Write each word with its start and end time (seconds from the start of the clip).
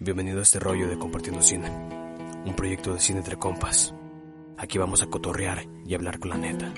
Bienvenido 0.00 0.38
a 0.38 0.42
este 0.42 0.60
rollo 0.60 0.88
de 0.88 0.96
Compartiendo 0.96 1.42
Cine, 1.42 1.68
un 1.68 2.54
proyecto 2.54 2.94
de 2.94 3.00
cine 3.00 3.18
entre 3.18 3.36
compas. 3.36 3.92
Aquí 4.56 4.78
vamos 4.78 5.02
a 5.02 5.08
cotorrear 5.08 5.64
y 5.84 5.92
hablar 5.92 6.20
con 6.20 6.30
la 6.30 6.38
neta. 6.38 6.72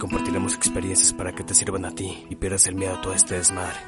Compartiremos 0.00 0.56
experiencias 0.56 1.12
para 1.12 1.32
que 1.32 1.44
te 1.44 1.54
sirvan 1.54 1.84
a 1.84 1.94
ti 1.94 2.26
y 2.28 2.34
pierdas 2.34 2.66
el 2.66 2.74
miedo 2.74 2.94
a 2.94 3.00
todo 3.00 3.14
este 3.14 3.36
desmadre 3.36 3.78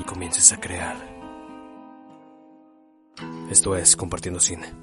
y 0.00 0.02
comiences 0.02 0.52
a 0.52 0.58
crear. 0.58 0.96
Esto 3.48 3.76
es 3.76 3.94
Compartiendo 3.94 4.40
Cine. 4.40 4.74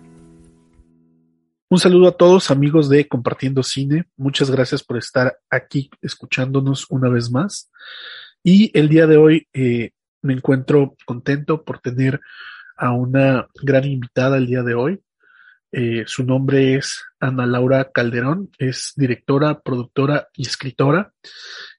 Un 1.69 1.79
saludo 1.79 2.07
a 2.07 2.15
todos 2.15 2.49
amigos 2.49 2.87
de 2.87 3.09
Compartiendo 3.09 3.61
Cine. 3.61 4.05
Muchas 4.15 4.49
gracias 4.49 4.85
por 4.85 4.95
estar 4.95 5.37
aquí 5.49 5.89
escuchándonos 6.01 6.89
una 6.89 7.09
vez 7.09 7.29
más. 7.29 7.69
Y 8.41 8.71
el 8.73 8.87
día 8.87 9.05
de 9.05 9.17
hoy 9.17 9.49
eh, 9.51 9.91
me 10.21 10.31
encuentro 10.31 10.95
contento 11.05 11.65
por 11.65 11.79
tener 11.79 12.21
a 12.75 12.91
una 12.91 13.47
gran 13.61 13.85
invitada 13.85 14.37
el 14.37 14.47
día 14.47 14.63
de 14.63 14.73
hoy. 14.73 15.01
Eh, 15.71 16.03
su 16.05 16.23
nombre 16.23 16.75
es 16.75 17.03
Ana 17.19 17.45
Laura 17.47 17.91
Calderón, 17.91 18.51
es 18.59 18.93
directora, 18.95 19.61
productora 19.61 20.27
y 20.33 20.45
escritora 20.45 21.13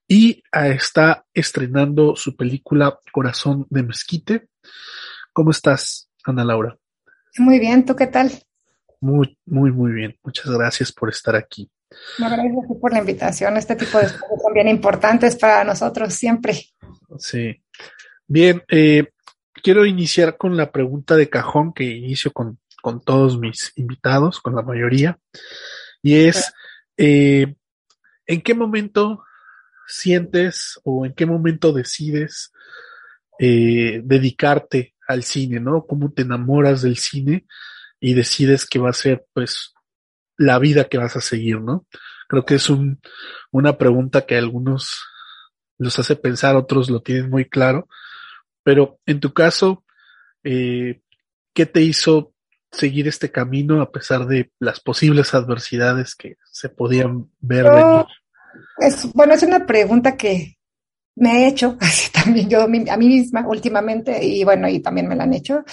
y 0.09 0.43
está 0.53 1.25
estrenando 1.33 2.17
su 2.17 2.37
película 2.37 2.99
Corazón 3.13 3.67
de 3.71 3.83
Mezquite. 3.85 4.49
¿Cómo 5.33 5.51
estás, 5.51 6.11
Ana 6.25 6.45
Laura? 6.45 6.77
Muy 7.39 7.59
bien, 7.59 7.85
¿tú 7.85 7.97
qué 7.97 8.07
tal? 8.07 8.33
Muy, 9.01 9.39
muy, 9.47 9.71
muy 9.71 9.93
bien. 9.93 10.17
Muchas 10.23 10.51
gracias 10.51 10.93
por 10.93 11.09
estar 11.11 11.37
aquí. 11.37 11.71
No, 12.19 12.29
gracias 12.29 12.53
por 12.81 12.93
la 12.93 12.99
invitación. 12.99 13.57
Este 13.57 13.77
tipo 13.77 13.99
de 13.99 14.05
cosas 14.05 14.43
son 14.43 14.53
bien 14.53 14.69
importantes 14.69 15.37
para 15.37 15.65
nosotros 15.65 16.13
siempre. 16.15 16.59
Sí. 17.19 17.63
Bien, 18.27 18.63
eh, 18.69 19.09
quiero 19.65 19.87
iniciar 19.87 20.37
con 20.37 20.59
la 20.59 20.71
pregunta 20.71 21.17
de 21.17 21.31
cajón 21.31 21.73
que 21.73 21.85
inicio 21.85 22.31
con, 22.33 22.61
con 22.83 23.03
todos 23.03 23.39
mis 23.41 23.73
invitados, 23.77 24.39
con 24.41 24.55
la 24.55 24.61
mayoría, 24.61 25.19
y 26.03 26.17
es, 26.17 26.53
eh, 26.99 27.55
¿en 28.27 28.43
qué 28.43 28.55
momento 28.55 29.25
sientes 29.87 30.79
o 30.85 31.07
en 31.07 31.15
qué 31.15 31.25
momento 31.25 31.73
decides 31.73 32.53
eh, 33.39 34.03
dedicarte 34.05 34.95
al 35.09 35.23
cine, 35.23 35.61
¿no? 35.61 35.87
¿Cómo 35.87 36.13
te 36.13 36.23
enamoras 36.23 36.83
del 36.83 36.99
cine 36.99 37.47
y 38.01 38.13
decides 38.13 38.67
que 38.67 38.79
va 38.79 38.91
a 38.91 38.95
ser, 38.95 39.25
pues, 39.33 39.73
la 40.37 40.59
vida 40.59 40.85
que 40.85 40.99
vas 40.99 41.17
a 41.17 41.23
seguir, 41.23 41.61
¿no? 41.63 41.87
Creo 42.29 42.45
que 42.45 42.57
es 42.57 42.69
un, 42.69 43.01
una 43.51 43.79
pregunta 43.79 44.27
que 44.27 44.35
a 44.35 44.41
algunos 44.41 45.01
los 45.79 45.99
hace 45.99 46.17
pensar, 46.17 46.55
otros 46.55 46.91
lo 46.91 47.01
tienen 47.01 47.31
muy 47.31 47.47
claro, 47.47 47.89
pero 48.65 48.99
en 49.07 49.21
tu 49.21 49.33
caso, 49.33 49.85
eh, 50.43 51.01
¿qué 51.53 51.67
te 51.67 51.83
hizo 51.83 52.33
seguir 52.73 53.07
este 53.07 53.31
camino 53.31 53.81
a 53.81 53.93
pesar 53.93 54.27
de 54.27 54.51
las 54.59 54.81
posibles 54.81 55.33
adversidades 55.35 56.17
que 56.17 56.37
se 56.51 56.69
podían 56.69 57.31
ver 57.39 57.71
venir? 57.71 58.07
Es, 58.79 59.13
bueno, 59.13 59.35
es 59.35 59.43
una 59.43 59.65
pregunta 59.67 60.17
que 60.17 60.57
me 61.17 61.45
he 61.45 61.49
hecho 61.49 61.77
así 61.81 62.11
también 62.11 62.49
yo 62.49 62.63
a 62.63 62.67
mí 62.67 63.09
misma 63.09 63.47
últimamente 63.47 64.25
y 64.25 64.43
bueno, 64.43 64.69
y 64.69 64.81
también 64.81 65.07
me 65.07 65.15
la 65.15 65.25
han 65.25 65.35
hecho, 65.35 65.65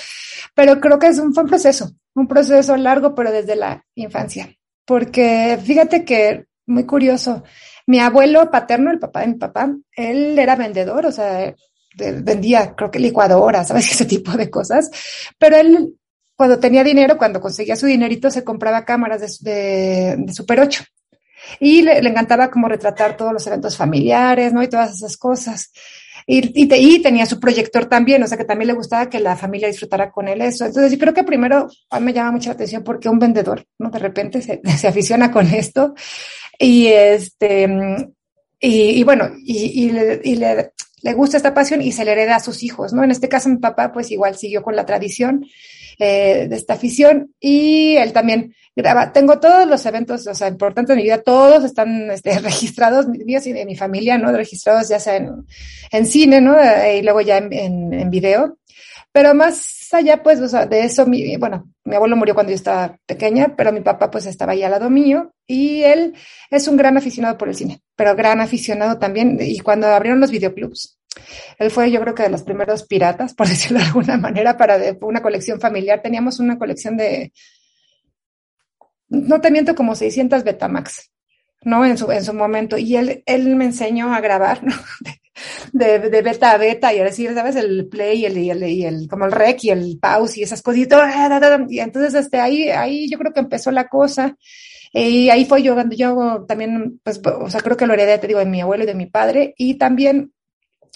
pero 0.53 0.79
creo 0.79 0.99
que 0.99 1.07
es 1.07 1.17
un, 1.17 1.33
fue 1.33 1.43
un 1.43 1.49
proceso, 1.49 1.91
un 2.13 2.27
proceso 2.27 2.77
largo, 2.77 3.15
pero 3.15 3.31
desde 3.31 3.55
la 3.55 3.83
infancia, 3.95 4.53
porque 4.85 5.57
fíjate 5.63 6.05
que 6.05 6.45
muy 6.67 6.85
curioso, 6.85 7.43
mi 7.87 7.99
abuelo 7.99 8.51
paterno, 8.51 8.91
el 8.91 8.99
papá 8.99 9.21
de 9.21 9.27
mi 9.27 9.35
papá, 9.35 9.73
él 9.95 10.37
era 10.37 10.55
vendedor, 10.55 11.05
o 11.05 11.11
sea, 11.11 11.53
vendía, 11.95 12.73
creo 12.75 12.91
que 12.91 12.99
licuadoras, 12.99 13.67
¿sabes? 13.67 13.91
Ese 13.91 14.05
tipo 14.05 14.31
de 14.33 14.49
cosas. 14.49 14.89
Pero 15.37 15.57
él, 15.57 15.95
cuando 16.35 16.59
tenía 16.59 16.83
dinero, 16.83 17.17
cuando 17.17 17.41
conseguía 17.41 17.75
su 17.75 17.85
dinerito, 17.85 18.29
se 18.29 18.43
compraba 18.43 18.85
cámaras 18.85 19.39
de, 19.41 20.15
de, 20.17 20.33
Super 20.33 20.59
8. 20.61 20.83
Y 21.59 21.81
le, 21.81 22.01
le, 22.01 22.09
encantaba 22.09 22.51
como 22.51 22.67
retratar 22.67 23.17
todos 23.17 23.33
los 23.33 23.45
eventos 23.47 23.75
familiares, 23.75 24.53
¿no? 24.53 24.61
Y 24.61 24.69
todas 24.69 24.93
esas 24.93 25.17
cosas. 25.17 25.71
Y, 26.27 26.61
y, 26.61 26.67
te, 26.67 26.77
y, 26.77 27.01
tenía 27.01 27.25
su 27.25 27.39
proyector 27.39 27.85
también, 27.87 28.21
o 28.21 28.27
sea 28.27 28.37
que 28.37 28.45
también 28.45 28.67
le 28.67 28.73
gustaba 28.73 29.09
que 29.09 29.19
la 29.19 29.35
familia 29.35 29.67
disfrutara 29.67 30.11
con 30.11 30.27
él 30.27 30.41
eso. 30.41 30.65
Entonces 30.65 30.91
yo 30.91 30.99
creo 30.99 31.13
que 31.13 31.23
primero 31.23 31.67
a 31.89 31.99
mí 31.99 32.05
me 32.05 32.13
llama 32.13 32.33
mucha 32.33 32.51
atención 32.51 32.83
porque 32.83 33.09
un 33.09 33.17
vendedor, 33.17 33.65
¿no? 33.79 33.89
De 33.89 33.99
repente 33.99 34.41
se, 34.41 34.61
se 34.77 34.87
aficiona 34.87 35.31
con 35.31 35.47
esto. 35.47 35.95
Y 36.59 36.87
este, 36.87 37.67
y, 38.59 38.99
y 38.99 39.03
bueno, 39.03 39.31
y, 39.43 39.89
le, 39.89 40.21
le, 40.23 40.71
le 41.03 41.13
gusta 41.13 41.37
esta 41.37 41.53
pasión 41.53 41.81
y 41.81 41.91
se 41.91 42.05
le 42.05 42.11
hereda 42.11 42.35
a 42.35 42.39
sus 42.39 42.63
hijos, 42.63 42.93
¿no? 42.93 43.03
En 43.03 43.11
este 43.11 43.29
caso 43.29 43.49
mi 43.49 43.57
papá 43.57 43.91
pues 43.91 44.11
igual 44.11 44.35
siguió 44.35 44.61
con 44.61 44.75
la 44.75 44.85
tradición 44.85 45.45
eh, 45.99 46.47
de 46.49 46.55
esta 46.55 46.73
afición 46.73 47.33
y 47.39 47.95
él 47.97 48.13
también 48.13 48.55
graba. 48.75 49.11
Tengo 49.11 49.39
todos 49.39 49.67
los 49.67 49.85
eventos, 49.85 50.25
o 50.27 50.33
sea, 50.33 50.47
importantes 50.47 50.95
de 50.95 51.01
mi 51.01 51.03
vida, 51.03 51.21
todos 51.21 51.63
están 51.63 52.09
este, 52.11 52.39
registrados, 52.39 53.07
míos 53.07 53.45
y 53.45 53.53
de 53.53 53.65
mi 53.65 53.75
familia, 53.75 54.17
¿no? 54.17 54.31
Registrados 54.31 54.87
ya 54.89 54.99
sea 54.99 55.17
en, 55.17 55.45
en 55.91 56.05
cine, 56.05 56.41
¿no? 56.41 56.59
Eh, 56.59 56.99
y 56.99 57.01
luego 57.01 57.21
ya 57.21 57.37
en, 57.37 57.53
en, 57.53 57.93
en 57.93 58.09
video. 58.09 58.57
Pero 59.11 59.33
más 59.33 59.89
allá, 59.93 60.23
pues, 60.23 60.39
o 60.39 60.47
sea, 60.47 60.65
de 60.65 60.85
eso, 60.85 61.05
mi, 61.05 61.35
bueno, 61.35 61.69
mi 61.83 61.95
abuelo 61.95 62.15
murió 62.15 62.33
cuando 62.33 62.51
yo 62.51 62.55
estaba 62.55 62.97
pequeña, 63.05 63.55
pero 63.57 63.73
mi 63.73 63.81
papá, 63.81 64.09
pues, 64.09 64.25
estaba 64.25 64.53
ahí 64.53 64.63
al 64.63 64.71
lado 64.71 64.89
mío 64.89 65.33
y 65.45 65.83
él 65.83 66.15
es 66.49 66.67
un 66.67 66.77
gran 66.77 66.97
aficionado 66.97 67.37
por 67.37 67.49
el 67.49 67.55
cine, 67.55 67.81
pero 67.95 68.15
gran 68.15 68.39
aficionado 68.39 68.97
también. 68.99 69.37
Y 69.41 69.59
cuando 69.59 69.87
abrieron 69.87 70.21
los 70.21 70.31
videoclubs, 70.31 70.97
él 71.57 71.71
fue, 71.71 71.91
yo 71.91 71.99
creo 72.01 72.15
que 72.15 72.23
de 72.23 72.29
los 72.29 72.43
primeros 72.43 72.85
piratas, 72.85 73.33
por 73.35 73.47
decirlo 73.47 73.79
de 73.79 73.85
alguna 73.85 74.17
manera, 74.17 74.57
para 74.57 74.77
una 75.01 75.21
colección 75.21 75.59
familiar. 75.59 76.01
Teníamos 76.01 76.39
una 76.39 76.57
colección 76.57 76.97
de, 76.97 77.33
no 79.09 79.41
te 79.41 79.51
miento, 79.51 79.75
como 79.75 79.93
600 79.93 80.43
Betamax, 80.43 81.11
¿no? 81.63 81.85
En 81.85 81.97
su, 81.97 82.09
en 82.11 82.23
su 82.23 82.33
momento. 82.33 82.77
Y 82.77 82.95
él, 82.95 83.23
él 83.25 83.55
me 83.55 83.65
enseñó 83.65 84.13
a 84.13 84.21
grabar, 84.21 84.63
¿no? 84.63 84.73
De, 85.71 85.99
de, 85.99 86.21
beta 86.21 86.51
a 86.51 86.57
beta 86.57 86.93
y 86.93 86.99
a 86.99 87.03
decir, 87.03 87.33
¿sabes? 87.33 87.55
El 87.55 87.87
play 87.87 88.21
y 88.21 88.25
el, 88.25 88.37
y 88.37 88.49
el, 88.49 88.63
y 88.63 88.85
el, 88.85 89.07
como 89.07 89.25
el 89.25 89.31
rec 89.31 89.63
y 89.63 89.69
el 89.69 89.97
pause 89.99 90.37
y 90.37 90.43
esas 90.43 90.61
cositas. 90.61 91.13
Y 91.69 91.79
entonces, 91.79 92.13
este, 92.15 92.39
ahí, 92.39 92.69
ahí 92.69 93.09
yo 93.09 93.17
creo 93.17 93.33
que 93.33 93.39
empezó 93.39 93.71
la 93.71 93.87
cosa. 93.87 94.35
Y 94.93 95.29
ahí 95.29 95.45
fue 95.45 95.63
yo, 95.63 95.75
yo 95.91 96.45
también, 96.47 96.99
pues, 97.03 97.21
o 97.23 97.49
sea, 97.49 97.61
creo 97.61 97.77
que 97.77 97.87
lo 97.87 97.93
heredé, 97.93 98.17
te 98.17 98.27
digo, 98.27 98.39
de 98.39 98.45
mi 98.45 98.61
abuelo 98.61 98.83
y 98.83 98.87
de 98.87 98.95
mi 98.95 99.05
padre. 99.05 99.53
Y 99.57 99.75
también, 99.75 100.33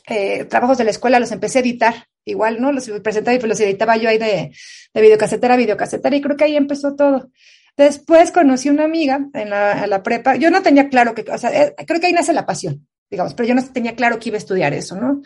eh, 0.07 0.45
trabajos 0.45 0.77
de 0.77 0.83
la 0.83 0.91
escuela 0.91 1.19
los 1.19 1.31
empecé 1.31 1.59
a 1.59 1.61
editar. 1.61 1.95
Igual, 2.25 2.59
¿no? 2.59 2.71
Los 2.71 2.89
presentaba 3.03 3.35
y 3.35 3.39
pues 3.39 3.49
los 3.49 3.59
editaba 3.59 3.97
yo 3.97 4.09
ahí 4.09 4.17
de, 4.17 4.51
de 4.93 5.01
videocasetera 5.01 5.53
a 5.53 5.57
videocasetera 5.57 6.15
y 6.15 6.21
creo 6.21 6.35
que 6.35 6.45
ahí 6.45 6.57
empezó 6.57 6.95
todo. 6.95 7.29
Después 7.77 8.31
conocí 8.31 8.69
una 8.69 8.85
amiga 8.85 9.27
en 9.33 9.49
la, 9.49 10.01
prepa. 10.03 10.35
Yo 10.37 10.49
no 10.49 10.63
tenía 10.63 10.89
claro 10.89 11.13
que, 11.13 11.25
o 11.29 11.37
sea, 11.37 11.51
eh, 11.51 11.75
creo 11.85 11.99
que 11.99 12.07
ahí 12.07 12.13
nace 12.13 12.33
la 12.33 12.45
pasión 12.45 12.87
digamos, 13.09 13.33
pero 13.33 13.47
yo 13.47 13.55
no 13.55 13.63
tenía 13.63 13.95
claro 13.95 14.19
que 14.19 14.29
iba 14.29 14.37
a 14.37 14.39
estudiar 14.39 14.73
eso, 14.73 14.95
¿no? 14.95 15.21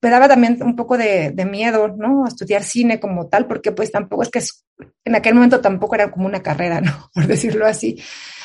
Me 0.00 0.10
daba 0.10 0.28
también 0.28 0.62
un 0.62 0.76
poco 0.76 0.96
de, 0.96 1.32
de 1.32 1.44
miedo, 1.44 1.88
¿no? 1.88 2.24
A 2.24 2.28
estudiar 2.28 2.62
cine 2.62 3.00
como 3.00 3.28
tal, 3.28 3.46
porque 3.46 3.72
pues 3.72 3.90
tampoco 3.90 4.22
es 4.22 4.30
que 4.30 4.38
es, 4.38 4.64
en 5.04 5.16
aquel 5.16 5.34
momento 5.34 5.60
tampoco 5.60 5.94
era 5.94 6.10
como 6.10 6.26
una 6.26 6.42
carrera, 6.42 6.80
¿no? 6.80 7.10
Por 7.14 7.26
decirlo 7.26 7.66
así. 7.66 8.00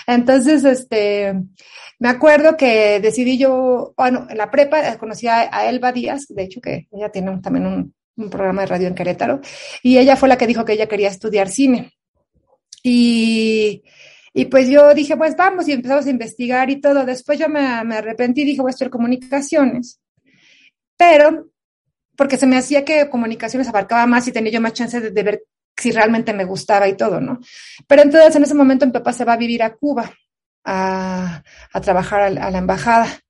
Entonces, 0.08 0.64
este, 0.66 1.34
me 2.00 2.10
acuerdo 2.10 2.58
que 2.58 3.00
decidí 3.00 3.38
yo, 3.38 3.94
bueno, 3.96 4.28
en 4.30 4.38
la 4.38 4.52
prepa 4.52 4.98
conocí 4.98 5.28
a, 5.28 5.50
a 5.56 5.70
Elba 5.70 5.92
Díaz, 5.92 6.26
de 6.30 6.44
hecho 6.44 6.60
que 6.60 6.88
ella 6.92 7.10
tiene 7.10 7.32
un, 7.32 7.42
también 7.42 7.66
un, 7.66 7.94
un 8.16 8.30
programa 8.30 8.62
de 8.62 8.68
radio 8.68 8.88
en 8.88 8.96
Querétaro, 8.96 9.42
y 9.82 9.98
ella 9.98 10.16
fue 10.16 10.30
la 10.30 10.38
que 10.38 10.48
dijo 10.48 10.66
que 10.66 10.74
ella 10.74 10.88
quería 10.88 11.10
estudiar 11.10 11.50
cine. 11.50 11.94
Y, 12.84 13.84
y 14.34 14.46
pues 14.46 14.68
yo 14.68 14.94
dije, 14.96 15.16
pues 15.16 15.36
vamos, 15.36 15.68
y 15.68 15.74
empezamos 15.74 16.08
a 16.08 16.10
investigar 16.10 16.70
y 16.72 16.82
todo. 16.82 17.06
Después 17.06 17.38
yo 17.38 17.48
me, 17.50 17.62
arrepentí 17.62 18.42
y 18.42 18.46
dije, 18.46 18.62
voy 18.62 18.70
a 18.70 18.72
estudiar 18.72 18.90
comunicaciones. 18.90 20.00
Pero, 20.98 21.50
porque 22.18 22.38
se 22.38 22.48
me 22.48 22.58
hacía 22.58 22.84
que 22.84 23.10
comunicaciones 23.10 23.68
abarcaba 23.68 24.08
más 24.08 24.28
y 24.28 24.32
tenía 24.32 24.52
yo 24.52 24.62
más 24.62 24.74
chance 24.74 25.00
de, 25.00 25.24
ver 25.24 25.44
si 25.78 25.92
realmente 25.92 26.34
me 26.34 26.46
gustaba 26.46 26.88
y 26.88 26.98
todo, 26.98 27.22
¿no? 27.22 27.40
Pero 27.88 28.02
entonces 28.02 28.36
en 28.36 28.44
ese 28.44 28.56
momento 28.56 28.86
mi 28.88 28.92
papá 28.92 29.14
se 29.14 29.26
va 29.26 29.34
a 29.34 29.38
vivir 29.38 29.62
a 29.62 29.76
Cuba 29.76 30.12
a, 30.64 31.44
a 31.72 31.82
trabajar 31.82 32.22
a 32.22 32.52
la 32.52 32.58
embajada. 32.58 33.23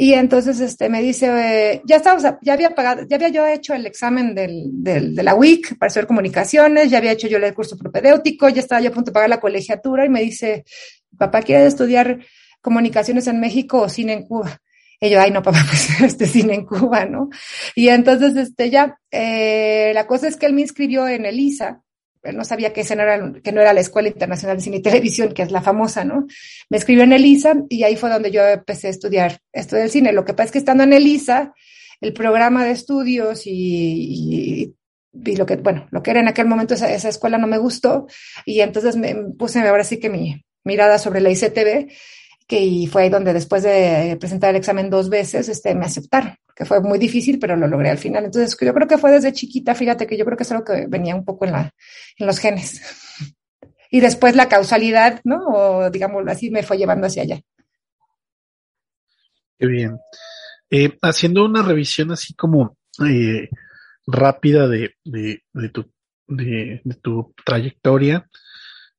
Y 0.00 0.12
entonces 0.12 0.60
este, 0.60 0.88
me 0.88 1.02
dice, 1.02 1.26
eh, 1.26 1.82
ya 1.84 1.96
estaba, 1.96 2.38
ya 2.40 2.52
había 2.52 2.72
pagado, 2.72 3.02
ya 3.08 3.16
había 3.16 3.30
yo 3.30 3.44
hecho 3.48 3.74
el 3.74 3.84
examen 3.84 4.32
del, 4.32 4.70
del, 4.72 5.16
de 5.16 5.22
la 5.24 5.34
WIC 5.34 5.76
para 5.76 5.88
hacer 5.88 6.06
comunicaciones, 6.06 6.88
ya 6.88 6.98
había 6.98 7.10
hecho 7.10 7.26
yo 7.26 7.38
el 7.38 7.52
curso 7.52 7.76
propedéutico, 7.76 8.48
ya 8.48 8.60
estaba 8.60 8.80
yo 8.80 8.90
a 8.90 8.92
punto 8.92 9.10
de 9.10 9.14
pagar 9.14 9.28
la 9.28 9.40
colegiatura 9.40 10.06
y 10.06 10.08
me 10.08 10.20
dice, 10.20 10.64
papá, 11.18 11.42
¿quieres 11.42 11.66
estudiar 11.66 12.20
comunicaciones 12.60 13.26
en 13.26 13.40
México 13.40 13.80
o 13.80 13.88
cine 13.88 14.12
en 14.12 14.22
Cuba? 14.22 14.60
Y 15.00 15.10
yo, 15.10 15.20
ay, 15.20 15.32
no, 15.32 15.42
papá, 15.42 15.66
pues 15.68 16.00
este 16.00 16.26
cine 16.26 16.54
en 16.54 16.64
Cuba, 16.64 17.04
¿no? 17.04 17.28
Y 17.74 17.88
entonces, 17.88 18.36
este, 18.36 18.70
ya, 18.70 19.00
eh, 19.10 19.90
la 19.94 20.06
cosa 20.06 20.28
es 20.28 20.36
que 20.36 20.46
él 20.46 20.52
me 20.52 20.60
inscribió 20.60 21.08
en 21.08 21.26
el 21.26 21.40
ISA, 21.40 21.82
no 22.32 22.44
sabía 22.44 22.72
que, 22.72 22.82
ese 22.82 22.96
no 22.96 23.02
era, 23.02 23.32
que 23.42 23.52
no 23.52 23.60
era 23.60 23.72
la 23.72 23.80
Escuela 23.80 24.08
Internacional 24.08 24.56
de 24.56 24.62
Cine 24.62 24.76
y 24.78 24.82
Televisión, 24.82 25.32
que 25.32 25.42
es 25.42 25.50
la 25.50 25.62
famosa, 25.62 26.04
¿no? 26.04 26.26
Me 26.68 26.76
escribió 26.76 27.04
en 27.04 27.12
el 27.12 27.24
ISA 27.24 27.54
y 27.68 27.82
ahí 27.84 27.96
fue 27.96 28.10
donde 28.10 28.30
yo 28.30 28.46
empecé 28.46 28.88
a 28.88 28.90
estudiar 28.90 29.40
esto 29.52 29.76
del 29.76 29.90
cine. 29.90 30.12
Lo 30.12 30.24
que 30.24 30.34
pasa 30.34 30.46
es 30.46 30.52
que 30.52 30.58
estando 30.58 30.84
en 30.84 30.92
el 30.92 31.06
ISA, 31.06 31.54
el 32.00 32.12
programa 32.12 32.64
de 32.64 32.72
estudios 32.72 33.42
y 33.44 34.74
lo 35.12 35.46
que, 35.46 35.56
bueno, 35.56 35.86
lo 35.90 36.02
que 36.02 36.10
era 36.10 36.20
en 36.20 36.28
aquel 36.28 36.46
momento 36.46 36.74
esa, 36.74 36.92
esa, 36.92 37.08
escuela 37.08 37.38
no 37.38 37.46
me 37.46 37.58
gustó 37.58 38.06
y 38.44 38.60
entonces 38.60 38.96
me 38.96 39.14
puse 39.36 39.60
ahora 39.60 39.84
sí 39.84 39.98
que 39.98 40.10
mi 40.10 40.44
mirada 40.64 40.98
sobre 40.98 41.20
la 41.20 41.30
ICTV 41.30 41.88
que 42.48 42.60
y 42.60 42.86
fue 42.86 43.02
ahí 43.02 43.10
donde 43.10 43.34
después 43.34 43.62
de 43.62 44.16
presentar 44.18 44.50
el 44.50 44.56
examen 44.56 44.88
dos 44.90 45.10
veces, 45.10 45.48
este, 45.48 45.74
me 45.74 45.84
aceptaron, 45.84 46.34
que 46.58 46.64
fue 46.64 46.80
muy 46.80 46.98
difícil, 46.98 47.38
pero 47.38 47.54
lo 47.54 47.68
logré 47.68 47.88
al 47.88 47.98
final. 47.98 48.24
Entonces, 48.24 48.56
yo 48.60 48.74
creo 48.74 48.88
que 48.88 48.98
fue 48.98 49.12
desde 49.12 49.32
chiquita, 49.32 49.76
fíjate 49.76 50.08
que 50.08 50.18
yo 50.18 50.24
creo 50.24 50.36
que 50.36 50.42
es 50.42 50.50
algo 50.50 50.64
que 50.64 50.86
venía 50.88 51.14
un 51.14 51.24
poco 51.24 51.44
en, 51.44 51.52
la, 51.52 51.72
en 52.18 52.26
los 52.26 52.38
genes. 52.38 52.82
Y 53.90 54.00
después 54.00 54.36
la 54.36 54.50
causalidad, 54.50 55.22
¿no? 55.24 55.46
O 55.46 55.90
digámoslo 55.90 56.30
así, 56.30 56.50
me 56.50 56.62
fue 56.62 56.76
llevando 56.76 57.06
hacia 57.06 57.22
allá. 57.22 57.40
Qué 59.58 59.66
bien. 59.66 59.98
Eh, 60.68 60.98
haciendo 61.00 61.46
una 61.46 61.62
revisión 61.62 62.10
así 62.10 62.34
como 62.34 62.76
eh, 63.08 63.48
rápida 64.06 64.68
de, 64.68 64.94
de, 65.04 65.40
tu, 65.72 65.90
de 66.26 66.82
tu 67.00 67.34
trayectoria, 67.46 68.28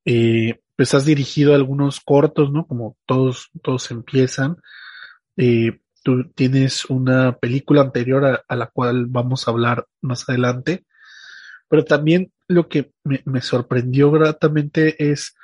eh, 0.06 0.60
pues 0.76 0.96
has 0.96 1.06
dirigido 1.06 1.54
algunos 1.54 2.00
cortos, 2.00 2.52
¿no? 2.52 2.66
Como 2.66 2.98
todos, 3.06 3.52
todos 3.62 3.92
empiezan. 3.92 4.58
Eh, 5.38 5.82
tú 6.04 6.30
tienes 6.36 6.86
una 6.86 7.38
película 7.38 7.82
anterior 7.82 8.44
a, 8.48 8.56
la 8.56 8.68
cual 8.68 9.06
vamos 9.08 9.48
a 9.48 9.52
hablar 9.52 9.86
más 10.02 10.28
adelante, 10.28 10.86
pero 11.68 11.86
también 11.86 12.32
lo 12.48 12.68
que 12.68 12.92
me, 13.04 13.42
sorprendió 13.42 14.12
gratamente 14.12 15.12
es 15.12 15.36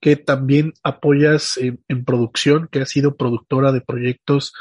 que 0.00 0.16
también 0.16 0.72
apoyas 0.82 1.56
en, 1.56 1.82
en, 1.88 2.04
producción, 2.04 2.68
que 2.70 2.80
has 2.80 2.90
sido 2.90 3.16
productora 3.16 3.72
de 3.72 3.80
proyectos 3.80 4.52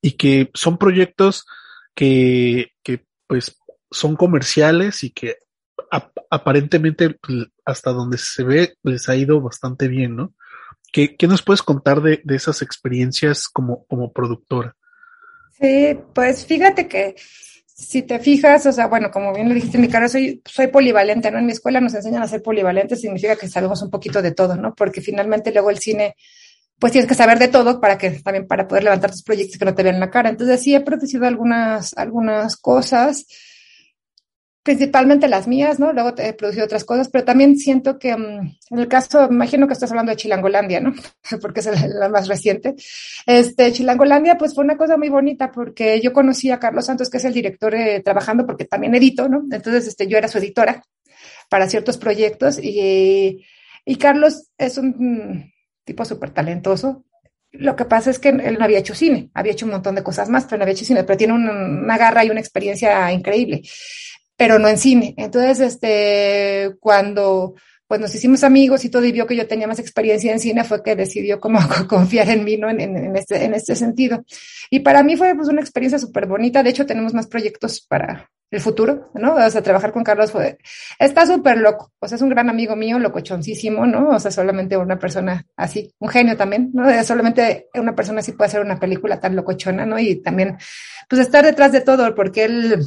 y 0.00 0.12
que 0.12 0.50
son 0.54 0.78
proyectos 0.78 1.46
que, 1.94 2.72
que 2.82 3.04
pues 3.26 3.56
son 3.90 4.16
comerciales 4.16 5.04
y 5.04 5.10
que 5.10 5.36
aparentemente 6.30 7.10
pues, 7.10 7.46
hasta 7.64 7.92
donde 7.92 8.18
se 8.18 8.42
ve 8.42 8.74
les 8.82 9.08
ha 9.08 9.16
ido 9.16 9.40
bastante 9.40 9.88
bien, 9.88 10.16
¿no? 10.16 10.34
¿Qué, 10.92 11.16
qué 11.16 11.26
nos 11.26 11.42
puedes 11.42 11.62
contar 11.62 12.02
de, 12.02 12.20
de, 12.24 12.36
esas 12.36 12.62
experiencias 12.62 13.48
como, 13.48 13.84
como 13.86 14.12
productora? 14.12 14.76
Sí, 15.60 15.98
pues 16.14 16.44
fíjate 16.46 16.88
que 16.88 17.14
si 17.66 18.02
te 18.02 18.18
fijas, 18.18 18.66
o 18.66 18.72
sea, 18.72 18.86
bueno, 18.86 19.10
como 19.10 19.32
bien 19.32 19.48
lo 19.48 19.54
dijiste 19.54 19.76
en 19.76 19.82
mi 19.82 19.88
cara, 19.88 20.08
soy, 20.08 20.42
soy 20.44 20.68
polivalente, 20.68 21.30
¿no? 21.30 21.38
En 21.38 21.46
mi 21.46 21.52
escuela 21.52 21.80
nos 21.80 21.94
enseñan 21.94 22.22
a 22.22 22.28
ser 22.28 22.42
polivalentes, 22.42 23.00
significa 23.00 23.36
que 23.36 23.48
sabemos 23.48 23.82
un 23.82 23.90
poquito 23.90 24.22
de 24.22 24.32
todo, 24.32 24.56
¿no? 24.56 24.74
Porque 24.74 25.00
finalmente 25.00 25.52
luego 25.52 25.70
el 25.70 25.78
cine, 25.78 26.16
pues 26.78 26.92
tienes 26.92 27.08
que 27.08 27.14
saber 27.14 27.38
de 27.38 27.48
todo 27.48 27.80
para 27.80 27.98
que 27.98 28.10
también 28.10 28.46
para 28.46 28.68
poder 28.68 28.84
levantar 28.84 29.10
tus 29.10 29.22
proyectos 29.22 29.58
que 29.58 29.64
no 29.64 29.74
te 29.74 29.82
vean 29.82 30.00
la 30.00 30.10
cara. 30.10 30.30
Entonces 30.30 30.62
sí 30.62 30.74
he 30.74 30.80
producido 30.80 31.26
algunas, 31.26 31.96
algunas 31.96 32.56
cosas 32.56 33.26
principalmente 34.64 35.28
las 35.28 35.46
mías, 35.46 35.78
¿no? 35.78 35.92
Luego 35.92 36.14
he 36.16 36.32
producido 36.32 36.64
otras 36.64 36.84
cosas, 36.84 37.08
pero 37.08 37.22
también 37.22 37.58
siento 37.58 37.98
que 37.98 38.14
um, 38.14 38.50
en 38.70 38.78
el 38.78 38.88
caso, 38.88 39.28
imagino 39.30 39.66
que 39.66 39.74
estás 39.74 39.90
hablando 39.90 40.10
de 40.10 40.16
Chilangolandia, 40.16 40.80
¿no? 40.80 40.94
porque 41.40 41.60
es 41.60 41.66
la, 41.66 42.08
más 42.08 42.26
reciente. 42.28 42.74
Este, 43.26 43.70
Chilangolandia, 43.72 44.38
pues 44.38 44.54
fue 44.54 44.64
una 44.64 44.78
cosa 44.78 44.96
muy 44.96 45.10
bonita 45.10 45.52
porque 45.52 46.00
yo 46.00 46.14
conocí 46.14 46.50
a 46.50 46.58
Carlos 46.58 46.86
Santos, 46.86 47.10
que 47.10 47.18
es 47.18 47.24
el 47.26 47.34
director 47.34 47.74
trabajando, 48.02 48.46
porque 48.46 48.64
también 48.64 48.94
edito, 48.94 49.28
¿no? 49.28 49.44
Entonces, 49.50 49.86
este, 49.86 50.06
yo 50.06 50.16
era 50.16 50.28
su 50.28 50.38
editora 50.38 50.82
para 51.50 51.68
ciertos 51.68 51.98
proyectos 51.98 52.58
y, 52.58 53.44
y 53.84 53.96
Carlos 53.96 54.48
es 54.56 54.78
un 54.78 55.52
tipo 55.84 56.06
súper 56.06 56.30
talentoso, 56.30 57.04
lo 57.52 57.76
que 57.76 57.84
pasa 57.84 58.10
es 58.10 58.18
que 58.18 58.30
él 58.30 58.56
no 58.58 58.64
había 58.64 58.78
hecho 58.78 58.94
cine, 58.96 59.30
había 59.34 59.52
hecho 59.52 59.66
un 59.66 59.72
montón 59.72 59.94
de 59.94 60.02
cosas 60.02 60.28
más, 60.28 60.44
pero 60.44 60.56
no 60.56 60.62
había 60.64 60.72
hecho 60.72 60.84
cine, 60.84 61.04
pero 61.04 61.16
tiene 61.16 61.34
una 61.34 61.96
garra 61.96 62.24
y 62.24 62.30
una 62.30 62.40
experiencia 62.40 63.12
increíble 63.12 63.62
pero 64.36 64.58
no 64.58 64.68
en 64.68 64.78
cine. 64.78 65.14
Entonces, 65.16 65.60
este, 65.60 66.76
cuando 66.80 67.54
pues 67.86 68.00
nos 68.00 68.14
hicimos 68.14 68.42
amigos 68.44 68.84
y 68.84 68.88
todo 68.88 69.04
y 69.04 69.12
vio 69.12 69.26
que 69.26 69.36
yo 69.36 69.46
tenía 69.46 69.66
más 69.66 69.78
experiencia 69.78 70.32
en 70.32 70.40
cine, 70.40 70.64
fue 70.64 70.82
que 70.82 70.96
decidió 70.96 71.38
como 71.38 71.58
confiar 71.88 72.28
en 72.30 72.44
mí, 72.44 72.56
¿no? 72.56 72.70
En, 72.70 72.80
en, 72.80 72.96
en 72.96 73.16
este, 73.16 73.44
en 73.44 73.54
este 73.54 73.76
sentido. 73.76 74.24
Y 74.70 74.80
para 74.80 75.02
mí 75.02 75.16
fue 75.16 75.34
pues 75.34 75.48
una 75.48 75.60
experiencia 75.60 75.98
súper 75.98 76.26
bonita. 76.26 76.62
De 76.62 76.70
hecho, 76.70 76.86
tenemos 76.86 77.12
más 77.14 77.26
proyectos 77.26 77.80
para 77.82 78.30
el 78.54 78.60
futuro, 78.60 79.10
¿no? 79.14 79.34
O 79.34 79.50
sea, 79.50 79.62
trabajar 79.62 79.92
con 79.92 80.04
Carlos 80.04 80.30
fue, 80.30 80.58
está 80.98 81.26
súper 81.26 81.58
loco. 81.58 81.92
O 81.98 82.08
sea, 82.08 82.16
es 82.16 82.22
un 82.22 82.28
gran 82.28 82.48
amigo 82.48 82.76
mío, 82.76 82.98
locochoncísimo, 82.98 83.86
¿no? 83.86 84.10
O 84.10 84.20
sea, 84.20 84.30
solamente 84.30 84.76
una 84.76 84.98
persona 84.98 85.44
así, 85.56 85.92
un 85.98 86.08
genio 86.08 86.36
también, 86.36 86.70
¿no? 86.72 87.04
Solamente 87.04 87.68
una 87.74 87.94
persona 87.94 88.20
así 88.20 88.32
puede 88.32 88.48
hacer 88.48 88.60
una 88.60 88.78
película 88.78 89.20
tan 89.20 89.36
locochona, 89.36 89.84
¿no? 89.86 89.98
Y 89.98 90.16
también, 90.22 90.56
pues 91.08 91.20
estar 91.20 91.44
detrás 91.44 91.72
de 91.72 91.80
todo, 91.80 92.14
porque 92.14 92.44
él, 92.44 92.78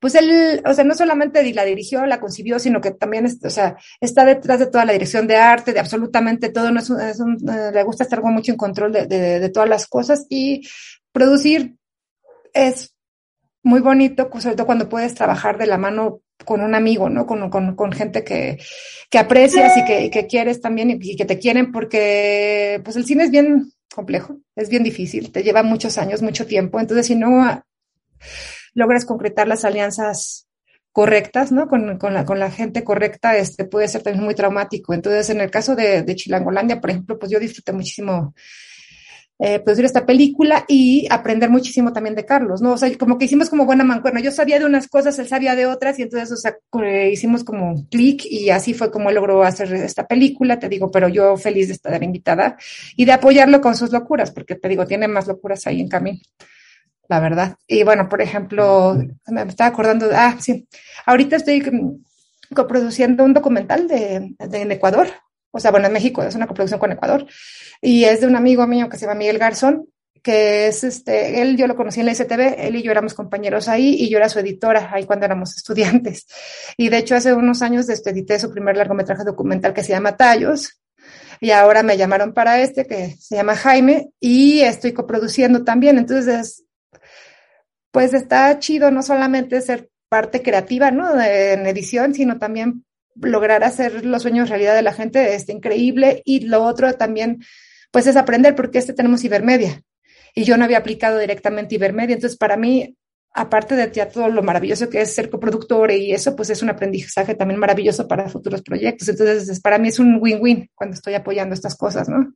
pues 0.00 0.14
él, 0.14 0.62
o 0.64 0.74
sea, 0.74 0.84
no 0.84 0.94
solamente 0.94 1.42
la 1.52 1.64
dirigió, 1.64 2.04
la 2.06 2.20
concibió, 2.20 2.58
sino 2.58 2.80
que 2.80 2.92
también, 2.92 3.26
o 3.26 3.50
sea, 3.50 3.76
está 4.00 4.24
detrás 4.24 4.58
de 4.58 4.66
toda 4.66 4.84
la 4.84 4.92
dirección 4.92 5.26
de 5.26 5.36
arte, 5.36 5.72
de 5.72 5.80
absolutamente 5.80 6.50
todo, 6.50 6.70
no 6.70 6.80
es 6.80 6.90
uh, 6.90 7.70
le 7.72 7.82
gusta 7.82 8.04
estar 8.04 8.22
mucho 8.22 8.52
en 8.52 8.58
control 8.58 8.92
de, 8.92 9.50
todas 9.52 9.68
las 9.68 9.86
cosas 9.86 10.26
y 10.28 10.66
producir 11.12 11.76
es 12.52 12.94
muy 13.62 13.80
bonito, 13.80 14.28
sobre 14.38 14.56
todo 14.56 14.66
cuando 14.66 14.88
puedes 14.88 15.14
trabajar 15.14 15.58
de 15.58 15.66
la 15.66 15.78
mano 15.78 16.20
con 16.44 16.60
un 16.60 16.74
amigo, 16.74 17.08
¿no? 17.08 17.26
Con, 17.26 17.48
con, 17.48 17.74
con 17.76 17.92
gente 17.92 18.24
que, 18.24 18.58
que 19.08 19.18
aprecias 19.18 19.76
y 19.78 19.84
que, 19.84 20.10
que 20.10 20.26
quieres 20.26 20.60
también 20.60 20.90
y, 20.90 20.98
y 21.00 21.16
que 21.16 21.24
te 21.24 21.38
quieren 21.38 21.72
porque, 21.72 22.80
pues 22.84 22.96
el 22.96 23.06
cine 23.06 23.24
es 23.24 23.30
bien 23.30 23.72
complejo, 23.94 24.38
es 24.56 24.68
bien 24.68 24.82
difícil, 24.82 25.30
te 25.30 25.42
lleva 25.42 25.62
muchos 25.62 25.96
años, 25.98 26.20
mucho 26.20 26.46
tiempo, 26.46 26.80
entonces 26.80 27.06
si 27.06 27.14
no 27.14 27.64
logras 28.74 29.04
concretar 29.04 29.48
las 29.48 29.64
alianzas 29.64 30.46
correctas, 30.92 31.50
¿no? 31.50 31.66
Con, 31.68 31.98
la, 32.14 32.24
con 32.24 32.38
la 32.38 32.50
gente 32.50 32.84
correcta, 32.84 33.36
este 33.36 33.64
puede 33.64 33.88
ser 33.88 34.02
también 34.02 34.24
muy 34.24 34.34
traumático. 34.34 34.94
Entonces, 34.94 35.28
en 35.30 35.40
el 35.40 35.50
caso 35.50 35.74
de, 35.74 36.02
de 36.02 36.14
Chilangolandia, 36.14 36.80
por 36.80 36.90
ejemplo, 36.90 37.18
pues 37.18 37.32
yo 37.32 37.40
disfruté 37.40 37.72
muchísimo 37.72 38.34
eh, 39.40 39.58
producir 39.58 39.84
esta 39.84 40.06
película 40.06 40.64
y 40.68 41.08
aprender 41.10 41.50
muchísimo 41.50 41.92
también 41.92 42.14
de 42.14 42.24
Carlos, 42.24 42.62
¿no? 42.62 42.74
O 42.74 42.78
sea, 42.78 42.96
como 42.96 43.18
que 43.18 43.24
hicimos 43.24 43.50
como 43.50 43.66
buena 43.66 43.82
mancuerna. 43.82 44.20
Yo 44.20 44.30
sabía 44.30 44.60
de 44.60 44.64
unas 44.64 44.86
cosas, 44.86 45.18
él 45.18 45.26
sabía 45.26 45.56
de 45.56 45.66
otras, 45.66 45.98
y 45.98 46.02
entonces, 46.02 46.30
o 46.30 46.36
sea, 46.36 46.56
hicimos 47.10 47.42
como 47.42 47.88
clic 47.88 48.24
y 48.24 48.50
así 48.50 48.74
fue 48.74 48.92
como 48.92 49.10
logró 49.10 49.42
hacer 49.42 49.74
esta 49.74 50.06
película, 50.06 50.60
te 50.60 50.68
digo, 50.68 50.92
pero 50.92 51.08
yo 51.08 51.36
feliz 51.36 51.66
de 51.66 51.74
estar 51.74 52.00
invitada 52.00 52.56
y 52.94 53.04
de 53.04 53.12
apoyarlo 53.12 53.60
con 53.60 53.74
sus 53.74 53.90
locuras, 53.90 54.30
porque 54.30 54.54
te 54.54 54.68
digo, 54.68 54.86
tiene 54.86 55.08
más 55.08 55.26
locuras 55.26 55.66
ahí 55.66 55.80
en 55.80 55.88
camino 55.88 56.20
la 57.08 57.20
verdad. 57.20 57.56
Y 57.66 57.82
bueno, 57.82 58.08
por 58.08 58.20
ejemplo, 58.22 58.96
me 59.26 59.42
estaba 59.42 59.68
acordando, 59.68 60.08
de, 60.08 60.16
ah, 60.16 60.36
sí, 60.38 60.68
ahorita 61.06 61.36
estoy 61.36 61.62
coproduciendo 62.54 63.24
un 63.24 63.34
documental 63.34 63.88
de, 63.88 64.34
de, 64.38 64.62
en 64.62 64.72
Ecuador, 64.72 65.08
o 65.50 65.60
sea, 65.60 65.70
bueno, 65.70 65.86
en 65.86 65.92
México, 65.92 66.22
es 66.22 66.34
una 66.34 66.46
coproducción 66.46 66.80
con 66.80 66.92
Ecuador, 66.92 67.26
y 67.80 68.04
es 68.04 68.20
de 68.20 68.26
un 68.26 68.36
amigo 68.36 68.66
mío 68.66 68.88
que 68.88 68.96
se 68.96 69.06
llama 69.06 69.18
Miguel 69.18 69.38
Garzón, 69.38 69.88
que 70.22 70.68
es 70.68 70.84
este, 70.84 71.42
él 71.42 71.56
yo 71.58 71.66
lo 71.66 71.76
conocí 71.76 72.00
en 72.00 72.06
la 72.06 72.14
STV, 72.14 72.66
él 72.66 72.76
y 72.76 72.82
yo 72.82 72.90
éramos 72.90 73.12
compañeros 73.12 73.68
ahí 73.68 73.94
y 73.98 74.08
yo 74.08 74.16
era 74.16 74.30
su 74.30 74.38
editora 74.38 74.90
ahí 74.90 75.04
cuando 75.04 75.26
éramos 75.26 75.54
estudiantes. 75.54 76.26
Y 76.78 76.88
de 76.88 76.96
hecho 76.96 77.14
hace 77.14 77.34
unos 77.34 77.60
años 77.60 77.86
edité 77.90 78.38
su 78.38 78.50
primer 78.50 78.74
largometraje 78.74 79.22
documental 79.22 79.74
que 79.74 79.84
se 79.84 79.92
llama 79.92 80.16
Tallos, 80.16 80.80
y 81.40 81.50
ahora 81.50 81.82
me 81.82 81.98
llamaron 81.98 82.32
para 82.32 82.60
este 82.62 82.86
que 82.86 83.16
se 83.20 83.36
llama 83.36 83.54
Jaime 83.54 84.10
y 84.18 84.60
estoy 84.60 84.94
coproduciendo 84.94 85.62
también. 85.62 85.98
Entonces 85.98 86.64
pues 87.94 88.12
está 88.12 88.58
chido 88.58 88.90
no 88.90 89.04
solamente 89.04 89.60
ser 89.60 89.88
parte 90.08 90.42
creativa, 90.42 90.90
¿no? 90.90 91.14
En 91.22 91.64
edición, 91.64 92.12
sino 92.12 92.40
también 92.40 92.84
lograr 93.14 93.62
hacer 93.62 94.04
los 94.04 94.22
sueños 94.22 94.48
realidad 94.48 94.74
de 94.74 94.82
la 94.82 94.92
gente, 94.92 95.36
está 95.36 95.52
increíble. 95.52 96.20
Y 96.24 96.40
lo 96.40 96.64
otro 96.64 96.92
también, 96.94 97.44
pues 97.92 98.08
es 98.08 98.16
aprender, 98.16 98.56
porque 98.56 98.78
este 98.78 98.94
tenemos 98.94 99.22
Ibermedia. 99.22 99.80
Y 100.34 100.42
yo 100.42 100.56
no 100.56 100.64
había 100.64 100.78
aplicado 100.78 101.20
directamente 101.20 101.76
Ibermedia. 101.76 102.14
Entonces, 102.14 102.36
para 102.36 102.56
mí, 102.56 102.96
aparte 103.32 103.76
de 103.76 103.86
todo 104.06 104.28
lo 104.28 104.42
maravilloso 104.42 104.90
que 104.90 105.00
es 105.00 105.14
ser 105.14 105.30
coproductor 105.30 105.92
y 105.92 106.12
eso, 106.12 106.34
pues 106.34 106.50
es 106.50 106.64
un 106.64 106.70
aprendizaje 106.70 107.36
también 107.36 107.60
maravilloso 107.60 108.08
para 108.08 108.28
futuros 108.28 108.62
proyectos. 108.62 109.08
Entonces, 109.08 109.60
para 109.60 109.78
mí 109.78 109.86
es 109.86 110.00
un 110.00 110.18
win-win 110.20 110.68
cuando 110.74 110.94
estoy 110.94 111.14
apoyando 111.14 111.54
estas 111.54 111.76
cosas, 111.76 112.08
¿no? 112.08 112.34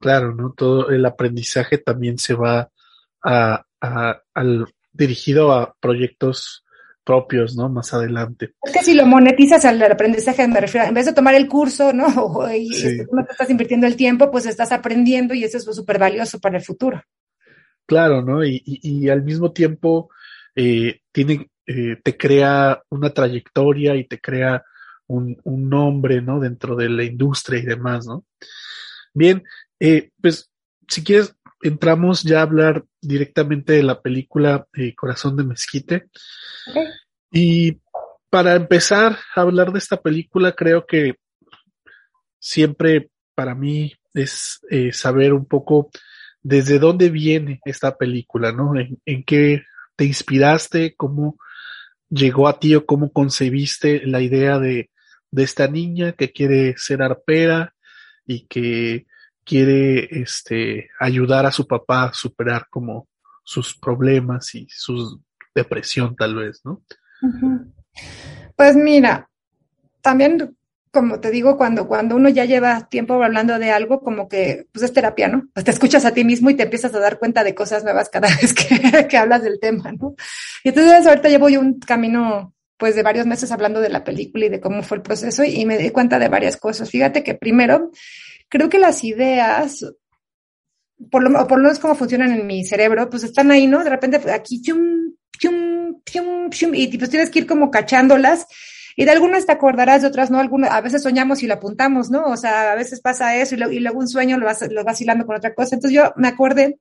Claro, 0.00 0.34
¿no? 0.34 0.52
Todo 0.54 0.90
el 0.90 1.06
aprendizaje 1.06 1.78
también 1.78 2.18
se 2.18 2.34
va 2.34 2.68
a, 3.26 3.66
al, 4.34 4.66
dirigido 4.92 5.52
a 5.52 5.74
proyectos 5.80 6.64
propios, 7.04 7.56
¿no? 7.56 7.68
Más 7.68 7.94
adelante. 7.94 8.54
Es 8.62 8.72
que 8.72 8.82
si 8.82 8.94
lo 8.94 9.06
monetizas 9.06 9.64
al 9.64 9.80
aprendizaje, 9.82 10.48
me 10.48 10.60
refiero, 10.60 10.88
en 10.88 10.94
vez 10.94 11.06
de 11.06 11.12
tomar 11.12 11.34
el 11.34 11.48
curso, 11.48 11.92
¿no? 11.92 12.06
Y 12.54 12.68
no 13.12 13.24
te 13.24 13.32
estás 13.32 13.50
invirtiendo 13.50 13.86
el 13.86 13.96
tiempo, 13.96 14.30
pues 14.30 14.46
estás 14.46 14.72
aprendiendo 14.72 15.34
y 15.34 15.44
eso 15.44 15.58
es 15.58 15.64
súper 15.64 15.98
valioso 15.98 16.40
para 16.40 16.58
el 16.58 16.64
futuro. 16.64 17.02
Claro, 17.86 18.22
¿no? 18.22 18.44
Y, 18.44 18.60
y, 18.64 19.08
al 19.08 19.22
mismo 19.22 19.52
tiempo 19.52 20.10
eh, 20.56 21.00
tiene, 21.12 21.48
eh, 21.66 21.96
te 22.02 22.16
crea 22.16 22.82
una 22.90 23.10
trayectoria 23.10 23.94
y 23.94 24.08
te 24.08 24.20
crea 24.20 24.64
un, 25.06 25.38
un, 25.44 25.68
nombre, 25.68 26.20
¿no? 26.20 26.40
Dentro 26.40 26.74
de 26.74 26.88
la 26.88 27.04
industria 27.04 27.60
y 27.60 27.66
demás, 27.66 28.06
¿no? 28.06 28.24
Bien, 29.14 29.44
eh, 29.78 30.10
pues 30.20 30.50
si 30.88 31.04
quieres, 31.04 31.35
entramos 31.62 32.22
ya 32.22 32.40
a 32.40 32.42
hablar 32.42 32.84
directamente 33.00 33.74
de 33.74 33.82
la 33.82 34.00
película 34.00 34.66
eh, 34.74 34.94
Corazón 34.94 35.36
de 35.36 35.44
Mezquite. 35.44 36.08
Y 37.30 37.80
para 38.30 38.54
empezar 38.54 39.18
a 39.34 39.40
hablar 39.40 39.72
de 39.72 39.78
esta 39.78 40.00
película, 40.00 40.52
creo 40.52 40.86
que 40.86 41.14
siempre 42.38 43.10
para 43.34 43.54
mí 43.54 43.92
es 44.14 44.60
eh, 44.70 44.92
saber 44.92 45.32
un 45.32 45.46
poco 45.46 45.90
desde 46.42 46.78
dónde 46.78 47.10
viene 47.10 47.60
esta 47.64 47.96
película, 47.96 48.52
¿no? 48.52 48.72
En, 48.76 49.24
qué 49.24 49.64
te 49.96 50.04
inspiraste, 50.04 50.94
cómo 50.96 51.38
llegó 52.08 52.46
a 52.46 52.58
ti 52.60 52.74
o 52.74 52.86
cómo 52.86 53.12
concebiste 53.12 54.06
la 54.06 54.20
idea 54.20 54.58
de, 54.58 54.90
de 55.30 55.42
esta 55.42 55.66
niña 55.66 56.12
que 56.12 56.32
quiere 56.32 56.74
ser 56.76 57.02
arpera 57.02 57.74
y 58.26 58.46
que 58.46 59.06
quiere 59.46 60.08
este, 60.20 60.90
ayudar 60.98 61.46
a 61.46 61.52
su 61.52 61.66
papá 61.66 62.04
a 62.04 62.12
superar 62.12 62.66
como 62.68 63.08
sus 63.44 63.78
problemas 63.78 64.54
y 64.56 64.66
su 64.68 65.22
depresión 65.54 66.16
tal 66.16 66.34
vez, 66.34 66.60
¿no? 66.64 66.82
Pues 68.56 68.76
mira, 68.76 69.30
también 70.02 70.56
como 70.96 71.20
te 71.20 71.30
digo, 71.30 71.58
cuando, 71.58 71.86
cuando 71.86 72.16
uno 72.16 72.30
ya 72.30 72.46
lleva 72.46 72.88
tiempo 72.88 73.22
hablando 73.22 73.58
de 73.58 73.70
algo, 73.70 74.00
como 74.00 74.28
que 74.28 74.66
pues 74.72 74.82
es 74.82 74.94
terapia, 74.94 75.28
¿no? 75.28 75.46
Pues 75.52 75.62
te 75.62 75.70
escuchas 75.70 76.06
a 76.06 76.14
ti 76.14 76.24
mismo 76.24 76.48
y 76.48 76.54
te 76.54 76.62
empiezas 76.62 76.94
a 76.94 76.98
dar 76.98 77.18
cuenta 77.18 77.44
de 77.44 77.54
cosas 77.54 77.84
nuevas 77.84 78.08
cada 78.08 78.28
vez 78.40 78.54
que, 78.54 79.06
que 79.06 79.16
hablas 79.18 79.42
del 79.42 79.60
tema, 79.60 79.92
¿no? 79.92 80.14
Y 80.64 80.70
entonces 80.70 81.06
ahorita 81.06 81.28
llevo 81.28 81.50
yo 81.50 81.60
un 81.60 81.78
camino 81.80 82.54
pues 82.78 82.94
de 82.94 83.02
varios 83.02 83.26
meses 83.26 83.52
hablando 83.52 83.80
de 83.80 83.90
la 83.90 84.04
película 84.04 84.46
y 84.46 84.48
de 84.48 84.60
cómo 84.60 84.82
fue 84.82 84.96
el 84.96 85.02
proceso 85.02 85.44
y 85.44 85.66
me 85.66 85.76
di 85.76 85.90
cuenta 85.90 86.18
de 86.18 86.28
varias 86.28 86.56
cosas. 86.56 86.90
Fíjate 86.90 87.22
que 87.22 87.34
primero, 87.34 87.90
creo 88.48 88.68
que 88.68 88.78
las 88.78 89.04
ideas, 89.04 89.84
por 91.10 91.22
lo, 91.22 91.46
por 91.46 91.58
lo 91.58 91.64
menos 91.64 91.78
cómo 91.78 91.94
funcionan 91.94 92.32
en 92.32 92.46
mi 92.46 92.64
cerebro, 92.64 93.08
pues 93.10 93.24
están 93.24 93.50
ahí, 93.50 93.66
¿no? 93.66 93.82
De 93.84 93.90
repente 93.90 94.30
aquí, 94.30 94.62
chum, 94.62 95.14
chum, 95.38 96.02
chum, 96.04 96.50
chum, 96.50 96.74
y 96.74 96.96
pues 96.96 97.10
tienes 97.10 97.30
que 97.30 97.40
ir 97.40 97.46
como 97.46 97.70
cachándolas. 97.70 98.46
Y 98.98 99.04
de 99.04 99.10
algunas 99.10 99.44
te 99.44 99.52
acordarás, 99.52 100.00
de 100.00 100.08
otras 100.08 100.30
no, 100.30 100.38
algunas, 100.38 100.70
a 100.70 100.80
veces 100.80 101.02
soñamos 101.02 101.42
y 101.42 101.46
lo 101.46 101.54
apuntamos, 101.54 102.10
¿no? 102.10 102.24
O 102.24 102.36
sea, 102.38 102.72
a 102.72 102.74
veces 102.74 103.02
pasa 103.02 103.36
eso 103.36 103.54
y, 103.54 103.78
luego 103.78 103.98
un 103.98 104.08
sueño 104.08 104.38
lo 104.38 104.46
vas, 104.46 104.66
lo 104.70 104.84
vas 104.84 105.00
hilando 105.02 105.26
con 105.26 105.36
otra 105.36 105.54
cosa. 105.54 105.74
Entonces 105.74 105.94
yo 105.94 106.14
me 106.16 106.28
acordé 106.28 106.80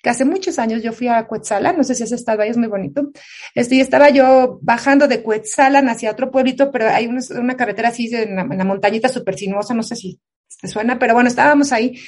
que 0.00 0.10
hace 0.10 0.24
muchos 0.24 0.60
años 0.60 0.84
yo 0.84 0.92
fui 0.92 1.08
a 1.08 1.26
Cuetzalan, 1.26 1.76
no 1.76 1.82
sé 1.82 1.96
si 1.96 2.04
has 2.04 2.12
estado 2.12 2.42
ahí, 2.42 2.50
es 2.50 2.56
muy 2.56 2.68
bonito. 2.68 3.10
Este, 3.56 3.74
y 3.74 3.80
estaba 3.80 4.10
yo 4.10 4.60
bajando 4.62 5.08
de 5.08 5.20
Cuetzalan 5.20 5.88
hacia 5.88 6.12
otro 6.12 6.30
pueblito, 6.30 6.70
pero 6.70 6.88
hay 6.88 7.08
una, 7.08 7.20
una 7.36 7.56
carretera 7.56 7.88
así 7.88 8.08
en 8.14 8.36
la, 8.36 8.42
en 8.42 8.56
la 8.56 8.64
montañita 8.64 9.08
súper 9.08 9.36
sinuosa, 9.36 9.74
no 9.74 9.82
sé 9.82 9.96
si 9.96 10.20
te 10.60 10.68
suena, 10.68 10.98
pero 10.98 11.14
bueno, 11.14 11.28
estábamos 11.28 11.72
ahí. 11.72 11.98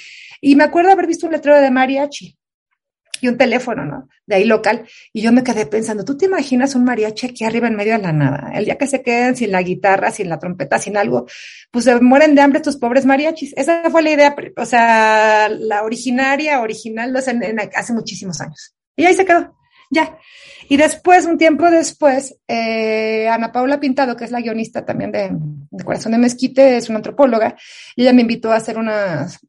Y 0.40 0.56
me 0.56 0.64
acuerdo 0.64 0.90
haber 0.90 1.06
visto 1.06 1.26
un 1.26 1.32
letrero 1.32 1.60
de 1.60 1.70
mariachi 1.70 2.36
y 3.20 3.28
un 3.28 3.36
teléfono, 3.36 3.84
¿no? 3.84 4.08
De 4.26 4.36
ahí 4.36 4.44
local. 4.44 4.86
Y 5.12 5.20
yo 5.20 5.32
me 5.32 5.44
quedé 5.44 5.66
pensando, 5.66 6.04
¿tú 6.04 6.16
te 6.16 6.24
imaginas 6.24 6.74
un 6.74 6.84
mariachi 6.84 7.26
aquí 7.26 7.44
arriba 7.44 7.68
en 7.68 7.76
medio 7.76 7.92
de 7.92 7.98
la 7.98 8.12
nada? 8.12 8.50
El 8.54 8.64
día 8.64 8.78
que 8.78 8.86
se 8.86 9.02
queden 9.02 9.36
sin 9.36 9.52
la 9.52 9.62
guitarra, 9.62 10.10
sin 10.10 10.28
la 10.28 10.38
trompeta, 10.38 10.78
sin 10.78 10.96
algo, 10.96 11.26
pues 11.70 11.84
se 11.84 12.00
mueren 12.00 12.34
de 12.34 12.40
hambre 12.40 12.58
estos 12.58 12.76
pobres 12.76 13.04
mariachis. 13.04 13.52
Esa 13.56 13.90
fue 13.90 14.02
la 14.02 14.10
idea, 14.10 14.34
o 14.56 14.64
sea, 14.64 15.48
la 15.50 15.82
originaria, 15.82 16.60
original, 16.60 17.14
hace 17.16 17.92
muchísimos 17.92 18.40
años. 18.40 18.74
Y 18.96 19.04
ahí 19.04 19.14
se 19.14 19.24
quedó, 19.24 19.54
ya. 19.90 20.18
Y 20.68 20.76
después, 20.76 21.26
un 21.26 21.36
tiempo 21.36 21.68
después, 21.70 22.36
eh, 22.46 23.28
Ana 23.28 23.50
Paula 23.50 23.80
Pintado, 23.80 24.16
que 24.16 24.24
es 24.24 24.30
la 24.30 24.40
guionista 24.40 24.84
también 24.84 25.10
de, 25.10 25.30
Corazón 25.84 26.12
de 26.12 26.18
Mezquite, 26.18 26.76
es 26.76 26.88
una 26.88 26.98
antropóloga, 26.98 27.56
y 27.96 28.02
ella 28.02 28.12
me 28.12 28.22
invitó 28.22 28.52
a 28.52 28.56
hacer 28.56 28.78
unas, 28.78 29.40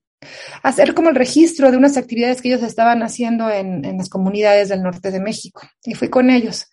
hacer 0.63 0.95
como 0.95 1.09
el 1.09 1.15
registro 1.15 1.69
de 1.69 1.77
unas 1.77 1.95
actividades 1.95 2.41
que 2.41 2.49
ellos 2.49 2.63
estaban 2.63 3.03
haciendo 3.03 3.51
en, 3.51 3.85
en, 3.85 3.99
las 3.99 4.09
comunidades 4.09 4.69
del 4.69 4.81
norte 4.81 5.11
de 5.11 5.19
México. 5.19 5.61
Y 5.85 5.93
fui 5.93 6.09
con 6.09 6.31
ellos. 6.31 6.67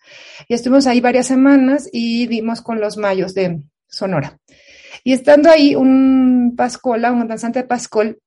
Y 0.47 0.55
estuvimos 0.55 0.87
ahí 0.87 0.99
varias 0.99 1.27
semanas 1.27 1.87
y 1.91 2.25
dimos 2.25 2.61
con 2.61 2.79
los 2.79 2.97
mayos 2.97 3.35
de 3.35 3.61
Sonora. 3.87 4.39
Y 5.03 5.13
estando 5.13 5.51
ahí, 5.51 5.75
un 5.75 6.55
pascola, 6.57 7.11
un 7.11 7.27
danzante 7.27 7.59
de 7.59 7.67
pascol, 7.67 8.19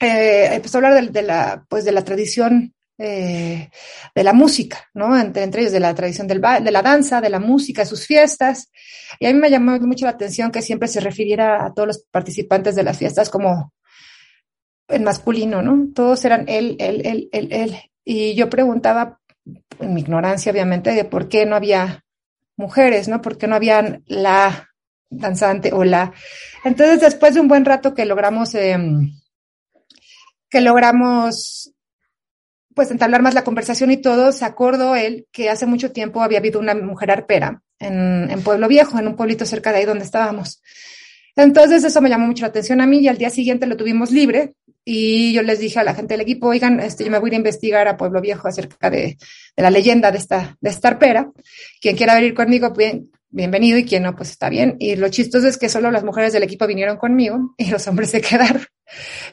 eh, 0.00 0.50
empezó 0.52 0.76
a 0.76 0.80
hablar 0.86 1.10
de, 1.10 1.22
la, 1.22 1.64
pues 1.68 1.84
de 1.84 1.92
la 1.92 2.04
tradición 2.04 2.74
eh, 2.98 3.70
de 4.14 4.24
la 4.24 4.32
música, 4.32 4.88
¿no? 4.94 5.18
Entre, 5.18 5.42
entre, 5.42 5.62
ellos 5.62 5.72
de 5.72 5.80
la 5.80 5.94
tradición 5.94 6.26
de 6.26 6.38
la 6.38 6.82
danza, 6.82 7.20
de 7.20 7.28
la 7.28 7.40
música, 7.40 7.84
sus 7.84 8.06
fiestas. 8.06 8.70
Y 9.20 9.26
a 9.26 9.32
mí 9.32 9.38
me 9.38 9.50
llamó 9.50 9.78
mucho 9.80 10.06
la 10.06 10.12
atención 10.12 10.50
que 10.50 10.62
siempre 10.62 10.88
se 10.88 11.00
refiriera 11.00 11.66
a 11.66 11.74
todos 11.74 11.86
los 11.88 11.98
participantes 12.10 12.74
de 12.74 12.82
las 12.82 12.96
fiestas 12.96 13.28
como 13.28 13.74
en 14.88 15.04
masculino, 15.04 15.62
¿no? 15.62 15.88
Todos 15.94 16.24
eran 16.24 16.44
él, 16.48 16.76
él, 16.78 17.02
él, 17.04 17.28
él, 17.32 17.48
él. 17.50 17.76
Y 18.04 18.34
yo 18.34 18.48
preguntaba, 18.48 19.20
en 19.80 19.94
mi 19.94 20.00
ignorancia 20.00 20.52
obviamente, 20.52 20.92
de 20.92 21.04
por 21.04 21.28
qué 21.28 21.44
no 21.44 21.56
había 21.56 22.04
mujeres, 22.56 23.08
¿no? 23.08 23.20
¿Por 23.20 23.36
qué 23.36 23.46
no 23.46 23.56
había 23.56 24.00
la 24.06 24.70
danzante 25.10 25.72
o 25.72 25.84
la... 25.84 26.12
Entonces, 26.64 27.00
después 27.00 27.34
de 27.34 27.40
un 27.40 27.48
buen 27.48 27.64
rato 27.64 27.94
que 27.94 28.06
logramos, 28.06 28.54
eh, 28.54 28.78
que 30.48 30.60
logramos 30.60 31.72
pues 32.76 32.90
entablar 32.90 33.22
más 33.22 33.32
la 33.32 33.42
conversación 33.42 33.90
y 33.90 33.96
todo, 33.96 34.32
se 34.32 34.44
acordó 34.44 34.94
él 34.96 35.26
que 35.32 35.48
hace 35.48 35.64
mucho 35.64 35.92
tiempo 35.92 36.20
había 36.20 36.40
habido 36.40 36.60
una 36.60 36.74
mujer 36.74 37.10
arpera 37.10 37.62
en, 37.78 38.30
en 38.30 38.42
Pueblo 38.42 38.68
Viejo, 38.68 38.98
en 38.98 39.08
un 39.08 39.16
pueblito 39.16 39.46
cerca 39.46 39.72
de 39.72 39.78
ahí 39.78 39.84
donde 39.86 40.04
estábamos. 40.04 40.62
Entonces 41.36 41.84
eso 41.84 42.02
me 42.02 42.10
llamó 42.10 42.26
mucho 42.26 42.42
la 42.42 42.48
atención 42.48 42.82
a 42.82 42.86
mí 42.86 42.98
y 42.98 43.08
al 43.08 43.16
día 43.16 43.30
siguiente 43.30 43.66
lo 43.66 43.78
tuvimos 43.78 44.10
libre 44.10 44.52
y 44.84 45.32
yo 45.32 45.42
les 45.42 45.58
dije 45.58 45.78
a 45.80 45.84
la 45.84 45.94
gente 45.94 46.12
del 46.12 46.20
equipo, 46.20 46.48
oigan, 46.48 46.78
este, 46.78 47.02
yo 47.02 47.10
me 47.10 47.18
voy 47.18 47.32
a, 47.32 47.36
investigar 47.36 47.88
a 47.88 47.96
Pueblo 47.96 48.20
Viejo 48.20 48.46
acerca 48.46 48.90
de, 48.90 49.16
de, 49.56 49.62
la 49.62 49.70
leyenda 49.70 50.12
de 50.12 50.18
esta, 50.18 50.58
de 50.60 50.68
esta 50.68 50.88
arpera. 50.88 51.32
Quien 51.80 51.96
quiera 51.96 52.14
venir 52.14 52.34
conmigo, 52.34 52.74
bien, 52.74 53.10
bienvenido 53.30 53.78
y 53.78 53.84
quien 53.84 54.04
no, 54.04 54.16
pues 54.16 54.30
está 54.30 54.48
bien. 54.48 54.76
Y 54.78 54.96
lo 54.96 55.08
chistoso 55.08 55.46
es 55.46 55.58
que 55.58 55.68
solo 55.68 55.90
las 55.90 56.04
mujeres 56.04 56.32
del 56.32 56.42
equipo 56.42 56.66
vinieron 56.66 56.96
conmigo 56.96 57.54
y 57.58 57.70
los 57.70 57.86
hombres 57.88 58.10
se 58.10 58.20
quedaron. 58.20 58.62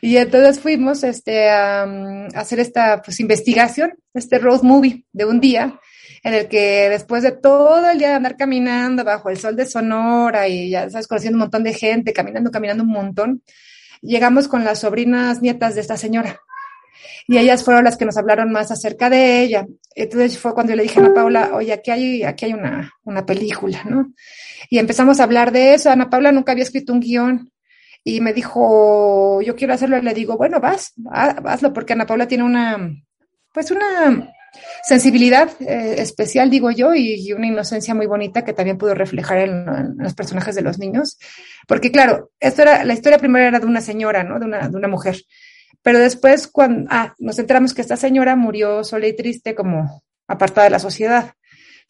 Y 0.01 0.17
entonces 0.17 0.59
fuimos 0.59 1.03
este, 1.03 1.50
a, 1.50 1.83
a 1.83 2.27
hacer 2.35 2.59
esta 2.59 3.01
pues, 3.01 3.19
investigación, 3.19 3.93
este 4.13 4.39
road 4.39 4.63
movie 4.63 5.05
de 5.12 5.25
un 5.25 5.39
día 5.39 5.79
en 6.23 6.33
el 6.33 6.47
que 6.47 6.89
después 6.89 7.21
de 7.21 7.33
todo 7.33 7.89
el 7.89 8.00
día 8.00 8.09
de 8.09 8.15
andar 8.15 8.38
caminando 8.38 9.03
bajo 9.03 9.29
el 9.29 9.38
sol 9.38 9.55
de 9.55 9.65
Sonora 9.65 10.47
y 10.47 10.69
ya 10.69 10.89
sabes, 10.89 11.07
conociendo 11.07 11.35
un 11.35 11.41
montón 11.41 11.63
de 11.63 11.73
gente, 11.73 12.13
caminando, 12.13 12.50
caminando 12.50 12.83
un 12.83 12.89
montón, 12.89 13.43
llegamos 14.01 14.47
con 14.47 14.63
las 14.63 14.79
sobrinas 14.79 15.41
nietas 15.41 15.75
de 15.75 15.81
esta 15.81 15.97
señora. 15.97 16.39
Y 17.27 17.38
ellas 17.38 17.63
fueron 17.63 17.83
las 17.83 17.98
que 17.98 18.05
nos 18.05 18.17
hablaron 18.17 18.51
más 18.51 18.72
acerca 18.72 19.10
de 19.10 19.41
ella. 19.41 19.65
Entonces 19.95 20.38
fue 20.38 20.53
cuando 20.53 20.72
yo 20.72 20.77
le 20.77 20.83
dije 20.83 21.00
a 21.00 21.03
Ana 21.03 21.13
Paula, 21.13 21.51
oye, 21.53 21.74
aquí 21.74 21.91
hay, 21.91 22.24
aquí 22.24 22.45
hay 22.45 22.53
una, 22.53 22.91
una 23.03 23.25
película, 23.25 23.83
¿no? 23.86 24.13
Y 24.69 24.79
empezamos 24.79 25.19
a 25.19 25.24
hablar 25.24 25.51
de 25.51 25.74
eso. 25.74 25.89
Ana 25.89 26.10
Paula 26.10 26.31
nunca 26.31 26.51
había 26.51 26.63
escrito 26.63 26.93
un 26.93 27.00
guion 27.00 27.51
y 28.03 28.22
me 28.22 28.33
dijo, 28.33 29.41
yo 29.41 29.55
quiero 29.55 29.74
hacerlo. 29.74 29.98
Y 29.98 30.01
le 30.01 30.13
digo, 30.13 30.38
bueno, 30.38 30.60
vas, 30.60 30.93
hazlo, 31.12 31.74
porque 31.74 31.93
Ana 31.93 32.05
Paula 32.05 32.27
tiene 32.27 32.43
una, 32.43 32.91
pues 33.53 33.72
una 33.72 34.29
sensibilidad 34.83 35.50
eh, 35.62 35.95
especial, 35.98 36.50
digo 36.50 36.72
yo, 36.72 36.93
y, 36.93 37.31
una 37.33 37.48
inocencia 37.48 37.95
muy 37.95 38.05
bonita 38.05 38.43
que 38.43 38.53
también 38.53 38.77
pudo 38.77 38.93
reflejar 38.93 39.39
en, 39.39 39.67
en, 39.67 39.98
los 39.98 40.13
personajes 40.13 40.55
de 40.55 40.62
los 40.62 40.79
niños. 40.79 41.17
Porque 41.67 41.91
claro, 41.91 42.31
esto 42.39 42.63
era, 42.63 42.83
la 42.83 42.93
historia 42.93 43.17
primero 43.17 43.45
era 43.45 43.60
de 43.60 43.65
una 43.65 43.81
señora, 43.81 44.24
¿no? 44.24 44.39
De 44.39 44.45
una, 44.45 44.67
de 44.67 44.75
una 44.75 44.88
mujer. 44.88 45.17
Pero 45.82 46.00
después, 46.00 46.48
cuando 46.48 46.88
ah, 46.92 47.13
nos 47.20 47.39
enteramos 47.39 47.74
que 47.74 47.82
esta 47.82 47.98
señora 47.98 48.36
murió 48.36 48.84
sola 48.84 49.08
y 49.08 49.15
triste, 49.15 49.56
como 49.56 50.03
apartada 50.27 50.65
de 50.65 50.72
la 50.72 50.80
sociedad. 50.80 51.34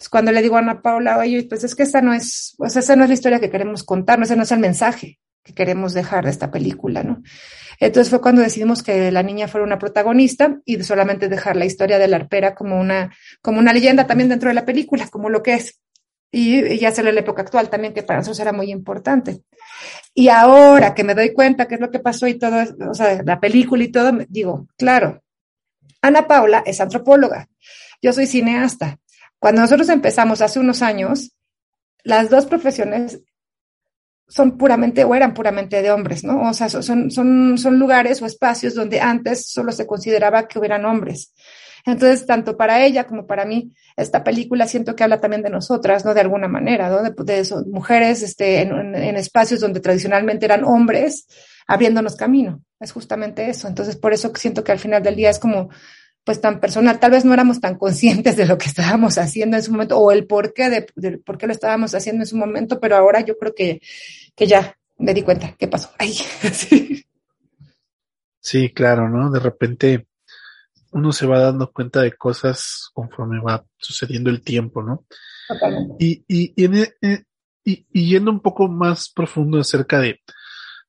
Cuando 0.10 0.32
le 0.32 0.42
digo 0.42 0.56
a 0.56 0.60
Ana 0.60 0.82
Paula, 0.82 1.18
oye, 1.18 1.46
pues 1.48 1.64
es 1.64 1.76
que 1.76 1.84
esa 1.84 2.02
no 2.02 2.14
es, 2.14 2.56
pues 2.58 2.76
esa 2.76 2.96
no 2.96 3.04
es 3.04 3.10
la 3.10 3.14
historia 3.14 3.40
que 3.40 3.50
queremos 3.50 3.84
contar, 3.84 4.22
ese 4.22 4.36
no 4.36 4.44
es 4.44 4.52
el 4.52 4.60
mensaje 4.60 5.20
que 5.44 5.54
queremos 5.54 5.94
dejar 5.94 6.24
de 6.24 6.32
esta 6.32 6.52
película, 6.52 7.04
¿no? 7.04 7.22
Entonces 7.80 8.10
fue 8.10 8.22
cuando 8.22 8.42
decidimos 8.42 8.82
que 8.82 9.12
la 9.12 9.24
niña 9.24 9.48
fuera 9.48 9.66
una 9.66 9.78
protagonista 9.78 10.60
y 10.66 10.82
solamente 10.84 11.28
dejar 11.28 11.58
la 11.58 11.66
historia 11.66 12.00
de 12.00 12.08
la 12.08 12.16
arpera 12.16 12.56
como 12.56 12.80
una, 12.80 13.14
como 13.42 13.60
una 13.60 13.74
leyenda 13.74 14.08
también 14.08 14.30
dentro 14.30 14.50
de 14.50 14.56
la 14.56 14.66
película, 14.66 15.08
como 15.10 15.30
lo 15.30 15.44
que 15.44 15.56
es. 15.56 15.80
Y, 16.36 16.80
ya 16.80 16.90
hacerle 16.90 17.14
la 17.14 17.20
época 17.20 17.44
actual 17.44 17.70
también, 17.70 17.94
que 17.94 18.02
para 18.02 18.20
nosotros 18.20 18.40
era 18.40 18.52
muy 18.52 18.72
importante. 18.72 19.44
Y 20.16 20.30
ahora 20.30 20.96
que 20.96 21.04
me 21.04 21.14
doy 21.14 21.32
cuenta 21.32 21.68
qué 21.68 21.76
es 21.76 21.82
lo 21.82 21.92
que 21.92 22.00
pasó 22.00 22.26
y 22.28 22.34
todo, 22.40 22.58
o 22.90 22.94
sea, 22.96 23.22
la 23.24 23.40
película 23.40 23.84
y 23.84 23.92
todo, 23.92 24.12
digo, 24.28 24.68
claro, 24.76 25.22
Ana 26.02 26.28
Paula 26.28 26.64
es 26.66 26.82
antropóloga, 26.82 27.48
yo 28.02 28.12
soy 28.12 28.26
cineasta. 28.26 29.00
Cuando 29.38 29.62
nosotros 29.62 29.88
empezamos 29.90 30.42
hace 30.42 30.60
unos 30.60 30.82
años, 30.82 31.34
las 32.04 32.32
dos 32.32 32.48
profesiones 32.48 33.22
son 34.28 34.58
puramente 34.58 35.04
o 35.04 35.14
eran 35.14 35.36
puramente 35.36 35.84
de 35.84 35.92
hombres, 35.92 36.24
¿no? 36.24 36.50
O 36.50 36.54
sea, 36.56 36.68
son, 36.68 37.12
son, 37.12 37.58
son 37.60 37.78
lugares 37.78 38.22
o 38.24 38.26
espacios 38.26 38.74
donde 38.74 39.00
antes 39.00 39.52
solo 39.52 39.72
se 39.72 39.86
consideraba 39.86 40.48
que 40.48 40.58
hubieran 40.58 40.86
hombres. 40.86 41.32
Entonces, 41.86 42.26
tanto 42.26 42.56
para 42.56 42.86
ella 42.86 43.06
como 43.06 43.28
para 43.28 43.46
mí, 43.46 43.74
esta 43.98 44.24
película 44.24 44.68
siento 44.68 44.96
que 44.96 45.04
habla 45.04 45.20
también 45.20 45.42
de 45.42 45.50
nosotras, 45.50 46.06
¿no? 46.06 46.14
De 46.14 46.22
alguna 46.22 46.48
manera, 46.48 46.90
¿no? 46.90 47.04
De, 47.04 47.46
mujeres 47.68 48.24
este, 48.24 48.62
en, 48.62 48.96
en, 48.96 49.18
espacios 49.18 49.60
donde 49.60 49.82
tradicionalmente 49.82 50.46
eran 50.46 50.64
hombres, 50.64 51.28
abriéndonos 51.68 52.16
camino. 52.16 52.64
Es 52.80 52.94
justamente 52.94 53.50
eso. 53.50 53.68
Entonces, 53.68 53.98
por 53.98 54.14
eso 54.14 54.32
siento 54.36 54.64
que 54.64 54.72
al 54.72 54.80
final 54.80 55.04
del 55.04 55.16
día 55.16 55.30
es 55.30 55.40
como, 55.40 55.70
pues 56.24 56.40
tan 56.40 56.60
personal. 56.60 57.00
Tal 57.00 57.12
vez 57.12 57.26
no 57.26 57.34
éramos 57.34 57.60
tan 57.60 57.78
conscientes 57.78 58.38
de 58.38 58.46
lo 58.46 58.58
que 58.58 58.68
estábamos 58.68 59.18
haciendo 59.18 59.58
en 59.58 59.64
su 59.64 59.72
momento 59.72 59.98
o 59.98 60.12
el 60.12 60.26
porqué 60.26 60.70
de, 60.70 60.88
de 60.96 61.18
por 61.18 61.38
qué 61.38 61.48
lo 61.48 61.54
estábamos 61.54 61.94
haciendo 61.96 62.24
en 62.24 62.28
su 62.28 62.38
momento, 62.38 62.80
pero 62.80 62.96
ahora 62.96 63.22
yo 63.22 63.38
creo 63.38 63.54
que, 63.54 63.82
que 64.36 64.48
ya 64.48 64.78
me 64.98 65.14
di 65.14 65.22
cuenta 65.22 65.56
qué 65.58 65.68
pasó. 65.68 65.92
Ay, 65.98 66.14
sí. 66.54 67.06
sí, 68.40 68.70
claro, 68.70 69.10
¿no? 69.10 69.30
De 69.30 69.40
repente 69.40 70.08
uno 70.94 71.12
se 71.12 71.26
va 71.26 71.40
dando 71.40 71.72
cuenta 71.72 72.02
de 72.02 72.14
cosas 72.14 72.90
conforme 72.94 73.42
va 73.42 73.66
sucediendo 73.78 74.30
el 74.30 74.42
tiempo, 74.42 74.82
¿no? 74.84 75.06
Y, 76.00 76.24
y, 76.28 76.54
y, 76.56 76.76
eh, 77.02 77.24
y, 77.66 77.86
y 77.92 78.10
yendo 78.10 78.32
un 78.32 78.40
poco 78.40 78.68
más 78.68 79.10
profundo 79.10 79.60
acerca 79.60 80.00
de, 80.00 80.22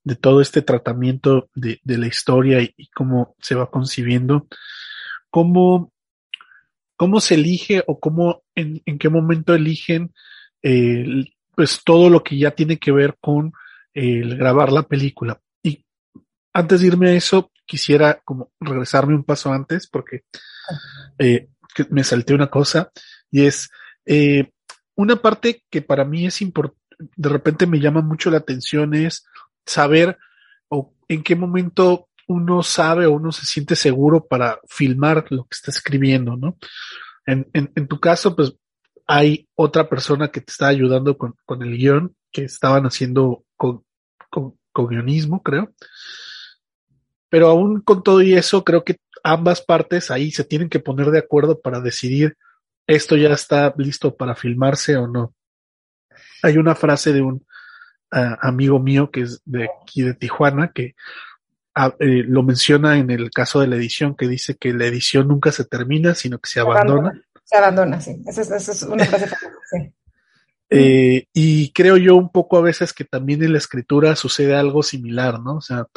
de 0.04 0.16
todo 0.16 0.40
este 0.40 0.62
tratamiento 0.62 1.48
de, 1.54 1.80
de 1.82 1.98
la 1.98 2.06
historia 2.06 2.60
y, 2.62 2.72
y, 2.76 2.88
cómo 2.88 3.34
se 3.40 3.54
va 3.54 3.70
concibiendo, 3.70 4.46
cómo, 5.30 5.92
cómo 6.96 7.20
se 7.20 7.34
elige 7.34 7.82
o 7.86 7.98
cómo, 7.98 8.42
en, 8.54 8.82
en 8.84 8.98
qué 8.98 9.08
momento 9.08 9.54
eligen 9.54 10.12
eh, 10.62 11.24
pues 11.54 11.82
todo 11.84 12.10
lo 12.10 12.22
que 12.22 12.38
ya 12.38 12.50
tiene 12.50 12.78
que 12.78 12.92
ver 12.92 13.16
con 13.20 13.52
el 13.92 14.36
grabar 14.36 14.72
la 14.72 14.82
película. 14.82 15.40
Y 15.62 15.84
antes 16.52 16.80
de 16.80 16.88
irme 16.88 17.10
a 17.10 17.14
eso, 17.14 17.50
quisiera 17.66 18.20
como 18.24 18.52
regresarme 18.60 19.14
un 19.14 19.24
paso 19.24 19.52
antes 19.52 19.86
porque 19.86 20.24
eh, 21.18 21.48
me 21.90 22.04
salté 22.04 22.34
una 22.34 22.50
cosa 22.50 22.90
y 23.30 23.46
es 23.46 23.70
eh, 24.06 24.50
una 24.94 25.16
parte 25.16 25.64
que 25.70 25.82
para 25.82 26.04
mí 26.04 26.26
es 26.26 26.40
importante, 26.42 26.80
de 27.16 27.28
repente 27.28 27.66
me 27.66 27.80
llama 27.80 28.00
mucho 28.00 28.30
la 28.30 28.38
atención 28.38 28.94
es 28.94 29.24
saber 29.66 30.18
o 30.68 30.94
en 31.08 31.22
qué 31.22 31.34
momento 31.36 32.08
uno 32.26 32.62
sabe 32.62 33.06
o 33.06 33.12
uno 33.12 33.32
se 33.32 33.44
siente 33.44 33.76
seguro 33.76 34.26
para 34.26 34.60
filmar 34.68 35.26
lo 35.30 35.44
que 35.44 35.54
está 35.54 35.70
escribiendo, 35.70 36.36
¿no? 36.36 36.56
En, 37.26 37.48
en, 37.52 37.72
en 37.74 37.88
tu 37.88 38.00
caso, 38.00 38.34
pues 38.34 38.54
hay 39.06 39.48
otra 39.54 39.88
persona 39.88 40.28
que 40.28 40.40
te 40.40 40.50
está 40.50 40.68
ayudando 40.68 41.18
con, 41.18 41.34
con 41.44 41.62
el 41.62 41.76
guion 41.76 42.14
que 42.32 42.44
estaban 42.44 42.86
haciendo 42.86 43.44
con, 43.56 43.84
con, 44.30 44.58
con 44.72 44.86
guionismo, 44.88 45.42
creo. 45.42 45.72
Pero 47.34 47.48
aún 47.48 47.80
con 47.80 48.04
todo 48.04 48.22
y 48.22 48.34
eso, 48.34 48.62
creo 48.62 48.84
que 48.84 49.00
ambas 49.24 49.60
partes 49.60 50.12
ahí 50.12 50.30
se 50.30 50.44
tienen 50.44 50.68
que 50.68 50.78
poner 50.78 51.10
de 51.10 51.18
acuerdo 51.18 51.60
para 51.60 51.80
decidir 51.80 52.36
esto 52.86 53.16
ya 53.16 53.30
está 53.30 53.74
listo 53.76 54.14
para 54.14 54.36
filmarse 54.36 54.96
o 54.96 55.08
no. 55.08 55.34
Hay 56.44 56.58
una 56.58 56.76
frase 56.76 57.12
de 57.12 57.22
un 57.22 57.44
uh, 58.12 58.36
amigo 58.40 58.78
mío 58.78 59.10
que 59.10 59.22
es 59.22 59.42
de 59.44 59.64
aquí 59.64 60.02
de 60.02 60.14
Tijuana 60.14 60.70
que 60.72 60.94
uh, 61.76 61.90
eh, 61.98 62.22
lo 62.22 62.44
menciona 62.44 62.98
en 62.98 63.10
el 63.10 63.32
caso 63.32 63.58
de 63.58 63.66
la 63.66 63.74
edición, 63.74 64.14
que 64.14 64.28
dice 64.28 64.54
que 64.54 64.72
la 64.72 64.86
edición 64.86 65.26
nunca 65.26 65.50
se 65.50 65.64
termina, 65.64 66.14
sino 66.14 66.38
que 66.38 66.48
se 66.48 66.60
abandona. 66.60 67.20
Se 67.42 67.56
abandona, 67.56 68.00
sí. 68.00 68.22
Esa 68.28 68.42
es, 68.42 68.50
esa 68.52 68.70
es 68.70 68.82
una 68.84 69.04
frase 69.06 69.26
sí. 69.72 69.92
Eh, 70.70 71.26
y 71.32 71.72
creo 71.72 71.96
yo 71.96 72.14
un 72.14 72.30
poco 72.30 72.58
a 72.58 72.62
veces 72.62 72.92
que 72.92 73.04
también 73.04 73.42
en 73.42 73.52
la 73.52 73.58
escritura 73.58 74.14
sucede 74.14 74.54
algo 74.54 74.84
similar, 74.84 75.40
¿no? 75.40 75.56
O 75.56 75.60
sea, 75.60 75.88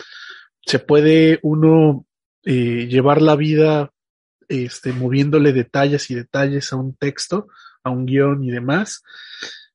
se 0.68 0.80
puede 0.80 1.40
uno 1.44 2.06
eh, 2.44 2.88
llevar 2.88 3.22
la 3.22 3.38
vida 3.38 3.94
este, 4.50 4.92
moviéndole 4.92 5.54
detalles 5.54 6.12
y 6.12 6.16
detalles 6.16 6.74
a 6.74 6.76
un 6.76 6.94
texto, 6.96 7.48
a 7.84 7.90
un 7.90 8.06
guion 8.06 8.44
y 8.44 8.52
demás, 8.52 9.02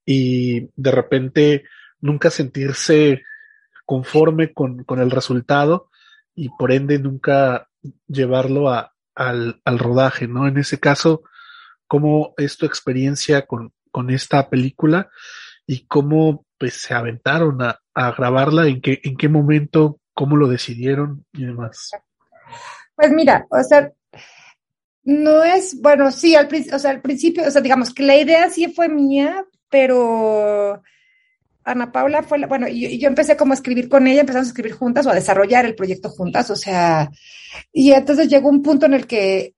y 0.04 0.68
de 0.76 0.90
repente 0.90 1.64
nunca 2.00 2.28
sentirse 2.30 3.22
conforme 3.86 4.52
con, 4.52 4.84
con 4.84 5.00
el 5.00 5.10
resultado 5.10 5.88
y 6.34 6.50
por 6.50 6.72
ende 6.72 6.98
nunca 6.98 7.68
llevarlo 8.06 8.68
a, 8.68 8.92
al, 9.14 9.62
al 9.64 9.78
rodaje, 9.78 10.28
¿no? 10.28 10.46
En 10.46 10.58
ese 10.58 10.78
caso, 10.78 11.22
¿cómo 11.86 12.34
es 12.36 12.58
tu 12.58 12.66
experiencia 12.66 13.46
con, 13.46 13.72
con 13.90 14.10
esta 14.10 14.50
película 14.50 15.10
y 15.66 15.86
cómo 15.86 16.44
pues 16.58 16.74
se 16.74 16.92
aventaron 16.92 17.62
a, 17.62 17.80
a 17.94 18.12
grabarla, 18.12 18.66
en 18.66 18.82
qué, 18.82 19.00
en 19.04 19.16
qué 19.16 19.30
momento 19.30 20.00
cómo 20.14 20.36
lo 20.36 20.48
decidieron 20.48 21.24
y 21.32 21.46
demás. 21.46 21.90
Pues 22.94 23.10
mira, 23.10 23.46
o 23.50 23.62
sea, 23.62 23.90
no 25.04 25.42
es, 25.42 25.80
bueno, 25.80 26.10
sí, 26.10 26.34
al, 26.36 26.48
o 26.72 26.78
sea, 26.78 26.90
al 26.90 27.02
principio, 27.02 27.46
o 27.46 27.50
sea, 27.50 27.60
digamos 27.60 27.92
que 27.92 28.02
la 28.02 28.16
idea 28.16 28.48
sí 28.50 28.72
fue 28.72 28.88
mía, 28.88 29.44
pero 29.68 30.82
Ana 31.64 31.90
Paula 31.90 32.22
fue, 32.22 32.38
la, 32.38 32.46
bueno, 32.46 32.68
y, 32.68 32.98
yo 32.98 33.08
empecé 33.08 33.36
como 33.36 33.52
a 33.52 33.54
escribir 33.54 33.88
con 33.88 34.06
ella, 34.06 34.20
empezamos 34.20 34.48
a 34.48 34.50
escribir 34.50 34.72
juntas 34.72 35.06
o 35.06 35.10
a 35.10 35.14
desarrollar 35.14 35.64
el 35.64 35.74
proyecto 35.74 36.08
juntas, 36.08 36.50
o 36.50 36.56
sea, 36.56 37.10
y 37.72 37.92
entonces 37.92 38.28
llegó 38.28 38.48
un 38.48 38.62
punto 38.62 38.86
en 38.86 38.94
el 38.94 39.06
que 39.06 39.54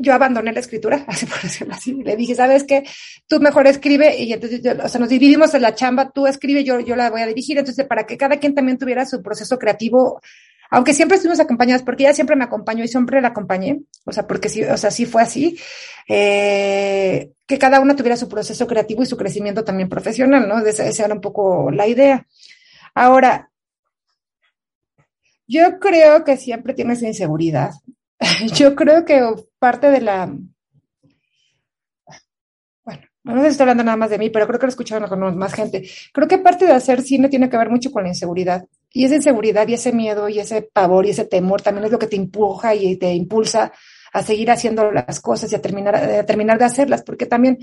yo 0.00 0.14
abandoné 0.14 0.52
la 0.52 0.60
escritura, 0.60 1.04
así 1.08 1.26
por 1.26 1.40
decirlo 1.40 1.74
así, 1.74 1.94
le 1.94 2.16
dije, 2.16 2.34
¿sabes 2.34 2.64
qué? 2.64 2.84
Tú 3.26 3.40
mejor 3.40 3.66
escribe 3.66 4.16
y 4.16 4.32
entonces, 4.32 4.60
o 4.82 4.88
sea, 4.88 5.00
nos 5.00 5.08
dividimos 5.08 5.54
en 5.54 5.62
la 5.62 5.74
chamba, 5.74 6.10
tú 6.10 6.26
escribe, 6.26 6.64
yo, 6.64 6.80
yo 6.80 6.96
la 6.96 7.10
voy 7.10 7.22
a 7.22 7.26
dirigir, 7.26 7.58
entonces 7.58 7.86
para 7.86 8.04
que 8.04 8.16
cada 8.16 8.38
quien 8.38 8.54
también 8.54 8.78
tuviera 8.78 9.06
su 9.06 9.22
proceso 9.22 9.58
creativo, 9.58 10.20
aunque 10.70 10.94
siempre 10.94 11.16
estuvimos 11.16 11.40
acompañadas, 11.40 11.82
porque 11.82 12.04
ella 12.04 12.14
siempre 12.14 12.36
me 12.36 12.44
acompañó 12.44 12.84
y 12.84 12.88
siempre 12.88 13.20
la 13.20 13.28
acompañé, 13.28 13.80
o 14.04 14.12
sea, 14.12 14.26
porque 14.26 14.48
sí, 14.48 14.62
o 14.62 14.76
sea, 14.76 14.90
sí 14.90 15.04
fue 15.04 15.22
así, 15.22 15.58
eh, 16.08 17.30
que 17.46 17.58
cada 17.58 17.80
una 17.80 17.96
tuviera 17.96 18.16
su 18.16 18.28
proceso 18.28 18.66
creativo 18.66 19.02
y 19.02 19.06
su 19.06 19.16
crecimiento 19.16 19.64
también 19.64 19.88
profesional, 19.88 20.48
¿no? 20.48 20.58
Esa, 20.64 20.86
esa 20.86 21.04
era 21.04 21.14
un 21.14 21.20
poco 21.20 21.70
la 21.70 21.88
idea. 21.88 22.26
Ahora, 22.94 23.50
yo 25.46 25.80
creo 25.80 26.22
que 26.22 26.36
siempre 26.36 26.74
tienes 26.74 27.02
inseguridad 27.02 27.72
yo 28.54 28.74
creo 28.74 29.04
que 29.04 29.22
parte 29.58 29.90
de 29.90 30.00
la... 30.00 30.26
Bueno, 32.84 33.02
no 33.24 33.36
sé 33.36 33.42
si 33.42 33.52
estoy 33.52 33.64
hablando 33.64 33.84
nada 33.84 33.96
más 33.96 34.10
de 34.10 34.18
mí, 34.18 34.30
pero 34.30 34.46
creo 34.46 34.58
que 34.58 34.66
lo 34.66 34.70
escucharon 34.70 35.08
con 35.08 35.38
más 35.38 35.54
gente. 35.54 35.88
Creo 36.12 36.28
que 36.28 36.38
parte 36.38 36.66
de 36.66 36.72
hacer 36.72 37.02
cine 37.02 37.28
tiene 37.28 37.48
que 37.48 37.56
ver 37.56 37.70
mucho 37.70 37.90
con 37.90 38.02
la 38.02 38.08
inseguridad. 38.08 38.64
Y 38.92 39.04
esa 39.04 39.16
inseguridad 39.16 39.68
y 39.68 39.74
ese 39.74 39.92
miedo 39.92 40.28
y 40.28 40.38
ese 40.38 40.62
pavor 40.62 41.06
y 41.06 41.10
ese 41.10 41.24
temor 41.24 41.62
también 41.62 41.84
es 41.84 41.92
lo 41.92 41.98
que 41.98 42.06
te 42.06 42.16
empuja 42.16 42.74
y 42.74 42.96
te 42.96 43.12
impulsa 43.14 43.72
a 44.12 44.22
seguir 44.22 44.50
haciendo 44.50 44.90
las 44.90 45.20
cosas 45.20 45.52
y 45.52 45.54
a 45.54 45.62
terminar, 45.62 45.94
a 45.94 46.26
terminar 46.26 46.58
de 46.58 46.64
hacerlas, 46.64 47.02
porque 47.02 47.26
también 47.26 47.58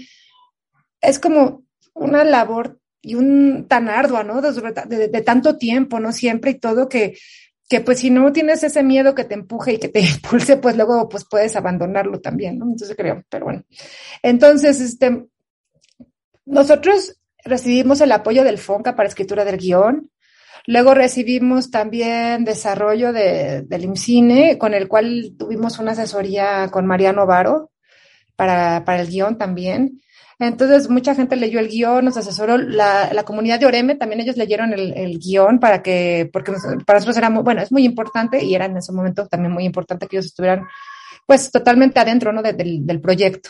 es 1.01 1.19
como 1.19 1.63
una 1.93 2.23
labor 2.23 2.79
y 3.01 3.15
un 3.15 3.67
tan 3.67 3.89
ardua, 3.89 4.23
¿no? 4.23 4.41
De, 4.41 5.07
de, 5.09 5.21
tanto 5.21 5.57
tiempo, 5.57 5.99
¿no? 5.99 6.11
Siempre 6.11 6.51
y 6.51 6.59
todo 6.59 6.87
que 6.89 7.17
que 7.69 7.81
pues 7.81 7.99
si 7.99 8.09
no 8.09 8.31
tienes 8.31 8.63
ese 8.63 8.81
miedo 8.83 9.13
que 9.13 9.25
te 9.25 9.33
empuje 9.33 9.73
y 9.73 9.79
que 9.79 9.89
te 9.89 9.99
impulse, 10.01 10.57
pues 10.57 10.75
luego 10.75 11.09
pues 11.09 11.25
puedes 11.25 11.55
abandonarlo 11.55 12.19
también, 12.21 12.57
¿no? 12.57 12.65
Entonces 12.65 12.95
creo, 12.95 13.23
pero 13.29 13.45
bueno. 13.45 13.63
Entonces, 14.23 14.79
este, 14.79 15.27
nosotros 16.45 17.19
recibimos 17.43 18.01
el 18.01 18.11
apoyo 18.11 18.43
del 18.43 18.57
FONCA 18.57 18.95
para 18.95 19.09
escritura 19.09 19.45
del 19.45 19.57
guion. 19.57 20.09
Luego 20.65 20.93
recibimos 20.93 21.71
también 21.71 22.43
desarrollo 22.43 23.13
de, 23.13 23.61
del 23.61 23.85
IMCINE, 23.85 24.57
con 24.57 24.73
el 24.73 24.87
cual 24.87 25.35
tuvimos 25.37 25.79
una 25.79 25.93
asesoría 25.93 26.69
con 26.69 26.85
Mariano 26.85 27.25
Varo 27.25 27.71
para, 28.35 28.83
para 28.83 29.01
el 29.01 29.07
guion 29.07 29.37
también. 29.37 30.01
Entonces, 30.39 30.89
mucha 30.89 31.15
gente 31.15 31.35
leyó 31.35 31.59
el 31.59 31.67
guion, 31.67 32.05
nos 32.05 32.17
asesoró 32.17 32.57
la, 32.57 33.11
la 33.11 33.23
comunidad 33.23 33.59
de 33.59 33.65
Oreme, 33.65 33.95
también 33.95 34.21
ellos 34.21 34.37
leyeron 34.37 34.71
el, 34.71 34.93
el 34.95 35.17
guion 35.17 35.59
para 35.59 35.81
que, 35.81 36.29
porque 36.31 36.51
para 36.85 36.99
nosotros 36.99 37.17
era 37.17 37.29
muy, 37.29 37.43
bueno, 37.43 37.61
es 37.61 37.71
muy 37.71 37.85
importante 37.85 38.43
y 38.43 38.53
era 38.53 38.65
en 38.65 38.77
ese 38.77 38.91
momento 38.91 39.27
también 39.27 39.51
muy 39.51 39.65
importante 39.65 40.07
que 40.07 40.17
ellos 40.17 40.27
estuvieran 40.27 40.67
pues 41.25 41.51
totalmente 41.51 41.99
adentro, 41.99 42.31
¿no? 42.31 42.41
De, 42.41 42.53
del 42.53 43.01
proyecto. 43.01 43.49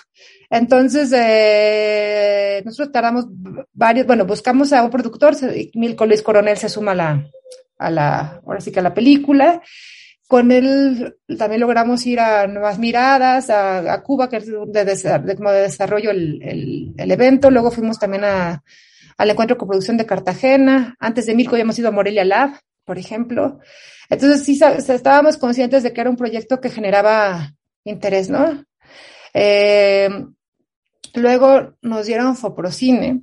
Entonces, 0.49 1.13
eh, 1.15 2.63
nosotros 2.65 2.91
tardamos 2.91 3.25
varios, 3.71 4.07
bueno, 4.07 4.25
buscamos 4.25 4.73
a 4.73 4.81
un 4.81 4.89
productor, 4.89 5.35
Milko 5.75 6.05
Luis 6.05 6.23
Coronel 6.23 6.57
se 6.57 6.69
suma 6.69 6.93
a 6.93 6.95
la, 6.95 7.27
a 7.77 7.91
la, 7.91 8.41
ahora 8.45 8.61
sí 8.61 8.71
que 8.71 8.79
a 8.79 8.83
la 8.83 8.95
película, 8.95 9.61
con 10.27 10.51
él 10.51 11.17
también 11.37 11.61
logramos 11.61 12.05
ir 12.05 12.19
a 12.19 12.47
Nuevas 12.47 12.77
Miradas, 12.77 13.49
a, 13.49 14.03
Cuba, 14.03 14.29
que 14.29 14.37
es 14.37 14.45
de, 14.45 15.35
como 15.37 15.51
de 15.51 15.61
desarrollo 15.61 16.11
el, 16.11 16.93
el, 16.97 17.11
evento. 17.11 17.49
Luego 17.49 17.71
fuimos 17.71 17.97
también 17.97 18.25
a, 18.25 18.61
al 19.17 19.29
encuentro 19.29 19.57
con 19.57 19.69
producción 19.69 19.95
de 19.95 20.05
Cartagena. 20.05 20.97
Antes 20.99 21.25
de 21.25 21.35
Milco 21.35 21.55
habíamos 21.55 21.79
ido 21.79 21.87
a 21.87 21.93
Morelia 21.93 22.25
Lab, 22.25 22.59
por 22.83 22.97
ejemplo. 22.97 23.59
Entonces 24.09 24.43
sí 24.43 24.59
estábamos 24.61 25.37
conscientes 25.37 25.83
de 25.83 25.93
que 25.93 26.01
era 26.01 26.09
un 26.09 26.17
proyecto 26.17 26.59
que 26.59 26.69
generaba 26.69 27.53
interés, 27.85 28.29
¿no? 28.29 28.65
Eh, 29.33 30.09
luego 31.13 31.77
nos 31.81 32.05
dieron 32.05 32.35
Foprocine 32.35 33.21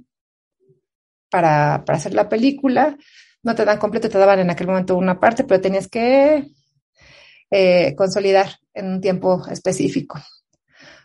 para, 1.28 1.84
para 1.84 1.98
hacer 1.98 2.14
la 2.14 2.30
película. 2.30 2.96
No 3.42 3.54
te 3.54 3.66
dan 3.66 3.78
completo, 3.78 4.08
te 4.08 4.16
daban 4.16 4.38
en 4.38 4.48
aquel 4.48 4.68
momento 4.68 4.96
una 4.96 5.20
parte, 5.20 5.44
pero 5.44 5.60
tenías 5.60 5.88
que 5.88 6.50
eh, 7.50 7.94
consolidar 7.96 8.58
en 8.72 8.86
un 8.86 9.00
tiempo 9.00 9.46
específico. 9.50 10.20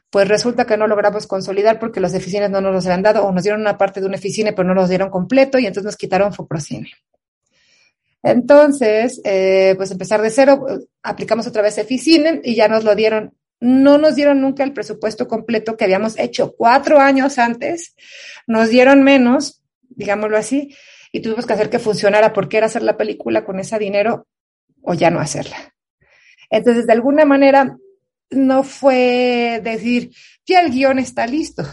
Pues 0.09 0.27
resulta 0.27 0.65
que 0.65 0.77
no 0.77 0.87
logramos 0.87 1.27
consolidar 1.27 1.79
porque 1.79 1.99
las 1.99 2.15
oficinas 2.15 2.49
no 2.49 2.61
nos 2.61 2.73
los 2.73 2.85
habían 2.85 3.03
dado 3.03 3.25
o 3.25 3.31
nos 3.31 3.43
dieron 3.43 3.61
una 3.61 3.77
parte 3.77 3.99
de 3.99 4.07
una 4.07 4.17
oficina 4.17 4.53
pero 4.55 4.67
no 4.67 4.73
nos 4.73 4.89
dieron 4.89 5.09
completo 5.09 5.59
y 5.59 5.67
entonces 5.67 5.85
nos 5.85 5.97
quitaron 5.97 6.33
Foprocine. 6.33 6.89
Entonces, 8.23 9.21
eh, 9.23 9.75
pues 9.77 9.91
empezar 9.91 10.21
de 10.21 10.29
cero, 10.29 10.65
aplicamos 11.03 11.47
otra 11.47 11.61
vez 11.61 11.77
Eficine 11.77 12.41
y 12.43 12.55
ya 12.55 12.67
nos 12.67 12.83
lo 12.83 12.95
dieron. 12.95 13.33
No 13.61 13.97
nos 13.97 14.15
dieron 14.15 14.41
nunca 14.41 14.63
el 14.63 14.73
presupuesto 14.73 15.27
completo 15.27 15.77
que 15.77 15.83
habíamos 15.83 16.17
hecho 16.17 16.55
cuatro 16.57 16.99
años 16.99 17.37
antes, 17.37 17.95
nos 18.47 18.69
dieron 18.69 19.03
menos, 19.03 19.61
digámoslo 19.89 20.37
así, 20.37 20.75
y 21.11 21.21
tuvimos 21.21 21.45
que 21.45 21.53
hacer 21.53 21.69
que 21.69 21.79
funcionara 21.79 22.31
porque 22.31 22.57
era 22.57 22.67
hacer 22.67 22.83
la 22.83 22.97
película 22.97 23.43
con 23.43 23.59
ese 23.59 23.77
dinero 23.77 24.27
o 24.81 24.93
ya 24.93 25.09
no 25.11 25.19
hacerla. 25.19 25.75
Entonces, 26.49 26.87
de 26.87 26.93
alguna 26.93 27.25
manera, 27.25 27.77
no 28.31 28.63
fue 28.63 29.61
decir, 29.63 30.11
ya 30.45 30.61
el 30.61 30.71
guion 30.71 30.99
está 30.99 31.27
listo, 31.27 31.63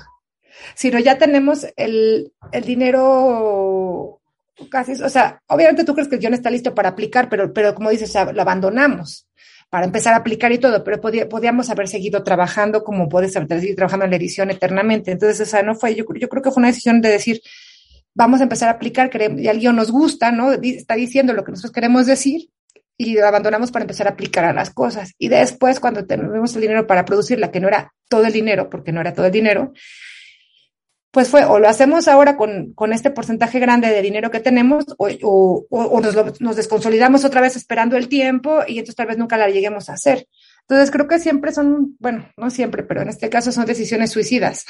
sino 0.74 0.98
ya 0.98 1.18
tenemos 1.18 1.66
el, 1.76 2.32
el 2.52 2.64
dinero 2.64 4.20
casi, 4.70 4.92
o 5.02 5.08
sea, 5.08 5.42
obviamente 5.48 5.84
tú 5.84 5.94
crees 5.94 6.08
que 6.08 6.16
el 6.16 6.20
guion 6.20 6.34
está 6.34 6.50
listo 6.50 6.74
para 6.74 6.90
aplicar, 6.90 7.28
pero, 7.28 7.52
pero 7.52 7.74
como 7.74 7.90
dices, 7.90 8.14
lo 8.14 8.42
abandonamos 8.42 9.28
para 9.68 9.84
empezar 9.84 10.14
a 10.14 10.18
aplicar 10.18 10.52
y 10.52 10.58
todo, 10.58 10.82
pero 10.84 11.00
podíamos 11.00 11.70
haber 11.70 11.88
seguido 11.88 12.22
trabajando 12.22 12.84
como 12.84 13.08
puedes 13.08 13.32
seguir 13.32 13.74
trabajando 13.74 14.04
en 14.04 14.12
la 14.12 14.16
edición 14.16 14.50
eternamente. 14.50 15.10
Entonces, 15.10 15.40
o 15.40 15.50
sea, 15.50 15.62
no 15.62 15.74
fue, 15.74 15.94
yo, 15.94 16.04
yo 16.14 16.28
creo 16.28 16.42
que 16.42 16.50
fue 16.50 16.60
una 16.60 16.68
decisión 16.68 17.00
de 17.00 17.10
decir, 17.10 17.40
vamos 18.14 18.40
a 18.40 18.44
empezar 18.44 18.68
a 18.68 18.72
aplicar, 18.72 19.10
y 19.36 19.48
el 19.48 19.58
guion 19.58 19.76
nos 19.76 19.90
gusta, 19.90 20.30
¿no? 20.30 20.52
Está 20.52 20.94
diciendo 20.94 21.32
lo 21.32 21.44
que 21.44 21.50
nosotros 21.50 21.72
queremos 21.72 22.06
decir, 22.06 22.48
y 22.98 23.14
lo 23.14 23.26
abandonamos 23.26 23.70
para 23.70 23.84
empezar 23.84 24.06
a 24.06 24.10
aplicar 24.10 24.44
a 24.44 24.52
las 24.52 24.70
cosas. 24.70 25.12
Y 25.18 25.28
después, 25.28 25.80
cuando 25.80 26.06
tenemos 26.06 26.54
el 26.54 26.62
dinero 26.62 26.86
para 26.86 27.04
producirla, 27.04 27.50
que 27.50 27.60
no 27.60 27.68
era 27.68 27.92
todo 28.08 28.24
el 28.24 28.32
dinero, 28.32 28.70
porque 28.70 28.92
no 28.92 29.00
era 29.00 29.12
todo 29.12 29.26
el 29.26 29.32
dinero, 29.32 29.72
pues 31.16 31.30
fue 31.30 31.46
o 31.46 31.58
lo 31.58 31.66
hacemos 31.66 32.08
ahora 32.08 32.36
con, 32.36 32.74
con 32.74 32.92
este 32.92 33.10
porcentaje 33.10 33.58
grande 33.58 33.88
de 33.88 34.02
dinero 34.02 34.30
que 34.30 34.38
tenemos 34.38 34.84
o, 34.98 35.08
o, 35.22 35.66
o 35.70 36.00
nos, 36.02 36.42
nos, 36.42 36.56
desconsolidamos 36.56 37.24
otra 37.24 37.40
vez 37.40 37.56
esperando 37.56 37.96
el 37.96 38.08
tiempo 38.08 38.60
y 38.66 38.72
entonces 38.80 38.96
tal 38.96 39.06
vez 39.06 39.16
nunca 39.16 39.38
la 39.38 39.48
lleguemos 39.48 39.88
a 39.88 39.94
hacer. 39.94 40.28
Entonces 40.60 40.90
creo 40.90 41.08
que 41.08 41.18
siempre 41.18 41.52
son, 41.52 41.96
bueno, 42.00 42.28
no 42.36 42.50
siempre, 42.50 42.82
pero 42.82 43.00
en 43.00 43.08
este 43.08 43.30
caso 43.30 43.50
son 43.50 43.64
decisiones 43.64 44.10
suicidas 44.10 44.66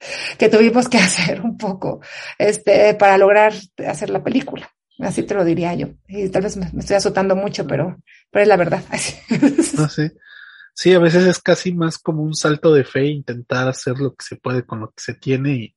que 0.38 0.48
tuvimos 0.48 0.88
que 0.88 0.98
hacer 0.98 1.40
un 1.42 1.56
poco 1.56 2.00
este, 2.38 2.94
para 2.94 3.16
lograr 3.16 3.52
hacer 3.86 4.10
la 4.10 4.24
película. 4.24 4.73
Así 4.98 5.22
te 5.24 5.34
lo 5.34 5.44
diría 5.44 5.74
yo. 5.74 5.88
Y 6.06 6.28
tal 6.28 6.42
vez 6.42 6.56
me, 6.56 6.66
estoy 6.78 6.96
azotando 6.96 7.34
mucho, 7.34 7.66
pero, 7.66 7.98
pero 8.30 8.42
es 8.42 8.48
la 8.48 8.56
verdad. 8.56 8.82
no, 9.78 9.88
sí. 9.88 10.10
sí, 10.72 10.94
a 10.94 10.98
veces 10.98 11.26
es 11.26 11.40
casi 11.40 11.72
más 11.72 11.98
como 11.98 12.22
un 12.22 12.34
salto 12.34 12.72
de 12.72 12.84
fe, 12.84 13.06
intentar 13.06 13.68
hacer 13.68 13.98
lo 13.98 14.14
que 14.14 14.24
se 14.24 14.36
puede 14.36 14.64
con 14.64 14.80
lo 14.80 14.88
que 14.88 15.02
se 15.02 15.14
tiene 15.14 15.52
y 15.52 15.74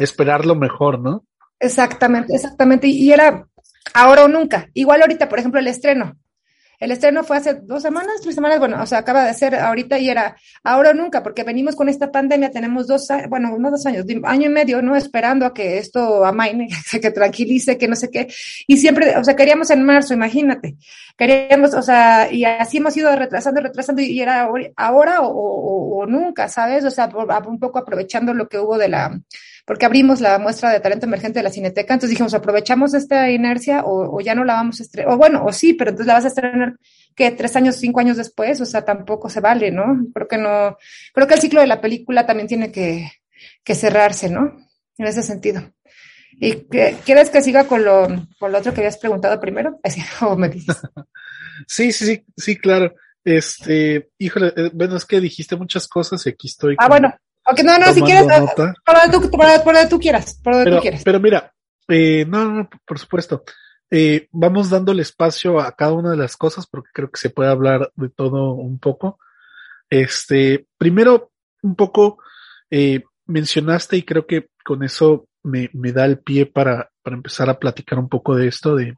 esperar 0.00 0.46
lo 0.46 0.54
mejor, 0.54 0.98
¿no? 0.98 1.26
Exactamente, 1.58 2.34
exactamente. 2.34 2.86
Y 2.86 3.12
era 3.12 3.46
ahora 3.92 4.24
o 4.24 4.28
nunca. 4.28 4.68
Igual 4.74 5.02
ahorita, 5.02 5.28
por 5.28 5.38
ejemplo, 5.38 5.60
el 5.60 5.68
estreno. 5.68 6.16
El 6.84 6.90
estreno 6.90 7.24
fue 7.24 7.38
hace 7.38 7.54
dos 7.54 7.82
semanas, 7.82 8.20
tres 8.22 8.34
semanas, 8.34 8.58
bueno, 8.58 8.82
o 8.82 8.84
sea, 8.84 8.98
acaba 8.98 9.24
de 9.24 9.32
ser 9.32 9.54
ahorita 9.54 9.98
y 9.98 10.10
era 10.10 10.36
ahora 10.62 10.90
o 10.90 10.92
nunca, 10.92 11.22
porque 11.22 11.42
venimos 11.42 11.76
con 11.76 11.88
esta 11.88 12.12
pandemia, 12.12 12.50
tenemos 12.50 12.86
dos 12.86 13.08
bueno, 13.30 13.56
no 13.58 13.70
dos 13.70 13.86
años, 13.86 14.04
año 14.24 14.50
y 14.50 14.52
medio, 14.52 14.82
¿no? 14.82 14.94
Esperando 14.94 15.46
a 15.46 15.54
que 15.54 15.78
esto 15.78 16.26
amaine, 16.26 16.68
que 17.00 17.10
tranquilice, 17.10 17.78
que 17.78 17.88
no 17.88 17.96
sé 17.96 18.10
qué. 18.10 18.28
Y 18.66 18.76
siempre, 18.76 19.16
o 19.16 19.24
sea, 19.24 19.34
queríamos 19.34 19.70
en 19.70 19.82
marzo, 19.82 20.12
imagínate. 20.12 20.76
Queríamos, 21.16 21.72
o 21.72 21.80
sea, 21.80 22.30
y 22.30 22.44
así 22.44 22.76
hemos 22.76 22.94
ido 22.98 23.16
retrasando, 23.16 23.62
retrasando, 23.62 24.02
y 24.02 24.20
era 24.20 24.46
ahora 24.76 25.22
o, 25.22 26.00
o 26.00 26.06
nunca, 26.06 26.50
¿sabes? 26.50 26.84
O 26.84 26.90
sea, 26.90 27.08
un 27.46 27.58
poco 27.58 27.78
aprovechando 27.78 28.34
lo 28.34 28.46
que 28.46 28.58
hubo 28.58 28.76
de 28.76 28.88
la, 28.88 29.18
porque 29.64 29.86
abrimos 29.86 30.20
la 30.20 30.38
muestra 30.38 30.70
de 30.70 30.80
talento 30.80 31.06
emergente 31.06 31.38
de 31.38 31.42
la 31.42 31.50
Cineteca, 31.50 31.94
entonces 31.94 32.10
dijimos, 32.10 32.34
aprovechamos 32.34 32.92
esta 32.94 33.30
inercia 33.30 33.82
o, 33.84 34.20
ya 34.20 34.34
no 34.34 34.44
la 34.44 34.54
vamos 34.54 34.80
a 34.80 34.82
estrenar, 34.82 35.12
o 35.12 35.16
bueno, 35.16 35.44
o 35.44 35.52
sí, 35.52 35.74
pero 35.74 35.90
entonces 35.90 36.06
la 36.06 36.14
vas 36.14 36.24
a 36.24 36.28
estrenar 36.28 36.76
que 37.14 37.30
tres 37.30 37.56
años, 37.56 37.76
cinco 37.76 38.00
años 38.00 38.16
después, 38.16 38.60
o 38.60 38.66
sea, 38.66 38.84
tampoco 38.84 39.30
se 39.30 39.40
vale, 39.40 39.70
¿no? 39.70 40.06
Creo 40.12 40.28
que 40.28 40.38
no, 40.38 40.76
creo 41.12 41.26
que 41.26 41.34
el 41.34 41.40
ciclo 41.40 41.60
de 41.60 41.66
la 41.66 41.80
película 41.80 42.26
también 42.26 42.48
tiene 42.48 42.72
que, 42.72 43.10
que 43.62 43.74
cerrarse, 43.74 44.28
¿no? 44.28 44.56
En 44.98 45.06
ese 45.06 45.22
sentido. 45.22 45.62
¿Y 46.40 46.66
quieres 47.04 47.30
que 47.30 47.42
siga 47.42 47.64
con 47.64 47.84
lo, 47.84 48.08
con 48.38 48.52
lo 48.52 48.58
otro 48.58 48.72
que 48.74 48.80
habías 48.80 48.98
preguntado 48.98 49.40
primero? 49.40 49.78
Así, 49.84 50.02
o 50.20 50.36
me 50.36 50.48
dices. 50.48 50.76
sí, 51.66 51.92
sí, 51.92 52.06
sí, 52.06 52.24
sí, 52.36 52.58
claro. 52.58 52.94
Este, 53.24 54.10
híjole, 54.18 54.52
eh, 54.56 54.70
bueno, 54.74 54.96
es 54.96 55.06
que 55.06 55.20
dijiste 55.20 55.56
muchas 55.56 55.88
cosas 55.88 56.26
y 56.26 56.30
aquí 56.30 56.48
estoy. 56.48 56.76
Ah, 56.78 56.88
bueno, 56.88 57.14
Ok, 57.46 57.60
no, 57.64 57.78
no, 57.78 57.92
si 57.92 58.00
quieres, 58.02 58.26
para 58.26 59.06
donde 59.06 59.28
tú, 59.28 59.30
para, 59.30 59.88
tú 59.88 59.98
quieras, 59.98 60.40
para 60.42 60.56
donde 60.56 60.70
pero, 60.70 60.76
tú 60.78 60.82
quieras. 60.82 61.02
Pero 61.04 61.20
mira, 61.20 61.52
eh, 61.88 62.24
no, 62.26 62.44
no, 62.50 62.70
por 62.86 62.98
supuesto. 62.98 63.44
Eh, 63.90 64.28
vamos 64.32 64.70
dándole 64.70 65.02
espacio 65.02 65.60
a 65.60 65.72
cada 65.72 65.92
una 65.92 66.10
de 66.10 66.16
las 66.16 66.36
cosas 66.36 66.66
porque 66.66 66.88
creo 66.92 67.10
que 67.10 67.20
se 67.20 67.30
puede 67.30 67.50
hablar 67.50 67.92
de 67.94 68.08
todo 68.08 68.54
un 68.54 68.78
poco. 68.78 69.18
Este, 69.90 70.66
primero, 70.78 71.32
un 71.62 71.76
poco, 71.76 72.18
eh, 72.70 73.02
mencionaste 73.26 73.96
y 73.96 74.02
creo 74.02 74.26
que 74.26 74.48
con 74.64 74.82
eso 74.82 75.28
me, 75.42 75.70
me 75.74 75.92
da 75.92 76.06
el 76.06 76.18
pie 76.18 76.46
para, 76.46 76.90
para 77.02 77.16
empezar 77.16 77.50
a 77.50 77.58
platicar 77.58 77.98
un 77.98 78.08
poco 78.08 78.34
de 78.34 78.48
esto, 78.48 78.74
de 78.74 78.96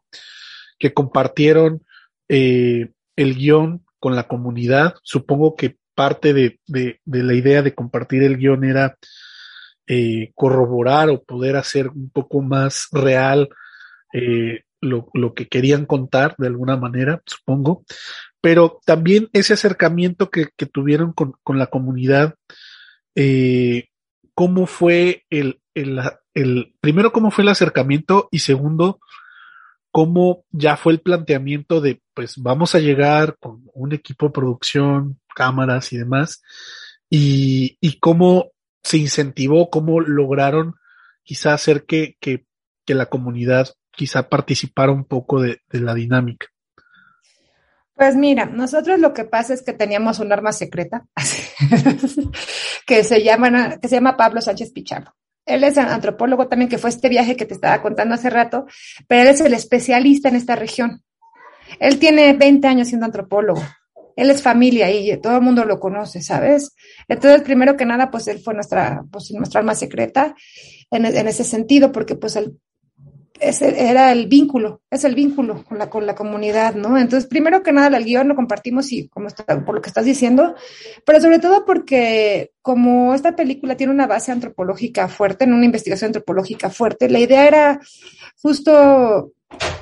que 0.79 0.95
compartieron 0.95 1.83
eh, 2.29 2.93
el 3.17 3.35
guion 3.35 3.85
con 3.99 4.15
la 4.15 4.29
comunidad. 4.29 4.95
Supongo 5.03 5.57
que 5.57 5.79
parte 5.97 6.33
de, 6.35 6.61
de, 6.67 7.01
la 7.05 7.35
idea 7.35 7.63
de 7.63 7.75
compartir 7.75 8.23
el 8.23 8.37
guion 8.37 8.65
era 8.65 8.97
eh, 9.89 10.31
corroborar 10.35 11.09
o 11.09 11.23
poder 11.25 11.57
hacer 11.57 11.89
un 11.89 12.11
poco 12.11 12.43
más 12.43 12.89
real 12.93 13.49
eh, 14.13 14.63
lo, 14.81 15.09
lo, 15.15 15.35
que 15.35 15.49
querían 15.49 15.87
contar 15.87 16.35
de 16.39 16.47
alguna 16.47 16.77
manera, 16.77 17.23
supongo, 17.27 17.85
pero 18.41 18.79
también 18.85 19.29
ese 19.33 19.55
acercamiento 19.55 20.31
que, 20.31 20.49
que 20.57 20.67
tuvieron 20.67 21.13
con, 21.13 21.33
con, 21.43 21.59
la 21.59 21.69
comunidad, 21.69 22.35
eh, 23.15 23.89
cómo 24.35 24.67
fue 24.67 25.25
el, 25.31 25.61
el, 25.75 26.01
el, 26.35 26.75
primero 26.81 27.11
cómo 27.11 27.31
fue 27.31 27.43
el 27.43 27.49
acercamiento 27.49 28.29
y 28.31 28.41
segundo, 28.41 29.01
cómo 29.91 30.45
ya 30.51 30.77
fue 30.77 30.93
el 30.93 31.01
planteamiento 31.01 31.81
de, 31.81 32.03
pues 32.13 32.37
vamos 32.37 32.75
a 32.75 32.81
llegar 32.81 33.37
con 33.41 33.63
un 33.73 33.93
equipo 33.95 34.27
de 34.27 34.33
producción, 34.33 35.19
cámaras 35.37 35.93
y 35.93 35.99
demás, 35.99 36.43
y, 37.11 37.77
y 37.81 38.01
cómo 38.01 38.53
se 38.83 38.97
incentivó, 38.97 39.69
cómo 39.69 40.01
lograron 40.01 40.77
quizá 41.23 41.53
hacer 41.53 41.85
que, 41.85 42.17
que, 42.21 42.47
que 42.87 42.95
la 42.95 43.07
comunidad 43.07 43.69
quizá 43.91 44.29
participara 44.29 44.93
un 44.93 45.05
poco 45.05 45.43
de, 45.43 45.61
de, 45.69 45.81
la 45.81 45.93
dinámica. 45.93 46.47
Pues 47.95 48.17
mira, 48.17 48.47
nosotros 48.47 48.99
lo 48.99 49.13
que 49.13 49.25
pasa 49.25 49.53
es 49.53 49.63
que 49.63 49.73
teníamos 49.73 50.21
un 50.21 50.33
arma 50.33 50.53
secreta 50.53 51.07
que 52.87 53.05
se 53.05 53.23
llama, 53.23 53.79
que 53.79 53.89
se 53.89 53.97
llama 53.97 54.17
Pablo 54.17 54.41
Sánchez 54.41 54.73
Pichardo. 54.73 55.15
Él 55.45 55.63
es 55.65 55.79
antropólogo 55.79 56.49
también, 56.49 56.69
que 56.69 56.79
fue 56.79 56.91
este 56.91 57.09
viaje 57.09 57.37
que 57.37 57.47
te 57.47 57.55
estaba 57.55 57.81
contando 57.81 58.15
hace 58.15 58.31
rato, 58.31 58.67
pero 59.07 59.23
él 59.23 59.29
es 59.29 59.41
el 59.41 59.55
especialista 59.55 60.29
en 60.29 60.37
esta 60.37 60.57
región. 60.57 61.03
Él 61.79 61.99
tiene 61.99 62.33
20 62.33 62.67
años 62.67 62.89
siendo 62.89 63.07
antropólogo. 63.07 63.63
Él 64.17 64.31
es 64.31 64.43
familia 64.43 64.91
y 64.91 65.17
todo 65.19 65.37
el 65.37 65.43
mundo 65.43 65.65
lo 65.65 65.79
conoce, 65.79 66.23
¿sabes? 66.23 66.75
Entonces, 67.07 67.43
primero 67.43 67.77
que 67.77 67.85
nada, 67.85 68.11
pues 68.11 68.27
él 68.27 68.41
fue 68.41 68.55
nuestra, 68.55 69.05
pues, 69.13 69.31
nuestra 69.33 69.61
alma 69.61 69.75
secreta 69.75 70.35
en, 70.91 71.05
en 71.05 71.29
ese 71.29 71.45
sentido, 71.45 71.93
porque 71.93 72.17
pues 72.17 72.35
él 72.37 72.59
ese 73.41 73.89
era 73.89 74.13
el 74.13 74.27
vínculo, 74.27 74.83
es 74.91 75.05
el 75.05 75.15
vínculo 75.15 75.65
con 75.65 75.79
la, 75.79 75.91
con 75.91 76.07
la 76.07 76.15
comunidad, 76.15 76.75
¿no? 76.75 76.99
Entonces, 76.99 77.29
primero 77.29 77.63
que 77.63 77.73
nada, 77.73 77.97
el 77.97 78.05
guion 78.05 78.29
lo 78.29 78.37
compartimos 78.37 78.93
y 78.93 79.09
como 79.09 79.29
está, 79.29 79.45
por 79.65 79.75
lo 79.75 79.83
que 79.83 79.89
estás 79.89 80.05
diciendo, 80.05 80.55
pero 81.05 81.21
sobre 81.21 81.39
todo 81.39 81.65
porque 81.65 82.53
como 82.63 83.15
esta 83.15 83.37
película 83.37 83.77
tiene 83.77 83.93
una 83.93 84.07
base 84.07 84.33
antropológica 84.33 85.09
fuerte, 85.09 85.45
en 85.45 85.53
una 85.53 85.65
investigación 85.65 86.09
antropológica 86.09 86.71
fuerte, 86.71 87.09
la 87.09 87.19
idea 87.19 87.47
era 87.47 87.81
justo 88.41 89.33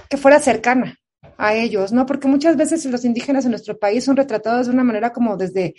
que 0.09 0.17
fuera 0.17 0.41
cercana, 0.41 0.99
a 1.39 1.55
ellos, 1.55 1.93
¿no? 1.93 2.07
Porque 2.07 2.29
muchas 2.29 2.57
veces 2.57 2.85
los 2.87 3.05
indígenas 3.05 3.45
en 3.45 3.53
nuestro 3.53 3.79
país 3.79 4.05
son 4.05 4.17
retratados 4.17 4.67
de 4.67 4.73
una 4.73 4.85
manera 4.85 5.13
como 5.13 5.37
desde 5.37 5.75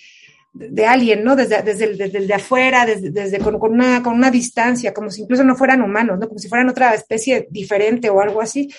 de 0.56 0.86
alguien, 0.86 1.22
¿no? 1.24 1.36
Desde, 1.36 1.62
desde, 1.63 1.96
desde 1.96 2.26
de 2.26 2.34
afuera, 2.34 2.86
desde, 2.86 3.12
desde 3.12 3.39
con, 3.39 3.56
una, 3.56 4.02
con 4.02 4.13
una 4.13 4.32
distancia, 4.32 4.94
como 4.94 5.12
si 5.12 5.24
incluso 5.24 5.44
no 5.44 5.56
fueran 5.58 5.82
humanos, 5.82 6.18
¿no? 6.18 6.28
Como 6.30 6.39
si 6.39 6.48
fueran 6.48 6.70
otra 6.70 6.94
especie 6.94 7.48
diferente 7.52 8.10
o 8.10 8.22
algo 8.22 8.41
así. 8.41 8.74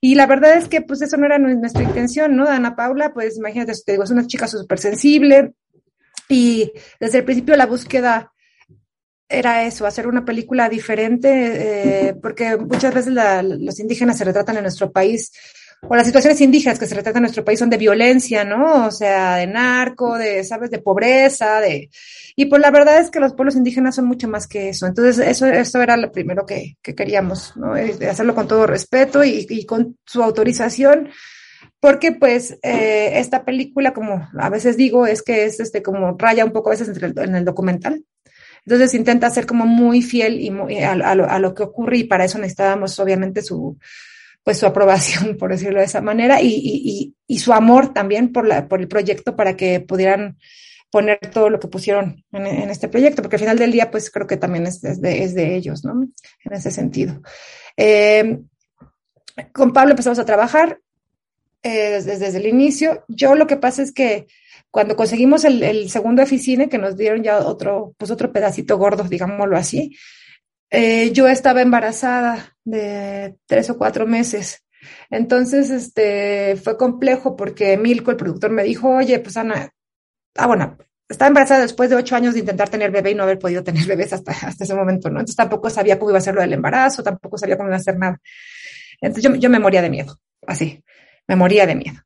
Y 0.00 0.14
la 0.14 0.26
verdad 0.26 0.58
es 0.58 0.68
que, 0.68 0.82
pues, 0.82 1.00
eso 1.00 1.16
no 1.16 1.24
era 1.24 1.38
nuestra 1.38 1.82
intención, 1.82 2.36
¿no? 2.36 2.46
Ana 2.46 2.76
Paula, 2.76 3.14
pues, 3.14 3.38
imagínate, 3.38 3.72
te 3.84 3.92
digo, 3.92 4.04
es 4.04 4.10
una 4.10 4.26
chica 4.26 4.46
súper 4.46 4.78
sensible 4.78 5.54
y 6.28 6.70
desde 7.00 7.18
el 7.18 7.24
principio 7.24 7.56
la 7.56 7.66
búsqueda 7.66 8.32
era 9.26 9.64
eso, 9.64 9.86
hacer 9.86 10.06
una 10.06 10.26
película 10.26 10.68
diferente, 10.68 12.08
eh, 12.08 12.14
porque 12.14 12.58
muchas 12.58 12.92
veces 12.92 13.14
los 13.14 13.80
indígenas 13.80 14.18
se 14.18 14.24
retratan 14.24 14.58
en 14.58 14.62
nuestro 14.64 14.92
país 14.92 15.32
o 15.88 15.96
las 15.96 16.06
situaciones 16.06 16.40
indígenas 16.40 16.78
que 16.78 16.86
se 16.86 16.94
retratan 16.94 17.20
en 17.20 17.24
nuestro 17.24 17.44
país 17.44 17.58
son 17.58 17.70
de 17.70 17.76
violencia, 17.76 18.44
¿no? 18.44 18.86
O 18.86 18.90
sea, 18.90 19.36
de 19.36 19.46
narco, 19.46 20.16
de, 20.16 20.44
¿sabes? 20.44 20.70
De 20.70 20.78
pobreza, 20.78 21.60
de... 21.60 21.90
Y 22.36 22.46
pues 22.46 22.62
la 22.62 22.70
verdad 22.70 22.98
es 22.98 23.10
que 23.10 23.20
los 23.20 23.34
pueblos 23.34 23.56
indígenas 23.56 23.96
son 23.96 24.06
mucho 24.06 24.28
más 24.28 24.46
que 24.46 24.68
eso. 24.68 24.86
Entonces, 24.86 25.18
eso, 25.26 25.46
eso 25.46 25.82
era 25.82 25.96
lo 25.96 26.12
primero 26.12 26.46
que, 26.46 26.76
que 26.82 26.94
queríamos, 26.94 27.56
¿no? 27.56 27.74
Hacerlo 27.74 28.34
con 28.34 28.46
todo 28.46 28.66
respeto 28.66 29.24
y, 29.24 29.46
y 29.48 29.66
con 29.66 29.96
su 30.06 30.22
autorización 30.22 31.10
porque 31.82 32.12
pues 32.12 32.58
eh, 32.62 33.18
esta 33.18 33.44
película, 33.44 33.92
como 33.92 34.28
a 34.38 34.50
veces 34.50 34.76
digo, 34.76 35.04
es 35.04 35.20
que 35.20 35.46
es 35.46 35.58
este 35.58 35.82
como 35.82 36.16
raya 36.16 36.44
un 36.44 36.52
poco 36.52 36.70
a 36.70 36.74
veces 36.74 36.86
entre 36.86 37.08
el, 37.08 37.18
en 37.18 37.34
el 37.34 37.44
documental. 37.44 38.04
Entonces 38.64 38.94
intenta 38.94 39.28
ser 39.30 39.46
como 39.46 39.66
muy 39.66 40.00
fiel 40.00 40.40
y 40.40 40.52
muy, 40.52 40.78
a, 40.78 40.92
a, 40.92 41.14
lo, 41.16 41.28
a, 41.28 41.40
lo, 41.40 41.54
que 41.56 41.64
ocurre 41.64 41.96
y 41.96 42.04
para 42.04 42.24
eso 42.24 42.38
necesitábamos 42.38 43.00
obviamente 43.00 43.42
su, 43.42 43.76
pues 44.42 44.58
su 44.58 44.66
aprobación, 44.66 45.36
por 45.38 45.50
decirlo 45.50 45.80
de 45.80 45.86
esa 45.86 46.00
manera, 46.00 46.40
y, 46.40 46.48
y, 46.48 47.14
y 47.26 47.38
su 47.38 47.52
amor 47.52 47.92
también 47.92 48.32
por, 48.32 48.46
la, 48.46 48.68
por 48.68 48.80
el 48.80 48.88
proyecto 48.88 49.36
para 49.36 49.56
que 49.56 49.80
pudieran 49.80 50.38
poner 50.92 51.18
todo 51.32 51.48
lo 51.48 51.58
que 51.58 51.68
pusieron 51.68 52.22
en, 52.32 52.68
este 52.68 52.86
proyecto, 52.86 53.22
porque 53.22 53.36
al 53.36 53.40
final 53.40 53.58
del 53.58 53.72
día, 53.72 53.90
pues 53.90 54.10
creo 54.10 54.26
que 54.26 54.36
también 54.36 54.66
es, 54.66 54.82
de, 54.82 55.24
es 55.24 55.34
de, 55.34 55.56
ellos, 55.56 55.84
¿no? 55.84 56.06
En 56.44 56.52
ese 56.52 56.70
sentido. 56.70 57.22
Eh, 57.78 58.40
con 59.52 59.72
Pablo 59.72 59.92
empezamos 59.92 60.18
a 60.18 60.26
trabajar 60.26 60.80
eh, 61.62 61.92
desde, 61.92 62.18
desde, 62.18 62.36
el 62.36 62.46
inicio. 62.46 63.06
Yo 63.08 63.34
lo 63.34 63.46
que 63.46 63.56
pasa 63.56 63.80
es 63.80 63.90
que 63.90 64.26
cuando 64.70 64.94
conseguimos 64.94 65.44
el, 65.44 65.62
el 65.62 65.88
segundo 65.88 66.22
oficina, 66.22 66.66
que 66.66 66.76
nos 66.76 66.98
dieron 66.98 67.22
ya 67.22 67.38
otro, 67.38 67.94
pues 67.96 68.10
otro 68.10 68.30
pedacito 68.30 68.76
gordo, 68.76 69.04
digámoslo 69.04 69.56
así, 69.56 69.96
eh, 70.72 71.12
yo 71.12 71.28
estaba 71.28 71.60
embarazada 71.60 72.56
de 72.64 73.36
tres 73.46 73.68
o 73.68 73.76
cuatro 73.76 74.06
meses. 74.06 74.64
Entonces, 75.10 75.68
este, 75.70 76.56
fue 76.56 76.78
complejo 76.78 77.36
porque 77.36 77.76
Milko, 77.76 78.10
el 78.10 78.16
productor, 78.16 78.50
me 78.50 78.62
dijo, 78.62 78.88
oye, 78.88 79.18
pues 79.20 79.36
Ana, 79.36 79.70
ah, 80.36 80.46
bueno, 80.46 80.78
estaba 81.08 81.28
embarazada 81.28 81.60
después 81.60 81.90
de 81.90 81.96
ocho 81.96 82.16
años 82.16 82.32
de 82.32 82.40
intentar 82.40 82.70
tener 82.70 82.90
bebé 82.90 83.10
y 83.10 83.14
no 83.14 83.24
haber 83.24 83.38
podido 83.38 83.62
tener 83.62 83.84
bebés 83.86 84.14
hasta, 84.14 84.32
hasta 84.32 84.64
ese 84.64 84.74
momento, 84.74 85.10
¿no? 85.10 85.20
Entonces 85.20 85.36
tampoco 85.36 85.68
sabía 85.68 85.98
cómo 85.98 86.10
iba 86.10 86.18
a 86.18 86.22
ser 86.22 86.34
lo 86.34 86.40
del 86.40 86.54
embarazo, 86.54 87.02
tampoco 87.02 87.36
sabía 87.36 87.58
cómo 87.58 87.68
iba 87.68 87.76
a 87.76 87.80
hacer 87.80 87.98
nada. 87.98 88.18
Entonces 89.02 89.30
yo, 89.30 89.36
yo 89.36 89.50
me 89.50 89.58
moría 89.58 89.82
de 89.82 89.90
miedo, 89.90 90.18
así, 90.46 90.82
me 91.28 91.36
moría 91.36 91.66
de 91.66 91.74
miedo. 91.74 92.00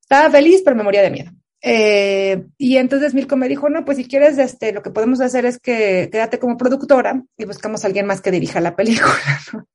Estaba 0.00 0.30
feliz, 0.30 0.62
pero 0.64 0.74
me 0.74 0.82
moría 0.82 1.02
de 1.02 1.10
miedo. 1.10 1.30
Eh, 1.60 2.44
y 2.56 2.76
entonces 2.76 3.14
Milko 3.14 3.36
me 3.36 3.48
dijo, 3.48 3.68
no, 3.68 3.84
pues 3.84 3.96
si 3.98 4.06
quieres, 4.06 4.38
este, 4.38 4.72
lo 4.72 4.82
que 4.82 4.90
podemos 4.90 5.20
hacer 5.20 5.44
es 5.44 5.58
que 5.58 6.08
quédate 6.10 6.38
como 6.38 6.56
productora 6.56 7.22
y 7.36 7.44
buscamos 7.44 7.82
a 7.82 7.88
alguien 7.88 8.06
más 8.06 8.20
que 8.20 8.30
dirija 8.30 8.60
la 8.60 8.76
película, 8.76 9.12
¿no? 9.52 9.66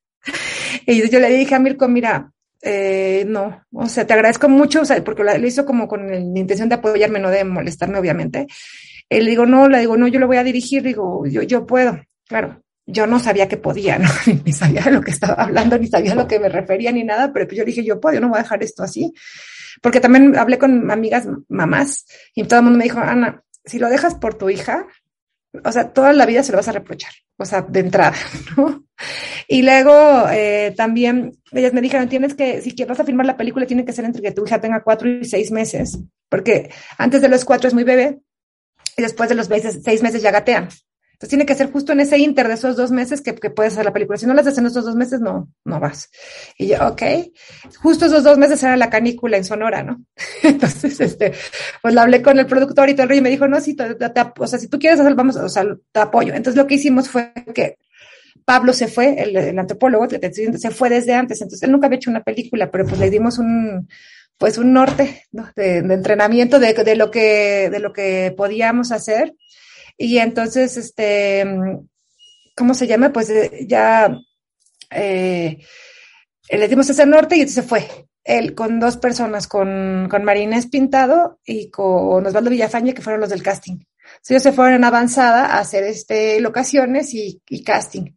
Y 0.85 1.09
yo 1.09 1.19
le 1.19 1.29
dije 1.29 1.55
a 1.55 1.59
Mirko, 1.59 1.87
mira, 1.87 2.31
eh, 2.61 3.25
no, 3.27 3.61
o 3.73 3.87
sea, 3.89 4.07
te 4.07 4.13
agradezco 4.13 4.47
mucho, 4.47 4.81
o 4.81 4.85
sea, 4.85 5.03
porque 5.03 5.23
lo, 5.23 5.47
hizo 5.47 5.65
como 5.65 5.87
con 5.87 6.07
la 6.09 6.17
intención 6.39 6.69
de 6.69 6.75
apoyarme, 6.75 7.19
no 7.19 7.29
de 7.29 7.43
molestarme, 7.43 7.97
obviamente. 7.97 8.47
Y 9.09 9.19
le 9.19 9.29
digo, 9.29 9.45
no, 9.45 9.67
le 9.67 9.79
digo, 9.79 9.97
no, 9.97 10.07
yo 10.07 10.19
lo 10.19 10.27
voy 10.27 10.37
a 10.37 10.43
dirigir, 10.43 10.81
digo, 10.81 11.25
yo, 11.27 11.41
yo 11.41 11.65
puedo, 11.65 11.99
claro. 12.27 12.61
Yo 12.85 13.07
no 13.07 13.17
sabía 13.19 13.47
que 13.47 13.57
podía, 13.57 13.97
¿no? 13.97 14.09
Ni 14.45 14.51
sabía 14.51 14.81
de 14.81 14.91
lo 14.91 15.01
que 15.01 15.11
estaba 15.11 15.35
hablando, 15.35 15.77
ni 15.77 15.87
sabía 15.87 16.11
a 16.11 16.15
lo 16.15 16.27
que 16.27 16.37
me 16.37 16.49
refería, 16.49 16.91
ni 16.91 17.05
nada, 17.05 17.31
pero 17.31 17.49
yo 17.49 17.63
dije, 17.63 17.83
yo 17.83 18.01
puedo, 18.01 18.19
no 18.19 18.27
voy 18.27 18.39
a 18.39 18.43
dejar 18.43 18.61
esto 18.61 18.83
así. 18.83 19.13
Porque 19.81 19.99
también 19.99 20.37
hablé 20.37 20.57
con 20.57 20.89
amigas 20.91 21.27
mamás 21.49 22.05
y 22.35 22.43
todo 22.43 22.59
el 22.59 22.65
mundo 22.65 22.77
me 22.77 22.85
dijo, 22.85 22.99
Ana, 22.99 23.43
si 23.65 23.79
lo 23.79 23.89
dejas 23.89 24.15
por 24.15 24.35
tu 24.35 24.49
hija, 24.49 24.87
o 25.63 25.71
sea, 25.71 25.89
toda 25.93 26.13
la 26.13 26.25
vida 26.25 26.43
se 26.43 26.51
lo 26.51 26.57
vas 26.57 26.67
a 26.67 26.73
reprochar, 26.73 27.11
o 27.37 27.45
sea, 27.45 27.61
de 27.61 27.79
entrada, 27.79 28.15
¿no? 28.57 28.85
Y 29.47 29.61
luego 29.61 30.27
eh, 30.31 30.73
también 30.75 31.37
ellas 31.51 31.73
me 31.73 31.81
dijeron, 31.81 32.09
tienes 32.09 32.33
que, 32.33 32.61
si 32.61 32.73
vas 32.85 32.99
a 32.99 33.03
la 33.03 33.37
película, 33.37 33.65
tiene 33.65 33.85
que 33.85 33.93
ser 33.93 34.05
entre 34.05 34.21
que 34.21 34.31
tu 34.31 34.45
hija 34.45 34.59
tenga 34.59 34.83
cuatro 34.83 35.07
y 35.09 35.25
seis 35.25 35.51
meses, 35.51 35.99
porque 36.29 36.71
antes 36.97 37.21
de 37.21 37.29
los 37.29 37.45
cuatro 37.45 37.67
es 37.67 37.73
muy 37.73 37.83
bebé 37.83 38.19
y 38.97 39.01
después 39.01 39.29
de 39.29 39.35
los 39.35 39.49
meses, 39.49 39.81
seis 39.83 40.01
meses 40.01 40.21
ya 40.21 40.31
gatean. 40.31 40.69
Entonces 41.23 41.37
tiene 41.37 41.45
que 41.45 41.55
ser 41.55 41.71
justo 41.71 41.93
en 41.93 42.01
ese 42.01 42.17
inter 42.17 42.49
de 42.49 42.55
esos 42.55 42.75
dos 42.75 42.91
meses 42.91 43.21
que, 43.21 43.33
que 43.33 43.49
puedes 43.49 43.71
hacer 43.71 43.85
la 43.85 43.93
película. 43.93 44.17
Si 44.17 44.25
no 44.25 44.33
las 44.33 44.45
haces 44.45 44.59
en 44.59 44.65
esos 44.65 44.83
dos 44.83 44.97
meses, 44.97 45.21
no, 45.21 45.47
no 45.63 45.79
vas. 45.79 46.11
Y 46.57 46.67
yo, 46.67 46.85
ok. 46.85 47.01
Justo 47.77 48.07
esos 48.07 48.25
dos 48.25 48.37
meses 48.37 48.61
era 48.61 48.75
la 48.75 48.89
canícula 48.89 49.37
en 49.37 49.45
Sonora, 49.45 49.83
¿no? 49.83 50.03
Entonces, 50.43 50.99
este, 50.99 51.31
pues 51.81 51.93
la 51.93 52.01
hablé 52.01 52.21
con 52.21 52.37
el 52.39 52.45
productor 52.45 52.89
y 52.89 52.93
todo 52.93 53.03
el 53.03 53.09
rey 53.09 53.19
y 53.19 53.21
me 53.21 53.29
dijo, 53.29 53.47
no, 53.47 53.61
si 53.61 53.73
te, 53.73 53.95
te, 53.95 54.09
te, 54.09 54.21
o 54.37 54.47
sea, 54.47 54.59
si 54.59 54.67
tú 54.67 54.77
quieres 54.77 54.99
hacer, 54.99 55.15
vamos, 55.15 55.37
o 55.37 55.47
sea, 55.47 55.65
te 55.93 55.99
apoyo. 56.01 56.33
Entonces 56.33 56.57
lo 56.57 56.67
que 56.67 56.75
hicimos 56.75 57.07
fue 57.07 57.31
que 57.55 57.77
Pablo 58.43 58.73
se 58.73 58.89
fue, 58.89 59.15
el, 59.23 59.33
el 59.37 59.57
antropólogo, 59.57 60.09
se 60.09 60.71
fue 60.71 60.89
desde 60.89 61.13
antes, 61.13 61.41
entonces 61.41 61.63
él 61.63 61.71
nunca 61.71 61.87
había 61.87 61.99
hecho 61.99 62.09
una 62.09 62.23
película, 62.23 62.69
pero 62.69 62.85
pues 62.85 62.99
le 62.99 63.09
dimos 63.09 63.37
un, 63.37 63.87
pues 64.37 64.57
un 64.57 64.73
norte 64.73 65.23
¿no? 65.31 65.49
de, 65.55 65.83
de, 65.83 65.93
entrenamiento 65.93 66.59
de, 66.59 66.73
de, 66.73 66.95
lo 66.97 67.09
que, 67.09 67.69
de 67.71 67.79
lo 67.79 67.93
que 67.93 68.33
podíamos 68.35 68.91
hacer. 68.91 69.35
Y 69.97 70.17
entonces, 70.17 70.77
este, 70.77 71.45
¿cómo 72.55 72.73
se 72.73 72.87
llama? 72.87 73.11
Pues 73.11 73.29
eh, 73.29 73.65
ya 73.67 74.17
eh, 74.91 75.59
le 76.49 76.67
dimos 76.67 76.89
ese 76.89 77.05
norte 77.05 77.35
y 77.35 77.41
entonces 77.41 77.63
se 77.63 77.69
fue. 77.69 77.87
Él 78.23 78.55
con 78.55 78.79
dos 78.79 78.97
personas, 78.97 79.47
con, 79.47 80.07
con 80.09 80.23
Marinés 80.23 80.67
Pintado 80.67 81.39
y 81.45 81.69
con 81.69 82.25
Osvaldo 82.25 82.49
Villafañe, 82.49 82.93
que 82.93 83.01
fueron 83.01 83.21
los 83.21 83.29
del 83.29 83.43
casting. 83.43 83.79
Entonces 84.03 84.31
ellos 84.31 84.43
se 84.43 84.53
fueron 84.53 84.75
en 84.75 84.83
avanzada 84.83 85.45
a 85.45 85.59
hacer 85.59 85.83
este, 85.83 86.39
locaciones 86.39 87.13
y, 87.13 87.41
casting. 87.65 88.13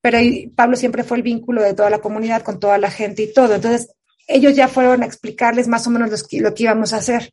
Pero 0.00 0.18
Pablo 0.54 0.76
siempre 0.76 1.04
fue 1.04 1.16
el 1.16 1.22
vínculo 1.22 1.62
de 1.62 1.74
toda 1.74 1.90
la 1.90 1.98
comunidad 1.98 2.42
con 2.42 2.60
toda 2.60 2.78
la 2.78 2.90
gente 2.90 3.22
y 3.22 3.32
todo. 3.32 3.54
Entonces 3.54 3.94
ellos 4.28 4.54
ya 4.54 4.68
fueron 4.68 5.02
a 5.02 5.06
explicarles 5.06 5.68
más 5.68 5.86
o 5.86 5.90
menos 5.90 6.10
lo 6.32 6.54
que 6.54 6.62
íbamos 6.62 6.92
a 6.92 6.98
hacer. 6.98 7.32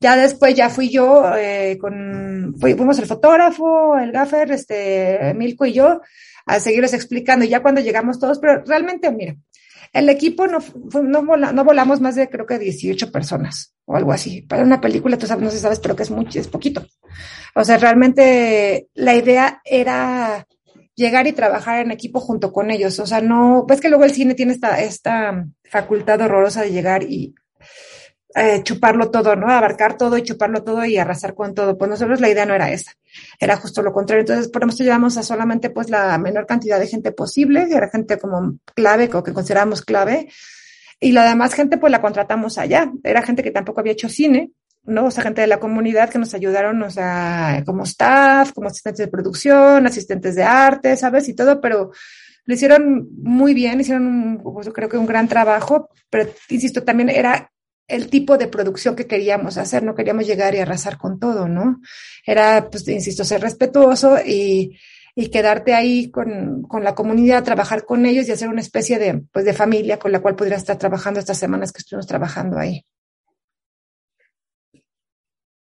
Ya 0.00 0.16
después 0.16 0.54
ya 0.54 0.68
fui 0.68 0.90
yo 0.90 1.34
eh, 1.36 1.78
con, 1.80 2.54
fuimos 2.60 2.98
el 2.98 3.06
fotógrafo, 3.06 3.96
el 3.98 4.12
gaffer, 4.12 4.52
este, 4.52 5.32
Milko 5.34 5.64
y 5.66 5.72
yo, 5.72 6.00
a 6.44 6.60
seguirles 6.60 6.92
explicando. 6.92 7.44
Y 7.44 7.48
ya 7.48 7.62
cuando 7.62 7.80
llegamos 7.80 8.18
todos, 8.18 8.38
pero 8.38 8.62
realmente, 8.64 9.10
mira, 9.10 9.36
el 9.92 10.08
equipo 10.10 10.46
no, 10.46 10.58
no, 11.02 11.24
vola, 11.24 11.52
no 11.52 11.64
volamos 11.64 12.00
más 12.00 12.14
de 12.14 12.28
creo 12.28 12.44
que 12.44 12.58
18 12.58 13.10
personas 13.10 13.74
o 13.86 13.96
algo 13.96 14.12
así. 14.12 14.42
Para 14.42 14.62
una 14.62 14.80
película, 14.80 15.16
tú 15.16 15.26
sabes, 15.26 15.44
no 15.44 15.50
sé, 15.50 15.58
sabes, 15.58 15.80
pero 15.80 15.96
que 15.96 16.02
es 16.02 16.10
mucho, 16.10 16.38
es 16.38 16.48
poquito. 16.48 16.86
O 17.54 17.64
sea, 17.64 17.78
realmente 17.78 18.88
la 18.94 19.14
idea 19.14 19.62
era 19.64 20.46
llegar 20.94 21.26
y 21.26 21.32
trabajar 21.32 21.80
en 21.80 21.92
equipo 21.92 22.20
junto 22.20 22.52
con 22.52 22.70
ellos. 22.70 22.98
O 22.98 23.06
sea, 23.06 23.20
no, 23.20 23.64
pues 23.66 23.80
que 23.80 23.88
luego 23.88 24.04
el 24.04 24.12
cine 24.12 24.34
tiene 24.34 24.52
esta, 24.52 24.80
esta 24.80 25.46
facultad 25.64 26.20
horrorosa 26.20 26.62
de 26.62 26.72
llegar 26.72 27.02
y 27.04 27.34
eh, 28.38 28.62
chuparlo 28.62 29.10
todo, 29.10 29.34
¿no? 29.34 29.50
Abarcar 29.50 29.96
todo 29.96 30.18
y 30.18 30.22
chuparlo 30.22 30.62
todo 30.62 30.84
y 30.84 30.98
arrasar 30.98 31.34
con 31.34 31.54
todo. 31.54 31.78
Pues 31.78 31.88
nosotros 31.88 32.20
la 32.20 32.28
idea 32.28 32.44
no 32.44 32.54
era 32.54 32.70
esa, 32.70 32.92
era 33.40 33.56
justo 33.56 33.80
lo 33.80 33.94
contrario. 33.94 34.20
Entonces, 34.20 34.48
por 34.48 34.62
eso 34.62 34.84
llevamos 34.84 35.16
a 35.16 35.22
solamente 35.22 35.70
pues 35.70 35.88
la 35.88 36.18
menor 36.18 36.44
cantidad 36.44 36.78
de 36.78 36.86
gente 36.86 37.12
posible, 37.12 37.66
era 37.70 37.88
gente 37.88 38.18
como 38.18 38.58
clave 38.74 39.08
o 39.14 39.22
que 39.22 39.32
consideramos 39.32 39.80
clave, 39.80 40.28
y 41.00 41.12
la 41.12 41.26
demás 41.26 41.54
gente 41.54 41.78
pues 41.78 41.90
la 41.90 42.02
contratamos 42.02 42.58
allá. 42.58 42.92
Era 43.02 43.22
gente 43.22 43.42
que 43.42 43.50
tampoco 43.50 43.80
había 43.80 43.94
hecho 43.94 44.10
cine, 44.10 44.50
¿no? 44.84 45.06
O 45.06 45.10
sea, 45.10 45.24
gente 45.24 45.40
de 45.40 45.46
la 45.46 45.58
comunidad 45.58 46.10
que 46.10 46.18
nos 46.18 46.34
ayudaron, 46.34 46.82
o 46.82 46.90
sea, 46.90 47.62
como 47.64 47.84
staff, 47.84 48.52
como 48.52 48.68
asistentes 48.68 48.98
de 48.98 49.10
producción, 49.10 49.86
asistentes 49.86 50.34
de 50.34 50.44
arte, 50.44 50.94
¿sabes? 50.96 51.26
Y 51.30 51.34
todo, 51.34 51.58
pero 51.62 51.90
lo 52.44 52.54
hicieron 52.54 53.08
muy 53.16 53.54
bien, 53.54 53.80
hicieron 53.80 54.06
un, 54.06 54.42
pues, 54.42 54.68
creo 54.74 54.90
que 54.90 54.98
un 54.98 55.06
gran 55.06 55.26
trabajo, 55.26 55.88
pero 56.10 56.28
insisto, 56.50 56.82
también 56.84 57.08
era 57.08 57.50
el 57.88 58.08
tipo 58.08 58.36
de 58.36 58.48
producción 58.48 58.96
que 58.96 59.06
queríamos 59.06 59.58
hacer, 59.58 59.82
no 59.82 59.94
queríamos 59.94 60.26
llegar 60.26 60.54
y 60.54 60.58
arrasar 60.58 60.98
con 60.98 61.18
todo, 61.18 61.48
¿no? 61.48 61.80
Era, 62.24 62.68
pues, 62.70 62.86
insisto, 62.88 63.24
ser 63.24 63.40
respetuoso 63.40 64.18
y, 64.24 64.78
y 65.14 65.30
quedarte 65.30 65.74
ahí 65.74 66.10
con, 66.10 66.62
con, 66.62 66.82
la 66.82 66.94
comunidad, 66.94 67.44
trabajar 67.44 67.84
con 67.84 68.04
ellos 68.06 68.28
y 68.28 68.32
hacer 68.32 68.48
una 68.48 68.60
especie 68.60 68.98
de, 68.98 69.22
pues, 69.32 69.44
de 69.44 69.52
familia 69.52 69.98
con 69.98 70.12
la 70.12 70.20
cual 70.20 70.36
podría 70.36 70.56
estar 70.56 70.78
trabajando 70.78 71.20
estas 71.20 71.38
semanas 71.38 71.72
que 71.72 71.78
estuvimos 71.78 72.06
trabajando 72.06 72.58
ahí. 72.58 72.84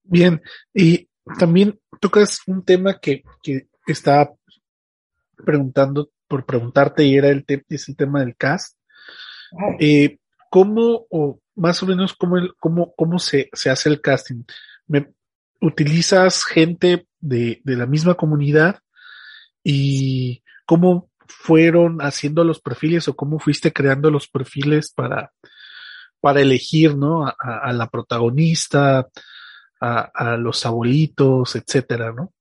Bien, 0.04 0.42
y 0.74 1.10
también 1.40 1.80
tocas 2.00 2.42
un 2.46 2.64
tema 2.64 3.00
que, 3.00 3.24
que 3.42 3.68
estaba 3.88 4.34
preguntando 5.44 6.12
por 6.28 6.46
preguntarte 6.46 7.04
y 7.04 7.16
era 7.16 7.30
el, 7.30 7.46
te 7.46 7.64
es 7.70 7.90
el 7.90 7.96
tema 7.96 8.20
del 8.20 8.36
cast. 8.36 8.78
Eh, 9.80 10.18
¿cómo 10.50 11.06
o 11.10 11.40
más 11.56 11.82
o 11.84 11.86
menos 11.86 12.14
cómo, 12.14 12.38
cómo, 12.60 12.94
cómo 12.96 13.20
se, 13.20 13.50
se 13.54 13.70
hace 13.70 13.90
el 13.90 14.02
casting? 14.02 14.44
¿Me, 14.88 15.12
¿Utilizas 15.62 16.44
gente 16.44 17.08
de, 17.20 17.62
de 17.64 17.76
la 17.76 17.86
misma 17.86 18.16
comunidad? 18.16 18.80
¿Y 19.64 20.44
cómo 20.66 21.10
fueron 21.28 22.00
haciendo 22.00 22.44
los 22.44 22.60
perfiles 22.60 23.08
o 23.08 23.16
cómo 23.16 23.40
fuiste 23.40 23.72
creando 23.72 24.12
los 24.12 24.28
perfiles 24.28 24.92
para, 24.92 25.32
para 26.20 26.42
elegir, 26.42 26.96
¿no? 26.96 27.26
A, 27.26 27.36
a 27.40 27.74
la 27.74 27.88
protagonista, 27.88 29.10
a, 29.80 30.00
a, 30.00 30.38
los 30.38 30.66
abuelitos, 30.66 31.56
etcétera, 31.56 32.14
¿no? 32.14 32.32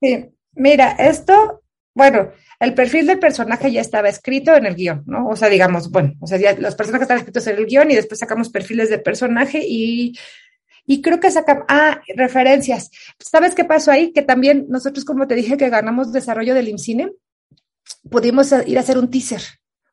Sí, 0.00 0.30
mira, 0.52 0.92
esto, 0.92 1.62
bueno, 1.96 2.30
el 2.60 2.74
perfil 2.74 3.06
del 3.06 3.18
personaje 3.18 3.72
ya 3.72 3.80
estaba 3.80 4.10
escrito 4.10 4.54
en 4.54 4.66
el 4.66 4.74
guion, 4.74 5.02
¿no? 5.06 5.28
O 5.28 5.34
sea, 5.34 5.48
digamos, 5.48 5.90
bueno, 5.90 6.12
o 6.20 6.26
sea, 6.26 6.36
ya 6.36 6.52
los 6.52 6.74
personajes 6.74 7.04
estaban 7.04 7.20
escritos 7.20 7.46
en 7.46 7.56
el 7.56 7.64
guion 7.64 7.90
y 7.90 7.94
después 7.94 8.20
sacamos 8.20 8.50
perfiles 8.50 8.90
de 8.90 8.98
personaje 8.98 9.64
y, 9.66 10.12
y 10.84 11.00
creo 11.00 11.20
que 11.20 11.30
sacamos, 11.30 11.64
ah, 11.68 12.02
referencias. 12.14 12.90
¿Sabes 13.18 13.54
qué 13.54 13.64
pasó 13.64 13.92
ahí? 13.92 14.12
Que 14.12 14.20
también 14.20 14.66
nosotros, 14.68 15.06
como 15.06 15.26
te 15.26 15.36
dije, 15.36 15.56
que 15.56 15.70
ganamos 15.70 16.12
desarrollo 16.12 16.52
del 16.52 16.68
IMCINE, 16.68 17.12
pudimos 18.10 18.52
ir 18.66 18.76
a 18.76 18.80
hacer 18.80 18.98
un 18.98 19.10
teaser 19.10 19.40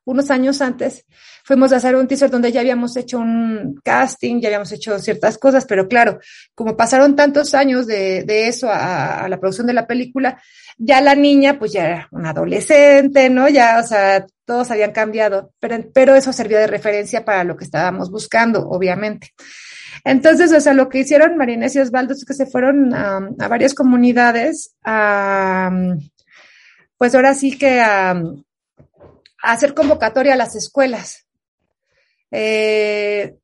unos 0.04 0.30
años 0.30 0.60
antes, 0.60 1.06
fuimos 1.44 1.72
a 1.72 1.76
hacer 1.76 1.94
un 1.94 2.08
teaser 2.08 2.30
donde 2.30 2.50
ya 2.50 2.60
habíamos 2.60 2.96
hecho 2.96 3.18
un 3.18 3.78
casting, 3.84 4.40
ya 4.40 4.48
habíamos 4.48 4.72
hecho 4.72 4.98
ciertas 4.98 5.38
cosas, 5.38 5.66
pero 5.66 5.86
claro, 5.86 6.18
como 6.54 6.76
pasaron 6.76 7.14
tantos 7.14 7.54
años 7.54 7.86
de, 7.86 8.24
de 8.24 8.48
eso 8.48 8.68
a, 8.70 9.28
la 9.28 9.38
producción 9.38 9.66
de 9.66 9.74
la 9.74 9.86
película, 9.86 10.42
ya 10.78 11.00
la 11.00 11.14
niña 11.14 11.58
pues 11.58 11.72
ya 11.72 11.86
era 11.86 12.08
una 12.10 12.30
adolescente, 12.30 13.28
¿no? 13.28 13.48
Ya, 13.48 13.78
o 13.78 13.86
sea, 13.86 14.26
todos 14.46 14.70
habían 14.70 14.92
cambiado, 14.92 15.52
pero, 15.60 15.84
pero 15.92 16.14
eso 16.16 16.32
servía 16.32 16.58
de 16.58 16.66
referencia 16.66 17.24
para 17.24 17.44
lo 17.44 17.56
que 17.56 17.64
estábamos 17.64 18.10
buscando, 18.10 18.66
obviamente. 18.68 19.34
Entonces, 20.02 20.52
o 20.52 20.60
sea, 20.60 20.74
lo 20.74 20.88
que 20.88 21.00
hicieron 21.00 21.36
Marinés 21.36 21.76
y 21.76 21.80
Osvaldo 21.80 22.14
es 22.14 22.24
que 22.24 22.34
se 22.34 22.46
fueron 22.46 22.94
a 22.94 23.48
varias 23.48 23.74
comunidades, 23.74 24.74
a, 24.82 25.70
pues 26.98 27.14
ahora 27.14 27.34
sí 27.34 27.56
que 27.56 27.80
a, 27.80 28.20
hacer 29.42 29.74
convocatoria 29.74 30.34
a 30.34 30.38
las 30.38 30.56
escuelas. 30.56 31.23
Eh, 32.36 33.36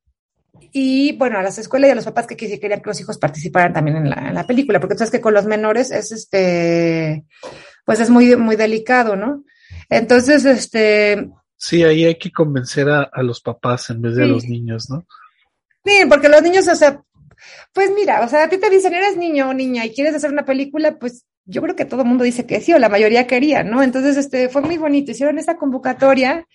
y 0.73 1.13
bueno, 1.13 1.39
a 1.39 1.43
las 1.43 1.57
escuelas 1.57 1.87
y 1.87 1.91
a 1.91 1.95
los 1.95 2.03
papás 2.03 2.27
que 2.27 2.35
querían 2.35 2.81
que 2.81 2.89
los 2.89 2.99
hijos 2.99 3.17
participaran 3.17 3.71
también 3.71 3.95
en 3.95 4.09
la, 4.09 4.27
en 4.27 4.33
la, 4.33 4.45
película, 4.45 4.81
porque 4.81 4.95
tú 4.95 4.99
sabes 4.99 5.11
que 5.11 5.21
con 5.21 5.33
los 5.33 5.45
menores 5.45 5.91
es 5.91 6.11
este, 6.11 7.23
pues 7.85 8.01
es 8.01 8.09
muy, 8.09 8.35
muy 8.35 8.57
delicado, 8.57 9.15
¿no? 9.15 9.45
Entonces, 9.89 10.43
este. 10.43 11.29
Sí, 11.55 11.83
ahí 11.83 12.03
hay 12.03 12.17
que 12.17 12.31
convencer 12.31 12.89
a, 12.89 13.03
a 13.03 13.23
los 13.23 13.39
papás 13.39 13.89
en 13.91 14.01
vez 14.01 14.15
de 14.15 14.23
sí. 14.23 14.29
a 14.29 14.33
los 14.33 14.45
niños, 14.45 14.89
¿no? 14.89 15.05
Sí, 15.85 16.03
porque 16.09 16.27
los 16.27 16.41
niños, 16.41 16.67
o 16.67 16.75
sea, 16.75 17.01
pues 17.73 17.91
mira, 17.95 18.25
o 18.25 18.27
sea, 18.27 18.43
a 18.43 18.49
ti 18.49 18.57
te 18.57 18.69
dicen, 18.69 18.93
eres 18.93 19.15
niño 19.15 19.49
o 19.49 19.53
niña 19.53 19.85
y 19.85 19.93
quieres 19.93 20.15
hacer 20.15 20.31
una 20.31 20.43
película, 20.43 20.99
pues 20.99 21.25
yo 21.45 21.61
creo 21.61 21.77
que 21.77 21.85
todo 21.85 22.01
el 22.01 22.07
mundo 22.07 22.25
dice 22.25 22.45
que 22.45 22.59
sí, 22.59 22.73
o 22.73 22.79
la 22.79 22.89
mayoría 22.89 23.25
quería, 23.25 23.63
¿no? 23.63 23.81
Entonces, 23.81 24.17
este, 24.17 24.49
fue 24.49 24.61
muy 24.61 24.77
bonito. 24.77 25.11
Hicieron 25.11 25.39
esta 25.39 25.55
convocatoria 25.55 26.45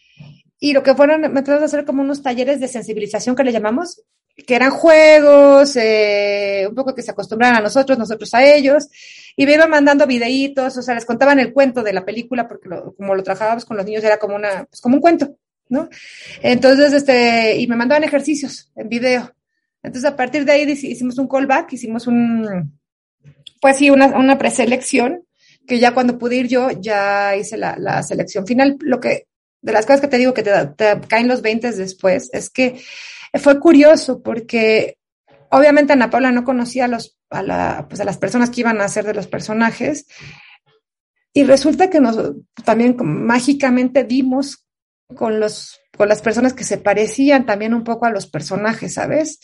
y 0.66 0.72
lo 0.72 0.82
que 0.82 0.96
fueron, 0.96 1.20
me 1.20 1.28
trataron 1.28 1.60
de 1.60 1.66
hacer 1.66 1.84
como 1.84 2.02
unos 2.02 2.24
talleres 2.24 2.58
de 2.58 2.66
sensibilización 2.66 3.36
que 3.36 3.44
le 3.44 3.52
llamamos, 3.52 4.02
que 4.34 4.56
eran 4.56 4.72
juegos, 4.72 5.76
eh, 5.76 6.66
un 6.68 6.74
poco 6.74 6.92
que 6.92 7.02
se 7.02 7.12
acostumbraran 7.12 7.58
a 7.58 7.60
nosotros, 7.60 7.96
nosotros 7.96 8.34
a 8.34 8.44
ellos, 8.44 8.88
y 9.36 9.46
me 9.46 9.54
iban 9.54 9.70
mandando 9.70 10.08
videitos, 10.08 10.76
o 10.76 10.82
sea, 10.82 10.96
les 10.96 11.04
contaban 11.04 11.38
el 11.38 11.52
cuento 11.52 11.84
de 11.84 11.92
la 11.92 12.04
película, 12.04 12.48
porque 12.48 12.68
como 12.96 13.14
lo 13.14 13.22
trabajábamos 13.22 13.64
con 13.64 13.76
los 13.76 13.86
niños 13.86 14.02
era 14.02 14.18
como 14.18 14.34
una, 14.34 14.64
pues 14.64 14.80
como 14.80 14.96
un 14.96 15.00
cuento, 15.00 15.36
¿no? 15.68 15.88
Entonces, 16.42 16.92
este, 16.92 17.60
y 17.60 17.68
me 17.68 17.76
mandaban 17.76 18.02
ejercicios 18.02 18.72
en 18.74 18.88
video. 18.88 19.32
Entonces, 19.84 20.10
a 20.10 20.16
partir 20.16 20.44
de 20.44 20.50
ahí 20.50 20.68
hicimos 20.68 21.16
un 21.18 21.28
callback, 21.28 21.74
hicimos 21.74 22.08
un, 22.08 22.76
pues 23.60 23.76
sí, 23.76 23.88
una, 23.88 24.06
una 24.06 24.36
preselección, 24.36 25.22
que 25.64 25.78
ya 25.78 25.94
cuando 25.94 26.18
pude 26.18 26.34
ir 26.34 26.48
yo, 26.48 26.70
ya 26.72 27.36
hice 27.36 27.56
la, 27.56 27.76
la 27.78 28.02
selección 28.02 28.48
final. 28.48 28.76
Lo 28.80 28.98
que, 28.98 29.28
de 29.62 29.72
las 29.72 29.86
cosas 29.86 30.00
que 30.00 30.08
te 30.08 30.18
digo 30.18 30.34
que 30.34 30.42
te, 30.42 31.00
caen 31.08 31.28
los 31.28 31.42
20 31.42 31.72
después, 31.72 32.30
es 32.32 32.50
que 32.50 32.80
fue 33.34 33.58
curioso 33.60 34.22
porque 34.22 34.98
obviamente 35.50 35.92
Ana 35.92 36.10
Paula 36.10 36.32
no 36.32 36.44
conocía 36.44 36.86
a 36.86 36.88
los, 36.88 37.16
a 37.30 37.42
la, 37.42 37.86
pues 37.88 38.00
a 38.00 38.04
las 38.04 38.18
personas 38.18 38.50
que 38.50 38.60
iban 38.60 38.80
a 38.80 38.88
ser 38.88 39.04
de 39.04 39.14
los 39.14 39.26
personajes. 39.26 40.06
Y 41.32 41.44
resulta 41.44 41.90
que 41.90 42.00
nos 42.00 42.18
también 42.64 42.96
mágicamente 42.98 44.04
dimos 44.04 44.66
con 45.14 45.38
los, 45.38 45.80
con 45.96 46.08
las 46.08 46.22
personas 46.22 46.54
que 46.54 46.64
se 46.64 46.78
parecían 46.78 47.46
también 47.46 47.74
un 47.74 47.84
poco 47.84 48.06
a 48.06 48.10
los 48.10 48.26
personajes, 48.26 48.94
¿sabes? 48.94 49.40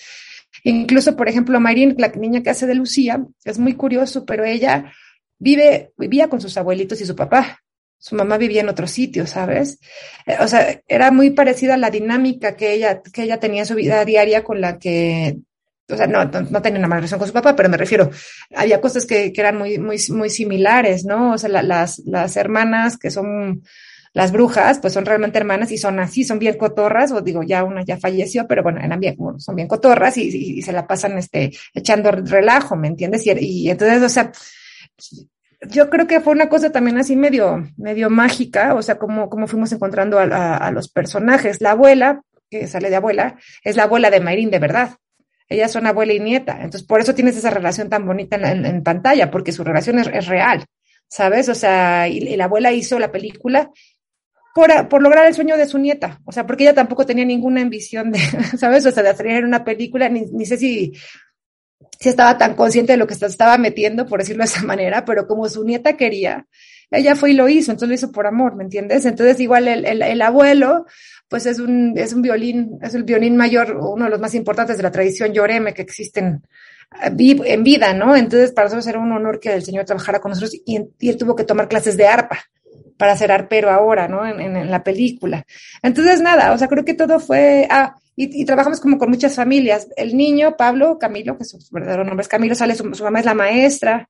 Incluso, 0.64 1.16
por 1.16 1.28
ejemplo, 1.28 1.60
Mayrin, 1.60 1.96
la 1.98 2.08
niña 2.08 2.42
que 2.42 2.50
hace 2.50 2.66
de 2.66 2.74
Lucía, 2.74 3.24
es 3.44 3.58
muy 3.58 3.74
curioso, 3.74 4.24
pero 4.24 4.44
ella 4.44 4.92
vive, 5.38 5.92
vivía 5.96 6.28
con 6.28 6.40
sus 6.40 6.56
abuelitos 6.56 7.00
y 7.00 7.06
su 7.06 7.16
papá. 7.16 7.60
Su 8.02 8.16
mamá 8.16 8.36
vivía 8.36 8.62
en 8.62 8.68
otro 8.68 8.88
sitio, 8.88 9.28
¿sabes? 9.28 9.78
O 10.40 10.48
sea, 10.48 10.82
era 10.88 11.12
muy 11.12 11.30
parecida 11.30 11.74
a 11.74 11.76
la 11.76 11.88
dinámica 11.88 12.56
que 12.56 12.72
ella, 12.72 13.00
que 13.00 13.22
ella 13.22 13.38
tenía 13.38 13.60
en 13.60 13.66
su 13.66 13.76
vida 13.76 14.04
diaria 14.04 14.42
con 14.42 14.60
la 14.60 14.76
que 14.80 15.38
o 15.88 15.96
sea, 15.96 16.08
no, 16.08 16.24
no, 16.24 16.40
no, 16.40 16.62
tenía 16.62 16.80
una 16.80 16.88
mala 16.88 17.00
relación 17.00 17.18
con 17.20 17.28
su 17.28 17.34
papá, 17.34 17.54
pero 17.54 17.68
me 17.68 17.76
refiero, 17.76 18.10
había 18.56 18.80
cosas 18.80 19.06
que, 19.06 19.32
que 19.32 19.40
eran 19.40 19.56
muy, 19.56 19.78
muy, 19.78 19.98
muy 20.08 20.30
similares, 20.30 21.04
¿no? 21.04 21.34
O 21.34 21.38
sea, 21.38 21.48
la, 21.48 21.62
las, 21.62 22.00
las 22.00 22.36
hermanas 22.36 22.96
que 22.96 23.10
son 23.10 23.62
las 24.14 24.32
brujas, 24.32 24.80
pues 24.80 24.94
son 24.94 25.04
realmente 25.04 25.38
hermanas 25.38 25.70
y 25.70 25.78
son 25.78 26.00
así, 26.00 26.24
son 26.24 26.40
bien 26.40 26.56
cotorras, 26.56 27.12
o 27.12 27.20
digo, 27.20 27.44
ya 27.44 27.62
una 27.62 27.84
ya 27.84 27.98
falleció, 27.98 28.48
pero 28.48 28.64
bueno, 28.64 28.80
eran 28.80 28.98
bien, 28.98 29.16
son 29.38 29.54
bien 29.54 29.68
cotorras 29.68 30.16
y, 30.16 30.58
y, 30.58 30.62
se 30.62 30.72
la 30.72 30.88
pasan 30.88 31.18
este, 31.18 31.52
echando 31.72 32.10
relajo, 32.10 32.74
¿me 32.74 32.88
entiendes? 32.88 33.24
Y, 33.26 33.70
entonces, 33.70 34.02
o 34.02 34.08
sea, 34.08 34.32
yo 35.68 35.90
creo 35.90 36.06
que 36.06 36.20
fue 36.20 36.32
una 36.32 36.48
cosa 36.48 36.70
también 36.70 36.98
así 36.98 37.16
medio, 37.16 37.68
medio 37.76 38.10
mágica, 38.10 38.74
o 38.74 38.82
sea, 38.82 38.98
como, 38.98 39.28
como 39.28 39.46
fuimos 39.46 39.72
encontrando 39.72 40.18
a, 40.18 40.70
los 40.72 40.88
personajes. 40.88 41.60
La 41.60 41.72
abuela, 41.72 42.22
que 42.50 42.66
sale 42.66 42.90
de 42.90 42.96
abuela, 42.96 43.36
es 43.64 43.76
la 43.76 43.84
abuela 43.84 44.10
de 44.10 44.20
Mayrin 44.20 44.50
de 44.50 44.58
verdad 44.58 44.90
ellas 45.52 45.70
son 45.70 45.86
abuela 45.86 46.12
y 46.12 46.20
nieta. 46.20 46.56
Entonces, 46.56 46.82
por 46.82 47.00
eso 47.00 47.14
tienes 47.14 47.36
esa 47.36 47.50
relación 47.50 47.88
tan 47.88 48.06
bonita 48.06 48.36
en, 48.36 48.64
en, 48.64 48.82
pantalla, 48.82 49.30
porque 49.30 49.52
su 49.52 49.62
relación 49.62 49.98
es, 49.98 50.26
real, 50.26 50.64
¿sabes? 51.08 51.48
O 51.48 51.54
sea, 51.54 52.08
y, 52.08 52.18
y, 52.18 52.36
la 52.36 52.44
abuela 52.44 52.72
hizo 52.72 52.98
la 52.98 53.12
película 53.12 53.70
por, 54.54 54.88
por 54.88 55.02
lograr 55.02 55.26
el 55.26 55.34
sueño 55.34 55.56
de 55.56 55.66
su 55.66 55.78
nieta. 55.78 56.20
O 56.24 56.32
sea, 56.32 56.46
porque 56.46 56.64
ella 56.64 56.74
tampoco 56.74 57.06
tenía 57.06 57.24
ninguna 57.24 57.60
ambición 57.60 58.10
de, 58.10 58.18
¿sabes? 58.58 58.86
O 58.86 58.90
sea, 58.90 59.02
de 59.02 59.10
hacer 59.10 59.44
una 59.44 59.64
película, 59.64 60.08
ni, 60.08 60.22
ni 60.22 60.46
sé 60.46 60.56
si, 60.56 60.92
si 61.98 62.08
estaba 62.08 62.38
tan 62.38 62.54
consciente 62.54 62.92
de 62.92 62.98
lo 62.98 63.06
que 63.06 63.14
estaba 63.14 63.58
metiendo, 63.58 64.06
por 64.06 64.20
decirlo 64.20 64.42
de 64.42 64.48
esa 64.50 64.62
manera, 64.62 65.04
pero 65.04 65.26
como 65.26 65.48
su 65.48 65.64
nieta 65.64 65.96
quería, 65.96 66.46
ella 66.90 67.16
fue 67.16 67.30
y 67.30 67.34
lo 67.34 67.48
hizo, 67.48 67.70
entonces 67.72 67.88
lo 67.88 67.94
hizo 67.94 68.12
por 68.12 68.26
amor, 68.26 68.54
¿me 68.54 68.64
entiendes? 68.64 69.06
Entonces 69.06 69.40
igual 69.40 69.66
el, 69.66 69.86
el, 69.86 70.02
el, 70.02 70.22
abuelo, 70.22 70.86
pues 71.28 71.46
es 71.46 71.58
un, 71.58 71.94
es 71.96 72.12
un 72.12 72.20
violín, 72.20 72.78
es 72.82 72.94
el 72.94 73.04
violín 73.04 73.36
mayor, 73.36 73.76
uno 73.76 74.04
de 74.04 74.10
los 74.10 74.20
más 74.20 74.34
importantes 74.34 74.76
de 74.76 74.82
la 74.82 74.90
tradición 74.90 75.32
lloreme 75.32 75.72
que 75.72 75.82
existen 75.82 76.42
en 77.00 77.64
vida, 77.64 77.94
¿no? 77.94 78.14
Entonces 78.14 78.52
para 78.52 78.66
nosotros 78.66 78.86
era 78.86 78.98
un 78.98 79.12
honor 79.12 79.40
que 79.40 79.54
el 79.54 79.62
Señor 79.62 79.86
trabajara 79.86 80.20
con 80.20 80.30
nosotros 80.30 80.54
y, 80.66 80.80
y 80.98 81.08
él 81.08 81.16
tuvo 81.16 81.34
que 81.34 81.44
tomar 81.44 81.68
clases 81.68 81.96
de 81.96 82.06
arpa 82.06 82.38
para 82.98 83.16
ser 83.16 83.32
arpero 83.32 83.70
ahora, 83.70 84.06
¿no? 84.06 84.26
En, 84.26 84.40
en, 84.40 84.56
en, 84.56 84.70
la 84.70 84.84
película. 84.84 85.44
Entonces, 85.82 86.20
nada, 86.20 86.52
o 86.52 86.58
sea, 86.58 86.68
creo 86.68 86.84
que 86.84 86.94
todo 86.94 87.18
fue, 87.18 87.66
ah, 87.70 87.96
y, 88.14 88.44
trabajamos 88.44 88.80
como 88.80 88.98
con 88.98 89.10
muchas 89.10 89.34
familias. 89.34 89.88
El 89.96 90.16
niño, 90.16 90.56
Pablo, 90.56 90.98
Camilo, 90.98 91.38
que 91.38 91.44
su 91.44 91.58
verdadero 91.70 92.04
nombre 92.04 92.22
es 92.22 92.28
Camilo, 92.28 92.54
sale, 92.54 92.74
su, 92.74 92.84
mamá 92.84 93.20
es 93.20 93.24
la 93.24 93.34
maestra, 93.34 94.08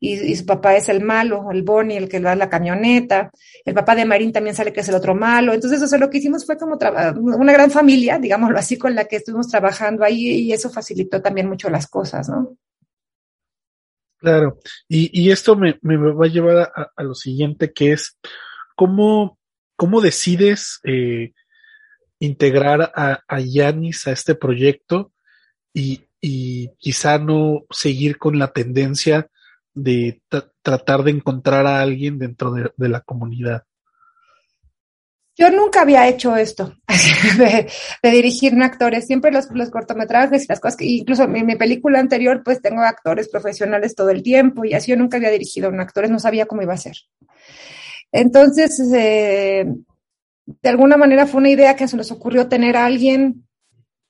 y, 0.00 0.14
y, 0.14 0.36
su 0.36 0.44
papá 0.44 0.76
es 0.76 0.88
el 0.88 1.02
malo, 1.02 1.46
el 1.52 1.62
Bonnie, 1.62 1.96
el 1.96 2.08
que 2.08 2.18
va 2.20 2.32
a 2.32 2.36
la 2.36 2.50
camioneta. 2.50 3.30
El 3.64 3.72
papá 3.72 3.94
de 3.94 4.04
Marín 4.04 4.32
también 4.32 4.54
sale 4.54 4.72
que 4.72 4.80
es 4.80 4.88
el 4.88 4.96
otro 4.96 5.14
malo. 5.14 5.54
Entonces, 5.54 5.80
o 5.80 5.86
sea, 5.86 5.98
lo 5.98 6.10
que 6.10 6.18
hicimos 6.18 6.44
fue 6.44 6.58
como 6.58 6.76
una 6.76 7.52
gran 7.52 7.70
familia, 7.70 8.18
digámoslo 8.18 8.58
así, 8.58 8.76
con 8.76 8.94
la 8.94 9.06
que 9.06 9.16
estuvimos 9.16 9.48
trabajando 9.48 10.04
ahí 10.04 10.26
y 10.26 10.52
eso 10.52 10.68
facilitó 10.68 11.22
también 11.22 11.48
mucho 11.48 11.70
las 11.70 11.86
cosas, 11.86 12.28
¿no? 12.28 12.56
Claro, 14.18 14.58
y, 14.88 15.22
y 15.22 15.30
esto 15.30 15.56
me, 15.56 15.78
me, 15.82 15.96
va 15.96 16.24
a 16.24 16.28
llevar 16.28 16.72
a, 16.74 16.92
a, 16.96 17.02
lo 17.02 17.14
siguiente, 17.14 17.72
que 17.72 17.92
es 17.92 18.18
cómo, 18.74 19.38
cómo 19.76 20.00
decides 20.00 20.80
eh, 20.84 21.32
integrar 22.18 22.92
a, 22.94 23.40
Yanis 23.40 24.06
a 24.06 24.12
este 24.12 24.34
proyecto 24.34 25.12
y, 25.72 26.06
y 26.20 26.68
quizá 26.78 27.18
no 27.18 27.66
seguir 27.70 28.18
con 28.18 28.38
la 28.38 28.52
tendencia 28.52 29.28
de 29.74 30.22
tratar 30.62 31.02
de 31.02 31.10
encontrar 31.10 31.66
a 31.66 31.80
alguien 31.80 32.18
dentro 32.18 32.50
de, 32.50 32.70
de, 32.76 32.88
la 32.88 33.02
comunidad. 33.02 33.64
Yo 35.38 35.50
nunca 35.50 35.82
había 35.82 36.08
hecho 36.08 36.34
esto, 36.34 36.74
de, 37.38 37.70
de 38.02 38.10
dirigir 38.10 38.54
actores, 38.62 39.06
siempre 39.06 39.30
los, 39.30 39.50
los, 39.50 39.68
cortometrajes 39.68 40.44
y 40.44 40.46
las 40.48 40.60
cosas, 40.60 40.78
que 40.78 40.86
incluso 40.86 41.24
en 41.24 41.44
mi 41.44 41.56
película 41.56 42.00
anterior, 42.00 42.42
pues 42.42 42.62
tengo 42.62 42.80
actores 42.80 43.28
profesionales 43.28 43.94
todo 43.94 44.08
el 44.08 44.22
tiempo 44.22 44.64
y 44.64 44.72
así 44.72 44.92
yo 44.92 44.96
nunca 44.96 45.18
había 45.18 45.30
dirigido 45.30 45.68
a 45.68 45.70
un 45.70 45.80
actores, 45.80 46.10
no 46.10 46.18
sabía 46.18 46.46
cómo 46.46 46.62
iba 46.62 46.72
a 46.72 46.78
ser. 46.78 46.96
Entonces, 48.12 48.80
eh, 48.94 49.66
de 50.46 50.68
alguna 50.68 50.96
manera 50.96 51.26
fue 51.26 51.40
una 51.40 51.50
idea 51.50 51.76
que 51.76 51.88
se 51.88 51.96
nos 51.96 52.10
ocurrió 52.12 52.48
tener 52.48 52.76
a 52.76 52.86
alguien, 52.86 53.46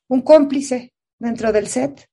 un 0.08 0.22
cómplice 0.22 0.92
dentro 1.18 1.50
del 1.50 1.66
set, 1.66 2.08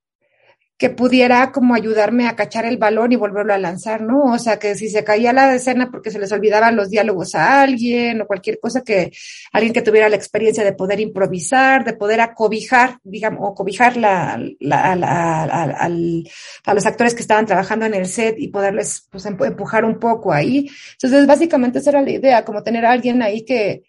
que 0.78 0.90
pudiera 0.90 1.52
como 1.52 1.76
ayudarme 1.76 2.28
a 2.28 2.36
cachar 2.36 2.66
el 2.66 2.78
balón 2.78 3.12
y 3.12 3.16
volverlo 3.16 3.54
a 3.54 3.58
lanzar, 3.58 4.02
¿no? 4.02 4.34
O 4.34 4.40
sea, 4.40 4.58
que 4.58 4.76
si 4.76 4.90
se 4.90 5.04
caía 5.04 5.32
la 5.32 5.54
escena 5.54 5.92
porque 5.92 6.10
se 6.10 6.20
les 6.20 6.32
olvidaban 6.32 6.76
los 6.76 6.90
diálogos 6.90 7.36
a 7.36 7.62
alguien 7.62 8.20
o 8.22 8.28
cualquier 8.28 8.60
cosa 8.60 8.82
que 8.82 9.12
alguien 9.52 9.72
que 9.72 9.82
tuviera 9.82 10.10
la 10.10 10.16
experiencia 10.16 10.64
de 10.64 10.74
poder 10.74 11.00
improvisar, 11.00 11.86
de 11.86 11.94
poder 11.94 12.22
acobijar, 12.22 12.98
digamos, 13.04 13.42
o 13.44 13.54
cobijar 13.54 13.98
la, 13.98 14.42
la, 14.60 14.96
la, 14.96 15.44
a 15.44 16.74
los 16.74 16.86
actores 16.86 17.14
que 17.14 17.22
estaban 17.22 17.46
trabajando 17.46 17.86
en 17.86 17.94
el 17.94 18.08
set 18.08 18.36
y 18.38 18.48
poderles 18.48 19.08
pues, 19.10 19.26
empujar 19.26 19.86
un 19.86 20.00
poco 20.00 20.34
ahí. 20.34 20.70
Entonces, 20.94 21.28
básicamente 21.28 21.80
esa 21.80 21.92
era 21.92 22.02
la 22.02 22.12
idea, 22.12 22.44
como 22.44 22.64
tener 22.64 22.86
a 22.86 22.92
alguien 22.92 23.22
ahí 23.22 23.46
que, 23.46 23.84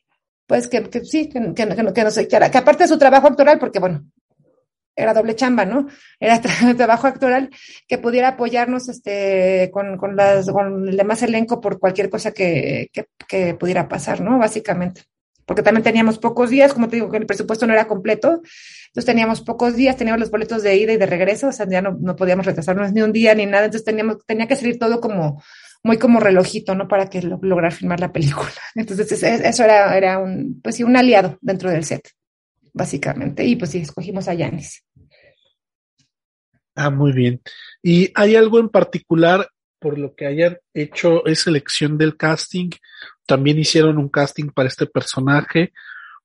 pues 0.47 0.68
que, 0.68 0.82
que 0.84 1.05
sí, 1.05 1.28
que, 1.28 1.40
que, 1.55 1.68
que, 1.68 1.92
que, 1.92 2.05
no 2.05 2.11
se, 2.11 2.28
que 2.28 2.36
aparte 2.36 2.84
de 2.84 2.88
su 2.88 2.99
trabajo 2.99 3.28
actoral, 3.28 3.59
porque 3.59 3.78
bueno, 3.78 4.05
era 4.97 5.14
doble 5.14 5.34
chamba, 5.34 5.64
¿no? 5.64 5.88
Era 6.20 6.40
trabajo 6.76 7.07
actoral 7.07 7.51
que 7.88 7.99
pudiera 7.99 8.28
apoyarnos 8.28 8.88
este, 8.88 9.70
con, 9.72 9.97
con, 9.97 10.16
las, 10.16 10.51
con 10.51 10.88
el 10.88 10.97
demás 10.97 11.22
elenco 11.22 11.61
por 11.61 11.78
cualquier 11.78 12.11
cosa 12.11 12.32
que, 12.32 12.88
que, 12.92 13.07
que, 13.26 13.55
pudiera 13.55 13.88
pasar, 13.88 14.20
¿no? 14.20 14.38
Básicamente. 14.38 15.03
Porque 15.47 15.62
también 15.62 15.84
teníamos 15.84 16.18
pocos 16.18 16.49
días, 16.49 16.72
como 16.72 16.88
te 16.88 16.97
digo, 16.97 17.11
que 17.11 17.18
el 17.18 17.26
presupuesto 17.26 17.66
no 17.66 17.74
era 17.74 17.86
completo, 17.86 18.40
entonces 18.86 19.05
teníamos 19.05 19.42
pocos 19.42 19.76
días, 19.76 19.97
teníamos 19.97 20.20
los 20.20 20.30
boletos 20.30 20.62
de 20.62 20.74
ida 20.76 20.95
y 20.95 20.97
de 20.97 21.05
regreso, 21.05 21.49
o 21.49 21.53
sea, 21.53 21.68
ya 21.68 21.82
no, 21.82 21.99
no 22.01 22.16
podíamos 22.16 22.47
retrasarnos 22.47 22.92
ni 22.92 23.03
un 23.03 23.12
día 23.12 23.34
ni 23.34 23.45
nada, 23.45 23.66
entonces 23.66 23.84
teníamos, 23.84 24.24
tenía 24.24 24.47
que 24.47 24.57
salir 24.57 24.78
todo 24.78 25.03
como, 25.03 25.42
muy 25.85 25.99
como 25.99 26.18
relojito, 26.18 26.74
¿no? 26.74 26.89
Para 26.89 27.09
que 27.09 27.22
lo, 27.22 27.39
lograr 27.43 27.72
filmar 27.72 28.01
la 28.01 28.12
película. 28.12 28.51
Entonces, 28.74 29.22
eso 29.22 29.64
era, 29.64 29.97
era 29.97 30.18
un, 30.18 30.61
pues 30.61 30.76
sí, 30.76 30.82
un 30.82 30.97
aliado 30.97 31.39
dentro 31.41 31.70
del 31.70 31.85
set 31.85 32.11
básicamente. 32.74 33.45
Y 33.47 33.57
pues 33.57 33.70
sí, 33.70 33.78
escogimos 33.78 34.28
a 34.28 34.35
Yanis. 34.35 34.85
Ah, 36.74 36.91
muy 36.91 37.12
bien. 37.12 37.41
¿Y 37.82 38.11
hay 38.14 38.37
algo 38.37 38.59
en 38.59 38.68
particular 38.68 39.49
por 39.78 39.99
lo 39.99 40.14
que 40.14 40.26
hayan 40.26 40.59
hecho 40.74 41.24
es 41.24 41.41
selección 41.41 41.97
del 41.97 42.16
casting? 42.16 42.70
¿También 43.26 43.59
hicieron 43.59 43.97
un 43.97 44.09
casting 44.09 44.51
para 44.51 44.68
este 44.68 44.87
personaje? 44.87 45.72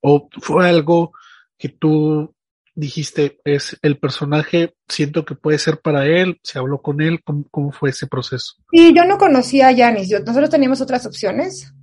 ¿O 0.01 0.28
fue 0.41 0.68
algo 0.68 1.14
que 1.57 1.70
tú 1.70 2.34
dijiste, 2.80 3.39
es 3.43 3.77
el 3.82 3.99
personaje, 3.99 4.73
siento 4.88 5.25
que 5.25 5.36
puede 5.36 5.57
ser 5.57 5.82
para 5.82 6.05
él, 6.05 6.39
se 6.43 6.59
habló 6.59 6.82
con 6.82 7.01
él, 7.01 7.19
¿cómo, 7.23 7.71
fue 7.71 7.89
ese 7.89 8.07
proceso? 8.07 8.55
Y 8.71 8.93
yo 8.93 9.05
no 9.05 9.17
conocía 9.17 9.67
a 9.67 9.71
Yanis, 9.71 10.09
nosotros 10.25 10.49
teníamos 10.49 10.82
otras 10.82 11.05
opciones, 11.05 11.73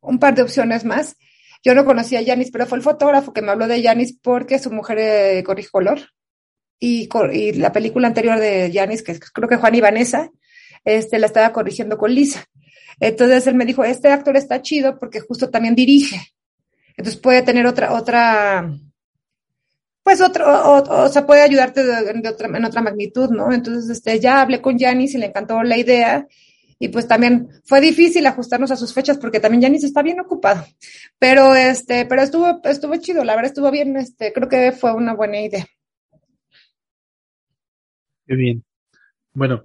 un 0.00 0.18
par 0.18 0.34
de 0.34 0.42
opciones 0.42 0.84
más, 0.84 1.16
yo 1.64 1.74
no 1.74 1.84
conocía 1.84 2.18
a 2.18 2.22
Yanis, 2.22 2.50
pero 2.50 2.66
fue 2.66 2.78
el 2.78 2.84
fotógrafo 2.84 3.32
que 3.32 3.40
me 3.40 3.50
habló 3.50 3.66
de 3.66 3.80
Yanis 3.80 4.18
porque 4.22 4.58
su 4.58 4.70
mujer 4.70 4.98
eh, 4.98 5.42
corrigió 5.44 5.70
color. 5.72 6.00
Y, 6.78 7.08
y, 7.32 7.52
la 7.54 7.72
película 7.72 8.06
anterior 8.06 8.38
de 8.38 8.70
Yanis, 8.70 9.02
que 9.02 9.18
creo 9.18 9.48
que 9.48 9.56
Juan 9.56 9.74
y 9.74 9.80
Vanessa, 9.80 10.30
este, 10.84 11.18
la 11.18 11.26
estaba 11.26 11.52
corrigiendo 11.52 11.96
con 11.96 12.14
Lisa. 12.14 12.44
Entonces 13.00 13.46
él 13.46 13.54
me 13.54 13.64
dijo, 13.64 13.82
este 13.82 14.10
actor 14.12 14.36
está 14.36 14.60
chido 14.60 14.98
porque 14.98 15.20
justo 15.20 15.48
también 15.48 15.74
dirige. 15.74 16.20
Entonces 16.96 17.20
puede 17.20 17.42
tener 17.42 17.66
otra, 17.66 17.92
otra, 17.92 18.70
pues 20.04 20.20
otro, 20.20 20.46
o, 20.46 21.04
o, 21.04 21.08
sea, 21.08 21.26
puede 21.26 21.40
ayudarte 21.40 21.82
de, 21.82 22.28
otra, 22.28 22.46
en 22.46 22.64
otra 22.64 22.82
magnitud, 22.82 23.30
¿no? 23.30 23.50
Entonces, 23.52 23.88
este, 23.88 24.20
ya 24.20 24.42
hablé 24.42 24.60
con 24.60 24.78
Yanis 24.78 25.14
y 25.14 25.18
le 25.18 25.26
encantó 25.26 25.62
la 25.62 25.78
idea 25.78 26.26
y 26.78 26.88
pues 26.88 27.08
también 27.08 27.48
fue 27.64 27.80
difícil 27.80 28.26
ajustarnos 28.26 28.70
a 28.70 28.76
sus 28.76 28.92
fechas 28.92 29.16
porque 29.16 29.40
también 29.40 29.62
Yanis 29.62 29.84
está 29.84 30.02
bien 30.02 30.20
ocupado. 30.20 30.62
Pero 31.18 31.54
este, 31.54 32.04
pero 32.04 32.20
estuvo, 32.20 32.60
estuvo 32.64 32.94
chido, 32.96 33.24
la 33.24 33.34
verdad 33.34 33.48
estuvo 33.48 33.70
bien, 33.70 33.96
este, 33.96 34.32
creo 34.34 34.46
que 34.46 34.72
fue 34.72 34.92
una 34.92 35.14
buena 35.14 35.40
idea. 35.40 35.66
Qué 38.26 38.34
bien. 38.34 38.62
Bueno, 39.32 39.64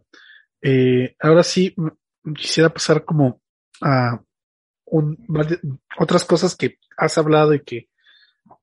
eh, 0.61 1.15
ahora 1.19 1.43
sí 1.43 1.75
quisiera 2.33 2.69
pasar 2.69 3.03
como 3.03 3.41
a 3.81 4.21
un, 4.85 5.17
otras 5.97 6.23
cosas 6.23 6.55
que 6.55 6.77
has 6.95 7.17
hablado 7.17 7.53
y 7.53 7.61
que 7.61 7.89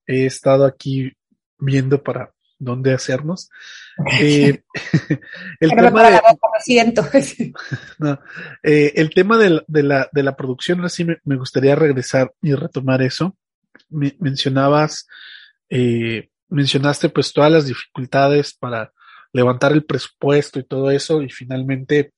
he 0.07 0.24
estado 0.24 0.64
aquí 0.64 1.12
viendo 1.59 2.02
para 2.02 2.32
dónde 2.59 2.94
hacernos. 2.94 3.50
Eh, 4.20 4.62
el, 5.61 5.70
tema 5.70 6.11
de, 6.11 6.20
no, 7.98 8.20
eh, 8.62 8.92
el 8.96 9.11
tema 9.11 9.38
de, 9.38 9.62
de, 9.66 9.82
la, 9.82 10.09
de 10.12 10.22
la 10.22 10.36
producción, 10.36 10.84
así 10.84 11.04
me, 11.04 11.18
me, 11.24 11.36
gustaría 11.36 11.74
regresar 11.74 12.32
y 12.42 12.54
retomar 12.54 13.02
eso. 13.02 13.36
Me, 13.88 14.16
mencionabas, 14.20 15.07
eh, 15.68 16.30
mencionaste 16.48 17.09
pues 17.09 17.32
todas 17.32 17.50
las 17.50 17.66
dificultades 17.66 18.54
para 18.54 18.92
levantar 19.32 19.72
el 19.72 19.84
presupuesto 19.84 20.59
y 20.59 20.64
todo 20.64 20.90
eso 20.90 21.22
y 21.22 21.28
finalmente 21.28 22.12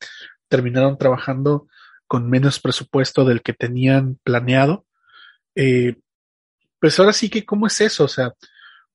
terminaron 0.49 0.97
trabajando 0.97 1.67
con 2.07 2.29
menos 2.29 2.59
presupuesto 2.61 3.25
del 3.25 3.43
que 3.43 3.53
tenían 3.53 4.19
planeado. 4.25 4.87
Eh, 5.55 5.97
pues 6.81 6.99
ahora 6.99 7.13
sí 7.13 7.29
que, 7.29 7.45
¿cómo 7.45 7.67
es 7.67 7.81
eso? 7.81 8.05
O 8.05 8.09
sea, 8.09 8.33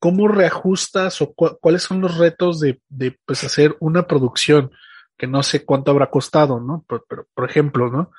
¿cómo 0.03 0.27
reajustas 0.27 1.21
o 1.21 1.33
cu 1.33 1.57
cuáles 1.61 1.83
son 1.83 2.01
los 2.01 2.17
retos 2.17 2.59
de, 2.59 2.81
de 2.89 3.17
pues, 3.25 3.41
hacer 3.45 3.77
una 3.79 4.05
producción 4.05 4.69
que 5.17 5.27
no 5.27 5.41
sé 5.43 5.63
cuánto 5.63 5.91
habrá 5.91 6.09
costado, 6.09 6.59
¿no? 6.59 6.83
Pero 6.89 7.25
por 7.33 7.49
ejemplo, 7.49 7.89
¿no? 7.89 8.11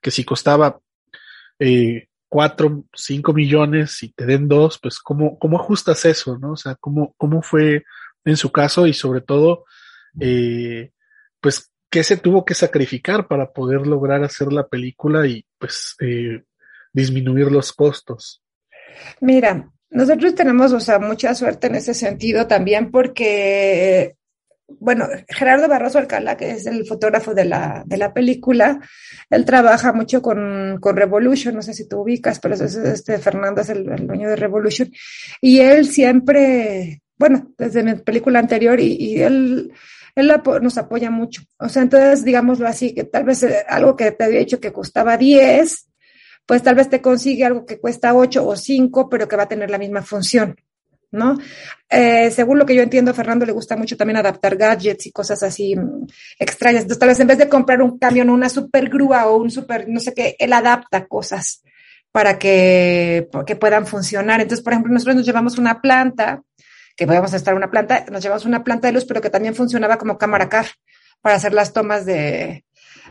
Que 0.00 0.10
si 0.10 0.24
costaba 0.24 0.80
eh, 1.58 2.08
cuatro, 2.26 2.84
cinco 2.94 3.34
millones 3.34 4.02
y 4.02 4.14
te 4.14 4.24
den 4.24 4.48
dos, 4.48 4.78
pues 4.80 4.98
¿cómo, 4.98 5.38
cómo 5.38 5.60
ajustas 5.60 6.06
eso, 6.06 6.38
¿no? 6.38 6.52
O 6.52 6.56
sea, 6.56 6.74
¿cómo, 6.76 7.12
cómo 7.18 7.42
fue 7.42 7.84
en 8.24 8.38
su 8.38 8.50
caso 8.50 8.86
y 8.86 8.94
sobre 8.94 9.20
todo, 9.20 9.66
eh, 10.18 10.90
pues, 11.38 11.70
qué 11.90 12.02
se 12.02 12.16
tuvo 12.16 12.46
que 12.46 12.54
sacrificar 12.54 13.28
para 13.28 13.52
poder 13.52 13.86
lograr 13.86 14.24
hacer 14.24 14.54
la 14.54 14.66
película 14.66 15.26
y 15.26 15.44
pues 15.58 15.96
eh, 16.00 16.44
disminuir 16.94 17.52
los 17.52 17.74
costos? 17.74 18.42
Mira, 19.20 19.70
nosotros 19.90 20.34
tenemos, 20.34 20.72
o 20.72 20.80
sea, 20.80 20.98
mucha 20.98 21.34
suerte 21.34 21.68
en 21.68 21.76
ese 21.76 21.94
sentido 21.94 22.46
también 22.46 22.90
porque, 22.90 24.16
bueno, 24.68 25.06
Gerardo 25.28 25.68
Barroso 25.68 25.98
Alcalá, 25.98 26.36
que 26.36 26.50
es 26.50 26.66
el 26.66 26.86
fotógrafo 26.86 27.34
de 27.34 27.44
la, 27.44 27.82
de 27.86 27.96
la 27.96 28.12
película, 28.12 28.80
él 29.30 29.44
trabaja 29.44 29.92
mucho 29.92 30.20
con, 30.22 30.78
con 30.80 30.96
Revolution, 30.96 31.54
no 31.54 31.62
sé 31.62 31.72
si 31.72 31.88
tú 31.88 32.00
ubicas, 32.00 32.40
pero 32.40 32.54
este 32.54 33.18
Fernando 33.18 33.60
es 33.60 33.68
el, 33.70 33.88
el 33.90 34.06
dueño 34.06 34.28
de 34.28 34.36
Revolution, 34.36 34.90
y 35.40 35.60
él 35.60 35.86
siempre, 35.86 37.02
bueno, 37.16 37.52
desde 37.56 37.82
mi 37.82 37.94
película 37.94 38.40
anterior, 38.40 38.80
y, 38.80 38.96
y 38.96 39.22
él, 39.22 39.72
él 40.16 40.32
nos 40.62 40.78
apoya 40.78 41.10
mucho. 41.10 41.42
O 41.58 41.68
sea, 41.68 41.82
entonces, 41.82 42.24
digámoslo 42.24 42.66
así, 42.66 42.94
que 42.94 43.04
tal 43.04 43.24
vez 43.24 43.42
eh, 43.44 43.64
algo 43.68 43.94
que 43.94 44.10
te 44.12 44.24
había 44.24 44.40
dicho 44.40 44.60
que 44.60 44.72
costaba 44.72 45.16
10, 45.16 45.86
pues 46.46 46.62
tal 46.62 46.76
vez 46.76 46.88
te 46.88 47.02
consigue 47.02 47.44
algo 47.44 47.66
que 47.66 47.80
cuesta 47.80 48.14
8 48.14 48.46
o 48.46 48.56
5, 48.56 49.08
pero 49.08 49.28
que 49.28 49.36
va 49.36 49.42
a 49.42 49.48
tener 49.48 49.68
la 49.68 49.78
misma 49.78 50.02
función, 50.02 50.56
¿no? 51.10 51.36
Eh, 51.90 52.30
según 52.30 52.58
lo 52.58 52.64
que 52.64 52.74
yo 52.74 52.82
entiendo, 52.82 53.10
a 53.10 53.14
Fernando 53.14 53.44
le 53.44 53.52
gusta 53.52 53.76
mucho 53.76 53.96
también 53.96 54.16
adaptar 54.16 54.56
gadgets 54.56 55.06
y 55.06 55.12
cosas 55.12 55.42
así 55.42 55.74
mm, 55.74 56.06
extrañas. 56.38 56.82
Entonces, 56.82 57.00
tal 57.00 57.08
vez 57.08 57.20
en 57.20 57.26
vez 57.26 57.38
de 57.38 57.48
comprar 57.48 57.82
un 57.82 57.98
camión 57.98 58.30
o 58.30 58.34
una 58.34 58.48
super 58.48 58.88
grúa 58.88 59.26
o 59.26 59.36
un 59.36 59.50
super, 59.50 59.88
no 59.88 59.98
sé 59.98 60.14
qué, 60.14 60.36
él 60.38 60.52
adapta 60.52 61.06
cosas 61.06 61.62
para 62.12 62.38
que, 62.38 63.28
que 63.46 63.56
puedan 63.56 63.86
funcionar. 63.86 64.40
Entonces, 64.40 64.64
por 64.64 64.72
ejemplo, 64.72 64.92
nosotros 64.92 65.16
nos 65.16 65.26
llevamos 65.26 65.58
una 65.58 65.82
planta, 65.82 66.42
que 66.96 67.06
podemos 67.06 67.34
estar 67.34 67.54
una 67.54 67.70
planta, 67.70 68.06
nos 68.10 68.22
llevamos 68.22 68.46
una 68.46 68.64
planta 68.64 68.88
de 68.88 68.92
luz, 68.92 69.04
pero 69.04 69.20
que 69.20 69.30
también 69.30 69.54
funcionaba 69.54 69.98
como 69.98 70.16
cámara 70.16 70.48
car 70.48 70.66
para 71.20 71.36
hacer 71.36 71.52
las 71.52 71.72
tomas 71.72 72.06
de, 72.06 72.64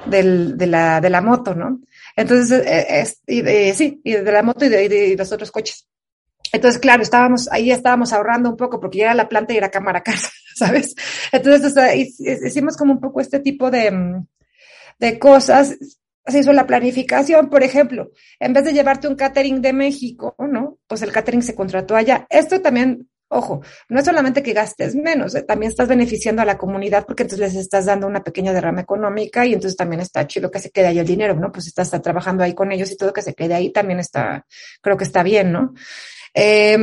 de, 0.08 0.68
la, 0.68 1.02
de 1.02 1.10
la 1.10 1.22
moto, 1.22 1.54
¿no? 1.54 1.82
Entonces, 2.16 2.66
eh, 2.66 2.86
es, 3.02 3.22
y 3.28 3.42
de, 3.42 3.74
sí, 3.74 4.02
y 4.04 4.14
de 4.14 4.32
la 4.32 4.44
moto 4.44 4.66
y 4.66 4.70
de, 4.70 4.88
de, 4.88 5.16
los 5.18 5.32
otros 5.32 5.52
coches. 5.52 5.88
Entonces, 6.52 6.80
claro, 6.80 7.04
estábamos, 7.04 7.52
ahí 7.52 7.72
estábamos 7.72 8.14
ahorrando 8.14 8.50
un 8.50 8.58
poco 8.58 8.80
porque 8.80 9.00
ya 9.00 9.06
era 9.06 9.14
la 9.14 9.28
planta 9.28 9.54
y 9.54 9.58
era 9.58 9.70
cámara 9.70 10.04
casa, 10.04 10.30
¿sabes? 10.56 10.96
Entonces, 11.32 11.72
o 11.72 11.74
sea, 11.74 11.96
hicimos 11.96 12.78
como 12.78 12.94
un 12.94 13.02
poco 13.02 13.20
este 13.20 13.40
tipo 13.40 13.70
de, 13.70 14.24
de 15.00 15.20
cosas. 15.20 15.76
Se 16.28 16.40
hizo 16.40 16.54
la 16.54 16.66
planificación, 16.66 17.50
por 17.50 17.62
ejemplo, 17.62 18.10
en 18.40 18.54
vez 18.54 18.64
de 18.64 18.74
llevarte 18.74 19.08
un 19.08 19.16
catering 19.16 19.62
de 19.62 19.74
México, 19.74 20.36
¿no? 20.40 20.80
Pues 20.88 21.04
el 21.04 21.12
catering 21.12 21.44
se 21.44 21.54
contrató 21.54 21.96
allá. 21.96 22.26
Esto 22.32 22.62
también 22.62 23.08
Ojo, 23.28 23.62
no 23.90 24.00
es 24.00 24.06
solamente 24.06 24.44
que 24.44 24.54
gastes 24.54 24.96
menos, 24.96 25.34
eh, 25.34 25.42
también 25.42 25.72
estás 25.72 25.88
beneficiando 25.88 26.44
a 26.44 26.46
la 26.46 26.60
comunidad 26.60 27.06
porque 27.08 27.24
entonces 27.24 27.54
les 27.54 27.64
estás 27.64 27.86
dando 27.86 28.06
una 28.06 28.24
pequeña 28.24 28.54
derrama 28.54 28.82
económica 28.82 29.46
y 29.46 29.54
entonces 29.54 29.76
también 29.76 30.02
está 30.02 30.28
chido 30.28 30.52
que 30.52 30.60
se 30.60 30.70
quede 30.70 30.88
ahí 30.88 31.00
el 31.00 31.08
dinero, 31.08 31.34
¿no? 31.34 31.52
Pues 31.52 31.66
estás, 31.68 31.90
trabajando 32.04 32.44
ahí 32.44 32.54
con 32.54 32.72
ellos 32.72 32.92
y 32.92 32.98
todo 32.98 33.14
que 33.14 33.24
se 33.24 33.34
quede 33.34 33.56
ahí 33.56 33.72
también 33.72 34.00
está, 34.00 34.46
creo 34.82 34.96
que 34.96 35.06
está 35.06 35.24
bien, 35.24 35.52
¿no? 35.52 35.74
Eh, 36.36 36.78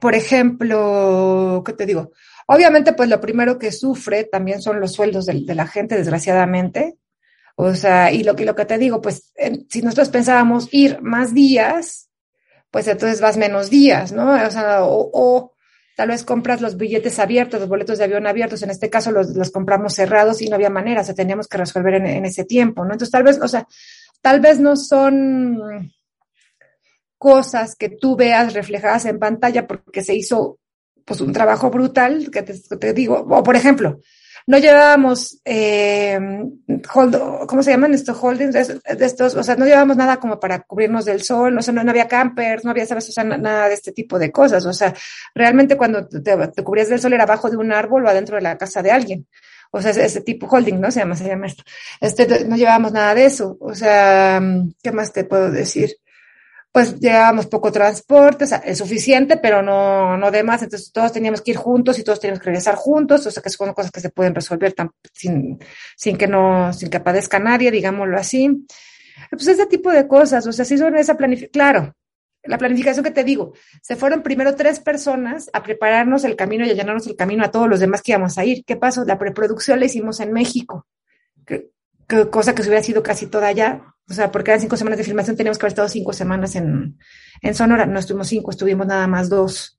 por 0.00 0.14
ejemplo, 0.14 1.62
¿qué 1.66 1.72
te 1.72 1.86
digo? 1.86 2.12
Obviamente, 2.46 2.92
pues 2.92 3.08
lo 3.08 3.20
primero 3.20 3.58
que 3.58 3.72
sufre 3.72 4.24
también 4.24 4.62
son 4.62 4.80
los 4.80 4.92
sueldos 4.92 5.26
de, 5.26 5.54
la 5.54 5.66
gente, 5.66 5.96
desgraciadamente. 5.96 6.96
O 7.56 7.74
sea, 7.74 8.12
y 8.12 8.22
lo, 8.22 8.34
y 8.38 8.44
lo 8.44 8.54
que 8.54 8.64
te 8.64 8.78
digo, 8.78 9.00
pues 9.00 9.32
si 9.68 9.82
nosotros 9.82 10.08
pensábamos 10.10 10.68
ir 10.72 11.02
más 11.02 11.34
días, 11.34 12.07
pues 12.70 12.86
entonces 12.88 13.20
vas 13.20 13.36
menos 13.36 13.70
días, 13.70 14.12
¿no? 14.12 14.32
O 14.32 14.50
sea, 14.50 14.80
o, 14.82 15.54
tal 15.96 16.08
vez 16.08 16.22
compras 16.24 16.60
los 16.60 16.76
billetes 16.76 17.18
abiertos, 17.18 17.60
los 17.60 17.68
boletos 17.68 17.98
de 17.98 18.04
avión 18.04 18.26
abiertos, 18.26 18.62
en 18.62 18.70
este 18.70 18.90
caso 18.90 19.10
los, 19.10 19.34
los 19.34 19.50
compramos 19.50 19.94
cerrados 19.94 20.40
y 20.42 20.48
no 20.48 20.54
había 20.54 20.70
manera, 20.70 21.00
o 21.00 21.04
sea, 21.04 21.14
teníamos 21.14 21.48
que 21.48 21.58
resolver 21.58 21.94
en, 21.94 22.06
en, 22.06 22.24
ese 22.24 22.44
tiempo, 22.44 22.84
¿no? 22.84 22.92
Entonces, 22.92 23.10
tal 23.10 23.24
vez, 23.24 23.40
o 23.40 23.48
sea, 23.48 23.66
tal 24.20 24.40
vez 24.40 24.60
no 24.60 24.76
son 24.76 25.92
cosas 27.18 27.74
que 27.74 27.88
tú 27.88 28.16
veas 28.16 28.54
reflejadas 28.54 29.04
en 29.06 29.18
pantalla 29.18 29.66
porque 29.66 30.02
se 30.02 30.14
hizo 30.14 30.58
pues 31.04 31.20
un 31.20 31.32
trabajo 31.32 31.70
brutal, 31.70 32.30
que 32.30 32.42
te, 32.42 32.92
digo, 32.92 33.26
o 33.28 33.42
por 33.42 33.56
ejemplo, 33.56 33.98
no 34.48 34.56
llevábamos, 34.56 35.42
eh, 35.44 36.18
¿cómo 36.90 37.62
se 37.62 37.70
llaman 37.70 37.92
estos 37.92 38.16
holdings? 38.16 38.54
De, 38.54 39.04
estos, 39.04 39.34
o 39.34 39.42
sea, 39.42 39.56
no 39.56 39.66
llevábamos 39.66 39.98
nada 39.98 40.18
como 40.18 40.40
para 40.40 40.60
cubrirnos 40.60 41.04
del 41.04 41.22
sol, 41.22 41.58
o 41.58 41.60
sea, 41.60 41.74
no, 41.74 41.90
había 41.90 42.08
campers, 42.08 42.64
no 42.64 42.70
había, 42.70 42.86
¿sabes? 42.86 43.10
O 43.10 43.12
sea, 43.12 43.24
nada 43.24 43.68
de 43.68 43.74
este 43.74 43.92
tipo 43.92 44.18
de 44.18 44.32
cosas. 44.32 44.64
O 44.64 44.72
sea, 44.72 44.94
realmente 45.34 45.76
cuando 45.76 46.08
te, 46.08 46.20
te, 46.22 46.64
cubrías 46.64 46.88
del 46.88 46.98
sol 46.98 47.12
era 47.12 47.24
abajo 47.24 47.50
de 47.50 47.58
un 47.58 47.72
árbol 47.72 48.06
o 48.06 48.08
adentro 48.08 48.36
de 48.36 48.42
la 48.42 48.56
casa 48.56 48.80
de 48.80 48.90
alguien. 48.90 49.26
O 49.70 49.82
sea, 49.82 49.90
ese, 49.90 50.22
tipo 50.22 50.46
holding, 50.46 50.80
¿no? 50.80 50.90
Se 50.90 51.00
llama, 51.00 51.14
se 51.14 51.28
llama 51.28 51.46
esto. 51.46 51.62
Este, 52.00 52.46
no 52.46 52.56
llevábamos 52.56 52.92
nada 52.92 53.14
de 53.14 53.26
eso. 53.26 53.58
O 53.60 53.74
sea, 53.74 54.40
¿qué 54.82 54.92
más 54.92 55.12
te 55.12 55.24
puedo 55.24 55.50
decir? 55.50 55.90
Pues 56.72 56.98
llevábamos 57.00 57.46
poco 57.46 57.72
transporte, 57.72 58.44
es 58.64 58.78
suficiente, 58.78 59.38
pero 59.38 59.62
no, 59.62 60.16
no 60.16 60.30
de 60.30 60.42
más, 60.42 60.62
entonces 60.62 60.92
todos 60.92 61.12
teníamos 61.12 61.40
que 61.40 61.52
ir 61.52 61.56
juntos 61.56 61.98
y 61.98 62.04
todos 62.04 62.20
teníamos 62.20 62.40
que 62.40 62.46
regresar 62.46 62.74
juntos, 62.74 63.26
o 63.26 63.30
sea, 63.30 63.42
que 63.42 63.50
son 63.50 63.72
cosas 63.72 63.90
que 63.90 64.00
se 64.00 64.10
pueden 64.10 64.34
resolver 64.34 64.74
sin, 65.12 65.58
sin 65.96 66.16
que 66.16 66.26
no, 66.26 66.72
sin 66.72 66.90
que 66.90 67.00
padezca 67.00 67.38
nadie, 67.38 67.70
digámoslo 67.70 68.18
así. 68.18 68.66
Pues 69.30 69.48
ese 69.48 69.66
tipo 69.66 69.90
de 69.90 70.06
cosas, 70.06 70.46
o 70.46 70.52
sea, 70.52 70.64
si 70.64 70.78
son 70.78 70.96
esa 70.96 71.16
planificación, 71.16 71.52
claro, 71.52 71.96
la 72.44 72.58
planificación 72.58 73.04
que 73.04 73.10
te 73.10 73.24
digo, 73.24 73.52
se 73.82 73.96
fueron 73.96 74.22
primero 74.22 74.54
tres 74.54 74.80
personas 74.80 75.50
a 75.52 75.62
prepararnos 75.62 76.24
el 76.24 76.36
camino 76.36 76.64
y 76.64 76.70
a 76.70 76.74
llenarnos 76.74 77.06
el 77.06 77.16
camino 77.16 77.44
a 77.44 77.50
todos 77.50 77.68
los 77.68 77.80
demás 77.80 78.02
que 78.02 78.12
íbamos 78.12 78.38
a 78.38 78.44
ir. 78.44 78.64
¿Qué 78.64 78.76
pasó? 78.76 79.04
La 79.04 79.18
preproducción 79.18 79.80
la 79.80 79.86
hicimos 79.86 80.20
en 80.20 80.32
México, 80.32 80.86
cosa 82.30 82.54
que 82.54 82.62
se 82.62 82.68
hubiera 82.68 82.82
sido 82.82 83.02
casi 83.02 83.26
toda 83.26 83.48
allá, 83.48 83.82
o 84.10 84.14
sea, 84.14 84.32
porque 84.32 84.50
eran 84.50 84.60
cinco 84.60 84.76
semanas 84.76 84.98
de 84.98 85.04
filmación, 85.04 85.36
teníamos 85.36 85.58
que 85.58 85.66
haber 85.66 85.72
estado 85.72 85.88
cinco 85.88 86.12
semanas 86.12 86.56
en, 86.56 86.98
en 87.42 87.54
Sonora. 87.54 87.84
No 87.84 87.98
estuvimos 87.98 88.28
cinco, 88.28 88.50
estuvimos 88.50 88.86
nada 88.86 89.06
más 89.06 89.28
dos. 89.28 89.78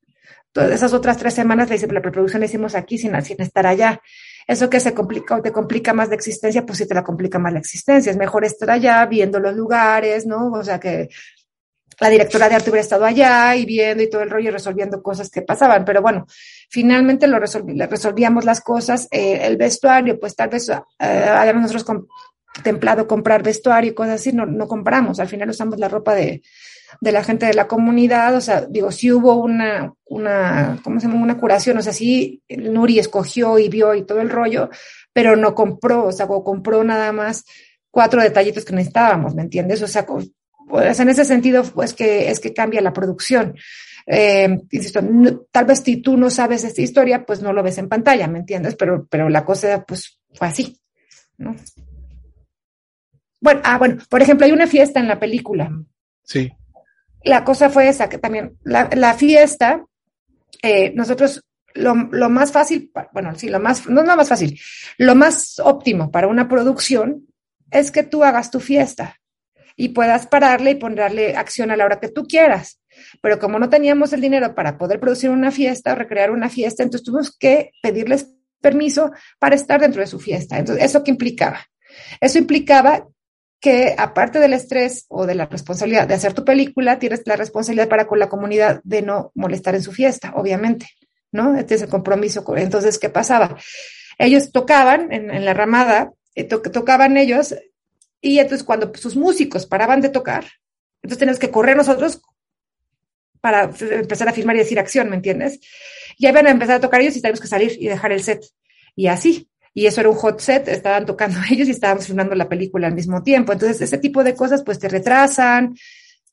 Todas 0.52 0.72
esas 0.72 0.94
otras 0.94 1.18
tres 1.18 1.34
semanas 1.34 1.70
la, 1.70 2.02
preproducción 2.02 2.40
la 2.40 2.46
hicimos 2.46 2.76
aquí 2.76 2.98
sin, 2.98 3.20
sin 3.24 3.42
estar 3.42 3.66
allá. 3.66 4.02
Eso 4.48 4.70
que 4.70 4.80
se 4.80 4.94
complica 4.94 5.36
o 5.36 5.42
te 5.42 5.52
complica 5.52 5.94
más 5.94 6.10
la 6.10 6.16
existencia, 6.16 6.66
pues 6.66 6.80
sí 6.80 6.88
te 6.88 6.96
la 6.96 7.04
complica 7.04 7.38
más 7.38 7.54
la 7.54 7.60
existencia. 7.60 8.12
Es 8.12 8.18
mejor 8.18 8.46
estar 8.46 8.70
allá 8.70 9.06
viendo 9.06 9.40
los 9.40 9.56
lugares, 9.56 10.26
¿no? 10.26 10.52
O 10.52 10.64
sea, 10.64 10.80
que 10.80 11.10
la 12.00 12.10
directora 12.10 12.50
de 12.50 12.56
arte 12.56 12.70
hubiera 12.70 12.84
estado 12.84 13.06
allá 13.06 13.56
y 13.56 13.66
viendo 13.66 14.04
y 14.04 14.10
todo 14.10 14.22
el 14.22 14.30
rollo 14.30 14.50
y 14.50 14.52
resolviendo 14.52 15.02
cosas 15.02 15.30
que 15.30 15.42
pasaban. 15.42 15.86
Pero 15.86 16.02
bueno, 16.02 16.26
finalmente 16.70 17.28
lo 17.28 17.40
resolvíamos 17.40 18.46
las 18.46 18.62
cosas. 18.62 19.08
Eh, 19.12 19.40
el 19.44 19.58
vestuario, 19.58 20.20
pues 20.20 20.36
tal 20.36 20.50
vez 20.50 20.70
eh, 20.70 20.76
habíamos 21.00 21.64
nosotros 21.64 22.06
templado 22.64 23.08
comprar 23.08 23.44
vestuario 23.44 23.92
y 23.92 23.96
cosas 23.96 24.16
así, 24.16 24.34
no, 24.34 24.46
no 24.46 24.68
compramos, 24.68 25.20
al 25.20 25.28
final 25.28 25.50
usamos 25.50 25.80
la 25.80 25.88
ropa 25.88 26.16
de, 26.16 26.42
de 27.02 27.12
la 27.12 27.24
gente 27.24 27.46
de 27.46 27.54
la 27.54 27.68
comunidad, 27.68 28.36
o 28.36 28.42
sea, 28.42 28.62
digo, 28.62 28.92
sí 28.92 29.12
hubo 29.12 29.36
una, 29.36 29.94
una, 30.06 30.80
¿cómo 30.84 31.00
se 31.00 31.08
llama? 31.08 31.22
Una 31.22 31.38
curación, 31.38 31.78
o 31.78 31.82
sea, 31.82 31.94
sí, 31.94 32.42
Nuri 32.50 33.00
escogió 33.00 33.60
y 33.60 33.70
vio 33.70 33.94
y 33.96 34.04
todo 34.04 34.22
el 34.22 34.30
rollo, 34.30 34.70
pero 35.14 35.36
no 35.36 35.56
compró, 35.56 36.06
o 36.06 36.12
sea, 36.12 36.28
compró 36.28 36.84
nada 36.84 37.12
más 37.12 37.46
cuatro 37.92 38.22
detallitos 38.22 38.66
que 38.66 38.74
necesitábamos, 38.74 39.36
¿me 39.36 39.44
entiendes? 39.44 39.82
O 39.82 39.88
sea, 39.88 40.06
pues 40.70 41.00
en 41.00 41.10
ese 41.10 41.26
sentido, 41.26 41.64
pues 41.64 41.94
que 41.94 42.30
es 42.30 42.40
que 42.40 42.54
cambia 42.54 42.80
la 42.80 42.94
producción. 42.94 43.56
Eh, 44.06 44.62
insisto, 44.72 45.02
tal 45.52 45.66
vez 45.66 45.80
si 45.80 45.98
tú 45.98 46.16
no 46.16 46.30
sabes 46.30 46.64
esta 46.64 46.82
historia, 46.82 47.26
pues 47.26 47.42
no 47.42 47.52
lo 47.52 47.64
ves 47.64 47.80
en 47.80 47.90
pantalla, 47.90 48.28
¿me 48.28 48.40
entiendes? 48.40 48.76
Pero, 48.76 49.08
pero 49.10 49.30
la 49.30 49.44
cosa, 49.44 49.84
pues, 49.84 50.20
fue 50.34 50.48
así, 50.48 50.80
¿no? 51.38 51.56
Bueno, 53.42 53.62
ah, 53.64 53.78
bueno, 53.78 53.98
por 54.10 54.22
ejemplo, 54.22 54.46
hay 54.46 54.52
una 54.52 54.68
fiesta 54.68 55.00
en 55.00 55.08
la 55.08 55.20
película. 55.20 55.72
Sí. 56.24 56.52
La 57.24 57.44
cosa 57.44 57.70
fue 57.70 57.90
esa, 57.90 58.10
que 58.10 58.20
también 58.20 58.58
la, 58.64 58.90
la 58.94 59.16
fiesta, 59.16 59.84
eh, 60.62 60.94
nosotros 60.96 61.44
lo, 61.74 61.96
lo, 61.96 62.30
más 62.30 62.52
fácil, 62.52 62.92
bueno, 63.12 63.34
sí, 63.36 63.50
lo 63.50 63.60
más, 63.60 63.88
no, 63.88 64.04
no 64.04 64.16
más 64.16 64.30
fácil, 64.30 64.60
lo 64.98 65.16
más 65.16 65.60
óptimo 65.60 66.12
para 66.12 66.28
una 66.28 66.48
producción 66.48 67.28
es 67.72 67.92
que 67.92 68.04
tú 68.04 68.24
hagas 68.24 68.52
tu 68.52 68.60
fiesta 68.60 69.20
y 69.80 69.90
puedas 69.90 70.28
pararle 70.28 70.72
y 70.72 70.76
ponerle 70.76 71.38
acción 71.38 71.72
a 71.72 71.78
la 71.78 71.86
hora 71.86 72.02
que 72.02 72.10
tú 72.10 72.28
quieras. 72.28 72.82
Pero 73.22 73.40
como 73.40 73.60
no 73.60 73.70
teníamos 73.70 74.12
el 74.12 74.20
dinero 74.20 74.54
para 74.54 74.78
poder 74.78 75.00
producir 75.00 75.30
una 75.30 75.52
fiesta 75.52 75.94
o 75.94 75.96
recrear 75.96 76.32
una 76.32 76.50
fiesta, 76.50 76.84
entonces 76.84 77.06
tuvimos 77.06 77.38
que 77.38 77.72
pedirles 77.82 78.28
permiso 78.60 79.12
para 79.40 79.56
estar 79.56 79.80
dentro 79.80 80.02
de 80.02 80.08
su 80.08 80.20
fiesta. 80.20 80.60
Entonces, 80.60 80.84
¿eso 80.84 81.02
qué 81.02 81.12
implicaba? 81.12 81.62
Eso 82.20 82.38
implicaba 82.40 83.08
que 83.62 83.96
aparte 83.98 84.40
del 84.40 84.52
estrés 84.52 85.06
o 85.08 85.26
de 85.26 85.36
la 85.36 85.46
responsabilidad 85.46 86.10
de 86.10 86.16
hacer 86.16 86.34
tu 86.34 86.44
película, 86.44 87.00
tienes 87.00 87.22
la 87.26 87.38
responsabilidad 87.38 87.88
para 87.88 88.06
con 88.06 88.20
la 88.20 88.28
comunidad 88.28 88.82
de 88.84 89.02
no 89.02 89.32
molestar 89.34 89.76
en 89.76 89.82
su 89.82 89.94
fiesta, 89.94 90.34
obviamente, 90.36 90.88
¿no? 91.32 91.58
Este 91.58 91.76
es 91.76 91.84
el 91.84 91.90
compromiso. 91.90 92.44
Entonces, 92.58 93.00
¿qué 93.00 93.10
pasaba? 93.10 93.56
Ellos 94.18 94.52
tocaban 94.52 95.14
en, 95.14 95.46
la 95.46 95.54
ramada, 95.54 96.12
eh, 96.36 96.44
tocaban 96.44 97.16
ellos, 97.16 97.56
y 98.22 98.40
entonces 98.40 98.66
cuando 98.66 98.92
sus 98.96 99.16
músicos 99.16 99.66
paraban 99.66 100.02
de 100.02 100.10
tocar, 100.10 100.46
entonces 101.02 101.20
teníamos 101.20 101.40
que 101.40 101.52
correr 101.52 101.78
nosotros 101.78 102.22
para 103.42 103.72
empezar 103.80 104.28
a 104.28 104.34
filmar 104.34 104.56
y 104.56 104.60
decir 104.60 104.80
acción, 104.80 105.10
¿me 105.10 105.16
entiendes? 105.16 105.60
Y 106.18 106.26
ahí 106.26 106.34
van 106.34 106.48
a 106.48 106.52
empezar 106.52 106.76
a 106.76 106.82
tocar 106.82 107.02
ellos 107.02 107.16
y 107.16 107.22
tenemos 107.22 107.40
que 107.40 107.48
salir 107.48 107.78
y 107.80 107.88
dejar 107.88 108.12
el 108.12 108.22
set. 108.22 108.44
Y 108.96 109.08
así 109.08 109.50
y 109.74 109.86
eso 109.86 110.02
era 110.02 110.10
un 110.10 110.16
hot 110.16 110.40
set, 110.40 110.68
estaban 110.68 111.06
tocando 111.06 111.40
ellos 111.50 111.68
y 111.68 111.72
estábamos 111.72 112.06
filmando 112.06 112.36
la 112.36 112.50
película 112.50 112.88
al 112.88 112.96
mismo 112.96 113.24
tiempo. 113.24 113.54
Entonces, 113.54 113.82
ese 113.82 113.98
tipo 113.98 114.24
de 114.24 114.36
cosas 114.36 114.64
pues 114.64 114.80
te 114.80 114.90
retrasan, 114.90 115.76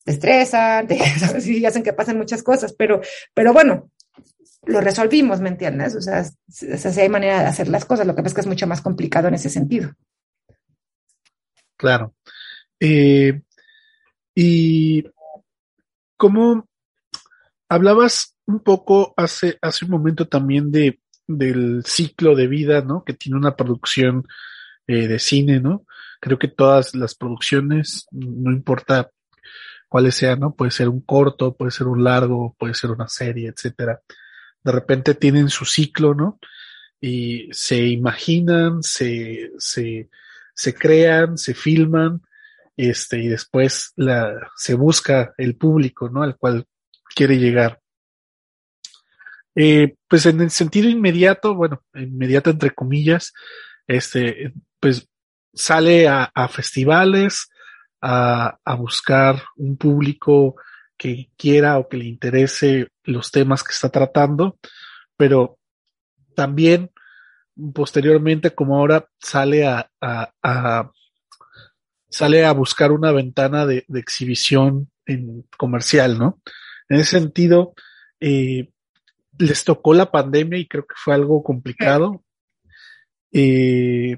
te 0.04 0.12
estresan, 0.12 0.86
te, 0.86 0.98
y 1.46 1.64
hacen 1.64 1.82
que 1.82 1.92
pasen 1.92 2.16
muchas 2.16 2.42
cosas, 2.42 2.72
pero, 2.72 3.00
pero 3.34 3.52
bueno, 3.52 3.90
lo 4.64 4.80
resolvimos, 4.80 5.40
¿me 5.40 5.50
entiendes? 5.50 5.94
O 5.94 6.00
sea, 6.00 6.24
si 6.48 7.00
hay 7.00 7.08
manera 7.08 7.40
de 7.40 7.46
hacer 7.46 7.68
las 7.68 7.84
cosas, 7.84 8.06
lo 8.06 8.14
que 8.14 8.22
pasa 8.22 8.28
es 8.28 8.34
que 8.34 8.40
es 8.40 8.46
mucho 8.46 8.66
más 8.66 8.80
complicado 8.80 9.28
en 9.28 9.34
ese 9.34 9.48
sentido. 9.48 9.92
Claro. 11.76 12.14
Eh, 12.80 13.42
y 14.34 15.04
como 16.16 16.68
hablabas 17.68 18.36
un 18.46 18.60
poco 18.60 19.14
hace, 19.16 19.58
hace 19.60 19.84
un 19.84 19.90
momento 19.90 20.28
también 20.28 20.70
de 20.70 21.00
del 21.26 21.82
ciclo 21.84 22.34
de 22.34 22.46
vida, 22.46 22.82
¿no? 22.82 23.04
Que 23.04 23.12
tiene 23.12 23.38
una 23.38 23.56
producción 23.56 24.26
eh, 24.86 25.08
de 25.08 25.18
cine, 25.18 25.60
¿no? 25.60 25.84
Creo 26.20 26.38
que 26.38 26.48
todas 26.48 26.94
las 26.94 27.14
producciones, 27.14 28.06
no 28.12 28.52
importa 28.52 29.10
cuáles 29.88 30.14
sean, 30.14 30.40
¿no? 30.40 30.54
Puede 30.54 30.70
ser 30.70 30.88
un 30.88 31.00
corto, 31.00 31.54
puede 31.56 31.70
ser 31.70 31.88
un 31.88 32.04
largo, 32.04 32.54
puede 32.58 32.74
ser 32.74 32.90
una 32.90 33.08
serie, 33.08 33.48
etcétera. 33.48 34.00
De 34.62 34.72
repente 34.72 35.14
tienen 35.14 35.48
su 35.48 35.64
ciclo, 35.64 36.14
¿no? 36.14 36.38
Y 37.00 37.48
se 37.52 37.86
imaginan, 37.86 38.82
se, 38.82 39.52
se, 39.58 40.08
se 40.56 40.74
crean, 40.74 41.36
se 41.36 41.54
filman, 41.54 42.22
este, 42.76 43.18
y 43.20 43.28
después 43.28 43.92
la, 43.96 44.50
se 44.56 44.74
busca 44.74 45.34
el 45.36 45.54
público, 45.56 46.08
¿no? 46.08 46.22
Al 46.22 46.36
cual 46.36 46.66
quiere 47.14 47.38
llegar. 47.38 47.80
Eh, 49.54 49.96
pues 50.08 50.26
en 50.26 50.40
el 50.40 50.50
sentido 50.50 50.88
inmediato, 50.88 51.54
bueno, 51.54 51.82
inmediato 51.94 52.50
entre 52.50 52.70
comillas, 52.70 53.32
este, 53.86 54.52
pues 54.80 55.08
sale 55.54 56.08
a, 56.08 56.30
festivales, 56.50 57.48
a, 58.00 58.58
a, 58.62 58.74
buscar 58.74 59.42
un 59.56 59.78
público 59.78 60.56
que 60.98 61.30
quiera 61.38 61.78
o 61.78 61.88
que 61.88 61.96
le 61.96 62.04
interese 62.04 62.88
los 63.04 63.30
temas 63.30 63.62
que 63.62 63.72
está 63.72 63.88
tratando, 63.88 64.58
pero 65.16 65.58
también 66.34 66.90
posteriormente, 67.74 68.54
como 68.54 68.76
ahora, 68.76 69.08
sale 69.18 69.66
a, 69.66 69.90
a 70.00 70.90
sale 72.16 72.44
a 72.44 72.52
buscar 72.52 72.92
una 72.92 73.12
ventana 73.12 73.66
de, 73.66 73.84
de 73.88 74.00
exhibición 74.00 74.90
en 75.04 75.44
comercial, 75.58 76.18
¿no? 76.18 76.40
En 76.88 77.00
ese 77.00 77.18
sentido, 77.18 77.74
eh, 78.20 78.70
les 79.38 79.64
tocó 79.64 79.92
la 79.92 80.10
pandemia 80.10 80.58
y 80.58 80.66
creo 80.66 80.86
que 80.86 80.94
fue 80.96 81.14
algo 81.14 81.42
complicado. 81.42 82.24
Eh, 83.32 84.16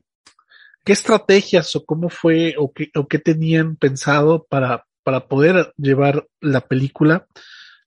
¿Qué 0.85 0.93
estrategias 0.93 1.75
o 1.77 1.85
cómo 1.85 2.09
fue 2.09 2.55
o 2.57 2.73
qué, 2.73 2.91
o 2.95 3.09
qué 3.09 3.19
tenían 3.19 3.77
pensado 3.77 4.47
para, 4.49 4.87
para 5.03 5.27
poder 5.27 5.73
llevar 5.77 6.27
la 6.41 6.61
película 6.61 7.27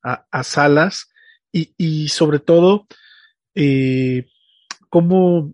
a, 0.03 0.25
a 0.29 0.43
salas? 0.43 1.09
Y, 1.53 1.73
y, 1.77 2.09
sobre 2.09 2.39
todo, 2.39 2.87
eh, 3.55 4.27
cómo, 4.91 5.53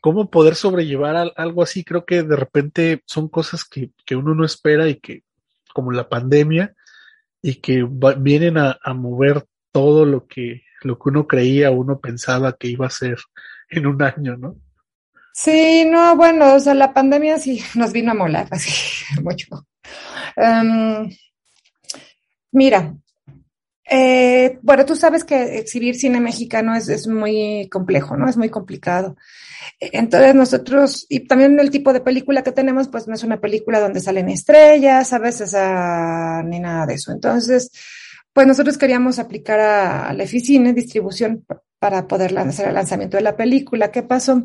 cómo 0.00 0.30
poder 0.30 0.54
sobrellevar 0.54 1.32
algo 1.34 1.62
así. 1.64 1.82
Creo 1.82 2.04
que 2.04 2.22
de 2.22 2.36
repente 2.36 3.02
son 3.06 3.28
cosas 3.28 3.64
que, 3.64 3.90
que 4.04 4.14
uno 4.14 4.34
no 4.34 4.44
espera 4.44 4.86
y 4.88 4.96
que, 4.96 5.24
como 5.74 5.90
la 5.90 6.08
pandemia, 6.08 6.76
y 7.40 7.56
que 7.56 7.84
vienen 8.18 8.58
a, 8.58 8.78
mover 8.94 9.46
todo 9.72 10.04
lo 10.04 10.26
que, 10.28 10.62
lo 10.82 10.98
que 10.98 11.08
uno 11.08 11.26
creía, 11.26 11.70
uno 11.72 11.98
pensaba 11.98 12.52
que 12.56 12.68
iba 12.68 12.86
a 12.86 12.90
ser 12.90 13.18
en 13.68 13.86
un 13.86 14.00
año, 14.02 14.36
¿no? 14.36 14.56
Sí, 15.34 15.86
no, 15.86 16.14
bueno, 16.14 16.54
o 16.54 16.60
sea, 16.60 16.74
la 16.74 16.92
pandemia 16.92 17.38
sí 17.38 17.62
nos 17.74 17.92
vino 17.92 18.12
a 18.12 18.14
molar, 18.14 18.46
así, 18.52 18.70
mucho. 19.22 19.66
Um, 20.36 21.10
mira, 22.52 22.94
eh, 23.84 24.58
bueno, 24.62 24.86
tú 24.86 24.94
sabes 24.94 25.24
que 25.24 25.58
exhibir 25.58 25.96
cine 25.96 26.20
mexicano 26.20 26.74
es, 26.74 26.88
es, 26.88 27.08
muy 27.08 27.68
complejo, 27.70 28.16
¿no? 28.16 28.28
Es 28.28 28.36
muy 28.36 28.48
complicado. 28.48 29.16
Entonces 29.80 30.34
nosotros, 30.34 31.06
y 31.08 31.20
también 31.26 31.58
el 31.58 31.70
tipo 31.70 31.92
de 31.92 32.00
película 32.00 32.42
que 32.42 32.52
tenemos, 32.52 32.88
pues 32.88 33.08
no 33.08 33.14
es 33.14 33.24
una 33.24 33.40
película 33.40 33.80
donde 33.80 34.00
salen 34.00 34.28
estrellas, 34.28 35.12
a 35.12 35.18
veces 35.18 35.54
a, 35.54 36.42
ni 36.44 36.60
nada 36.60 36.86
de 36.86 36.94
eso. 36.94 37.12
Entonces, 37.12 37.70
pues 38.32 38.46
nosotros 38.46 38.78
queríamos 38.78 39.18
aplicar 39.18 39.58
a, 39.60 40.08
a 40.08 40.12
la 40.14 40.24
Eficine 40.24 40.72
distribución 40.72 41.44
para 41.78 42.06
poder 42.06 42.38
hacer 42.38 42.68
el 42.68 42.74
lanzamiento 42.74 43.16
de 43.16 43.24
la 43.24 43.36
película. 43.36 43.90
¿Qué 43.90 44.02
pasó? 44.02 44.44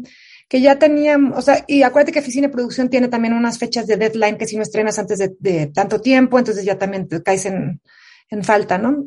que 0.50 0.62
ya 0.62 0.80
teníamos, 0.80 1.38
o 1.38 1.42
sea, 1.42 1.66
y 1.68 1.84
acuérdate 1.84 2.14
que 2.14 2.20
Oficina 2.20 2.48
de 2.48 2.54
Producción 2.54 2.90
tiene 2.90 3.10
también 3.10 3.34
unas 3.34 3.58
fechas 3.60 3.86
de 3.86 3.98
deadline 3.98 4.38
que 4.38 4.48
si 4.48 4.56
no 4.56 4.64
estrenas 4.64 4.98
antes 4.98 5.20
de, 5.20 5.36
de 5.40 5.68
tanto 5.68 6.00
tiempo, 6.00 6.40
entonces 6.40 6.64
ya 6.64 6.78
también 6.78 7.06
te 7.06 7.22
caes 7.22 7.48
en, 7.48 7.82
en 8.30 8.44
falta, 8.44 8.78
¿no? 8.78 9.06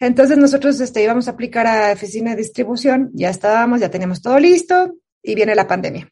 Entonces 0.00 0.38
nosotros 0.38 0.80
este, 0.80 1.02
íbamos 1.02 1.28
a 1.28 1.32
aplicar 1.32 1.66
a 1.66 1.92
oficina 1.92 2.30
de 2.30 2.36
distribución, 2.38 3.10
ya 3.14 3.30
estábamos, 3.30 3.80
ya 3.80 3.90
teníamos 3.90 4.22
todo 4.22 4.38
listo 4.38 4.94
y 5.22 5.34
viene 5.34 5.54
la 5.54 5.66
pandemia. 5.66 6.10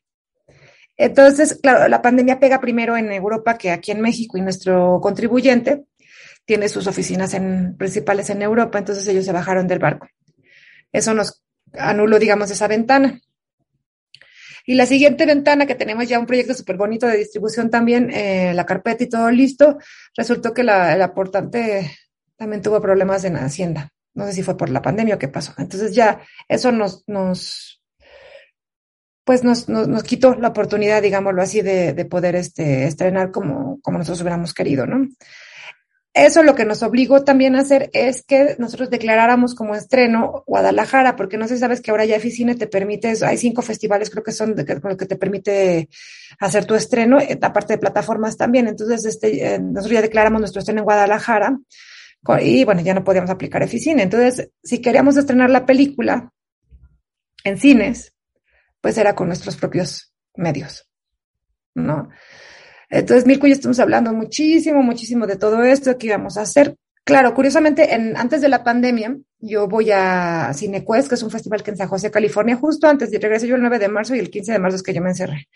Entonces, 0.96 1.58
claro, 1.62 1.88
la 1.88 2.02
pandemia 2.02 2.40
pega 2.40 2.60
primero 2.60 2.96
en 2.96 3.12
Europa 3.12 3.56
que 3.56 3.70
aquí 3.70 3.92
en 3.92 4.00
México 4.00 4.36
y 4.36 4.40
nuestro 4.40 4.98
contribuyente 5.00 5.84
tiene 6.44 6.68
sus 6.68 6.86
oficinas 6.86 7.36
principales 7.76 8.30
en 8.30 8.42
Europa, 8.42 8.78
entonces 8.78 9.06
ellos 9.06 9.24
se 9.24 9.32
bajaron 9.32 9.68
del 9.68 9.78
barco. 9.78 10.08
Eso 10.90 11.14
nos 11.14 11.42
anuló, 11.74 12.18
digamos, 12.18 12.50
esa 12.50 12.66
ventana. 12.66 13.20
Y 14.64 14.74
la 14.74 14.86
siguiente 14.86 15.24
ventana, 15.24 15.66
que 15.66 15.74
tenemos 15.74 16.08
ya 16.08 16.18
un 16.18 16.26
proyecto 16.26 16.54
súper 16.54 16.76
bonito 16.76 17.06
de 17.06 17.16
distribución 17.16 17.70
también, 17.70 18.10
eh, 18.10 18.52
la 18.54 18.66
carpeta 18.66 19.04
y 19.04 19.08
todo 19.08 19.30
listo, 19.30 19.78
resultó 20.16 20.52
que 20.52 20.62
la, 20.62 20.94
el 20.94 21.02
aportante 21.02 21.90
también 22.38 22.62
tuvo 22.62 22.80
problemas 22.80 23.24
en 23.24 23.36
Hacienda. 23.36 23.90
No 24.14 24.24
sé 24.26 24.32
si 24.32 24.42
fue 24.42 24.56
por 24.56 24.70
la 24.70 24.80
pandemia 24.80 25.16
o 25.16 25.18
qué 25.18 25.28
pasó. 25.28 25.52
Entonces 25.58 25.94
ya 25.94 26.22
eso 26.48 26.72
nos, 26.72 27.04
nos 27.06 27.82
pues 29.24 29.44
nos, 29.44 29.68
nos, 29.68 29.86
nos 29.88 30.02
quitó 30.04 30.34
la 30.36 30.48
oportunidad, 30.48 31.02
digámoslo 31.02 31.42
así, 31.42 31.60
de, 31.60 31.92
de 31.92 32.04
poder 32.06 32.34
este, 32.34 32.86
estrenar 32.86 33.30
como, 33.30 33.78
como 33.82 33.98
nosotros 33.98 34.22
hubiéramos 34.22 34.54
querido, 34.54 34.86
¿no? 34.86 35.06
Eso 36.14 36.42
lo 36.42 36.54
que 36.54 36.64
nos 36.64 36.82
obligó 36.82 37.22
también 37.22 37.54
a 37.54 37.60
hacer 37.60 37.90
es 37.92 38.24
que 38.24 38.56
nosotros 38.58 38.90
declaráramos 38.90 39.54
como 39.54 39.74
estreno 39.74 40.42
Guadalajara, 40.46 41.14
porque 41.14 41.36
no 41.36 41.46
sé 41.46 41.54
si 41.54 41.60
sabes 41.60 41.80
que 41.80 41.90
ahora 41.90 42.06
ya 42.06 42.16
Eficine 42.16 42.54
te 42.54 42.66
permite, 42.66 43.14
hay 43.22 43.36
cinco 43.36 43.62
festivales 43.62 44.10
creo 44.10 44.24
que 44.24 44.32
son 44.32 44.54
de 44.54 44.64
que, 44.64 44.80
que 44.80 45.06
te 45.06 45.16
permite 45.16 45.88
hacer 46.40 46.64
tu 46.64 46.74
estreno, 46.74 47.20
eh, 47.20 47.38
aparte 47.42 47.74
de 47.74 47.78
plataformas 47.78 48.36
también. 48.36 48.66
Entonces, 48.66 49.04
este, 49.04 49.54
eh, 49.54 49.58
nosotros 49.60 49.92
ya 49.92 50.02
declaramos 50.02 50.40
nuestro 50.40 50.60
estreno 50.60 50.80
en 50.80 50.86
Guadalajara 50.86 51.58
y 52.40 52.64
bueno, 52.64 52.80
ya 52.82 52.94
no 52.94 53.04
podíamos 53.04 53.30
aplicar 53.30 53.62
Eficine. 53.62 54.02
Entonces, 54.02 54.50
si 54.62 54.80
queríamos 54.80 55.16
estrenar 55.16 55.50
la 55.50 55.64
película 55.64 56.32
en 57.44 57.58
cines, 57.58 58.14
pues 58.80 58.98
era 58.98 59.14
con 59.14 59.28
nuestros 59.28 59.56
propios 59.56 60.12
medios, 60.34 60.88
¿no? 61.74 62.10
Entonces, 62.90 63.26
Mirko 63.26 63.46
y 63.46 63.50
yo 63.50 63.54
estamos 63.54 63.80
hablando 63.80 64.12
muchísimo, 64.12 64.82
muchísimo 64.82 65.26
de 65.26 65.36
todo 65.36 65.62
esto 65.62 65.96
que 65.98 66.06
íbamos 66.06 66.36
a 66.38 66.42
hacer. 66.42 66.76
Claro, 67.04 67.34
curiosamente, 67.34 67.94
en, 67.94 68.16
antes 68.16 68.40
de 68.40 68.48
la 68.48 68.62
pandemia, 68.62 69.16
yo 69.38 69.66
voy 69.66 69.90
a 69.90 70.52
Cinequest, 70.54 71.08
que 71.08 71.14
es 71.14 71.22
un 71.22 71.30
festival 71.30 71.62
que 71.62 71.70
en 71.70 71.76
San 71.76 71.88
José, 71.88 72.10
California, 72.10 72.56
justo 72.56 72.86
antes 72.86 73.10
de 73.10 73.18
regresar 73.18 73.48
yo 73.48 73.56
el 73.56 73.62
9 73.62 73.78
de 73.78 73.88
marzo 73.88 74.14
y 74.14 74.18
el 74.18 74.30
15 74.30 74.52
de 74.52 74.58
marzo 74.58 74.76
es 74.76 74.82
que 74.82 74.94
yo 74.94 75.00
me 75.00 75.10
encerré. 75.10 75.48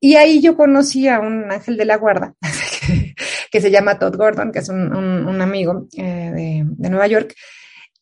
Y 0.00 0.14
ahí 0.14 0.40
yo 0.40 0.56
conocí 0.56 1.08
a 1.08 1.18
un 1.18 1.50
ángel 1.50 1.76
de 1.76 1.84
la 1.84 1.96
guarda 1.96 2.34
que 3.50 3.60
se 3.60 3.70
llama 3.70 3.98
Todd 3.98 4.16
Gordon, 4.16 4.52
que 4.52 4.60
es 4.60 4.68
un, 4.68 4.94
un, 4.94 5.40
amigo 5.40 5.86
eh, 5.96 6.02
de, 6.02 6.64
de, 6.66 6.90
Nueva 6.90 7.06
York, 7.06 7.34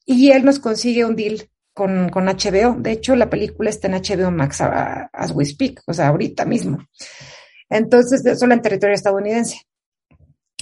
y 0.05 0.31
él 0.31 0.45
nos 0.45 0.59
consigue 0.59 1.05
un 1.05 1.17
deal 1.17 1.49
con, 1.73 2.09
con 2.09 2.27
HBO. 2.27 2.77
De 2.79 2.93
hecho, 2.93 3.17
la 3.17 3.31
película 3.31 3.71
está 3.71 3.89
en 3.89 3.95
HBO 3.95 4.31
Max 4.31 4.61
as 4.61 5.33
we 5.33 5.45
speak, 5.45 5.83
o 5.87 5.93
sea, 5.93 6.09
ahorita 6.09 6.45
mismo. 6.45 6.79
Entonces, 7.69 8.23
solo 8.39 8.55
en 8.55 8.63
territorio 8.63 8.95
estadounidense. 8.95 9.63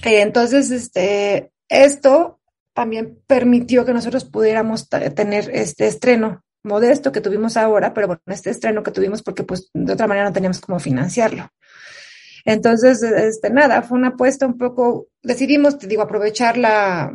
Eh, 0.03 0.21
entonces, 0.21 0.71
este, 0.71 1.53
esto 1.69 2.41
también 2.75 3.19
permitió 3.27 3.85
que 3.85 3.93
nosotros 3.93 4.25
pudiéramos 4.25 4.89
tener 4.89 5.51
este 5.55 5.87
estreno 5.87 6.43
modesto 6.65 7.13
que 7.13 7.21
tuvimos 7.21 7.57
ahora, 7.57 7.95
pero 7.95 8.09
bueno, 8.09 8.23
este 8.27 8.51
estreno 8.51 8.83
que 8.83 8.91
tuvimos 8.91 9.23
porque 9.23 9.45
pues 9.45 9.71
de 9.73 9.93
otra 9.93 10.07
manera 10.07 10.27
no 10.27 10.33
teníamos 10.33 10.61
cómo 10.61 10.81
financiarlo. 10.81 11.49
Entonces, 12.45 13.03
este, 13.03 13.51
nada, 13.51 13.83
fue 13.83 13.99
una 13.99 14.09
apuesta 14.09 14.47
un 14.47 14.59
poco, 14.59 15.09
decidimos, 15.23 15.79
te 15.79 15.87
digo, 15.87 16.03
aprovechar 16.03 16.59
la, 16.59 17.13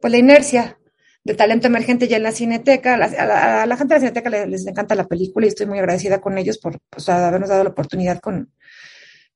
pues 0.00 0.10
la 0.10 0.18
inercia 0.18 0.78
de 1.22 1.34
talento 1.34 1.66
emergente 1.66 2.08
ya 2.08 2.16
en 2.16 2.24
la 2.24 2.32
cineteca. 2.32 2.94
A 2.94 3.66
la, 3.66 3.76
gente 3.76 3.94
de 3.94 4.00
la 4.00 4.00
cineteca 4.00 4.30
les, 4.30 4.48
les, 4.48 4.66
encanta 4.66 4.94
la 4.94 5.06
película 5.06 5.46
y 5.46 5.50
estoy 5.50 5.66
muy 5.66 5.78
agradecida 5.78 6.20
con 6.20 6.36
ellos 6.38 6.58
por 6.58 6.80
pues, 6.90 7.08
habernos 7.08 7.48
dado 7.48 7.64
la 7.64 7.70
oportunidad 7.70 8.20
con, 8.20 8.52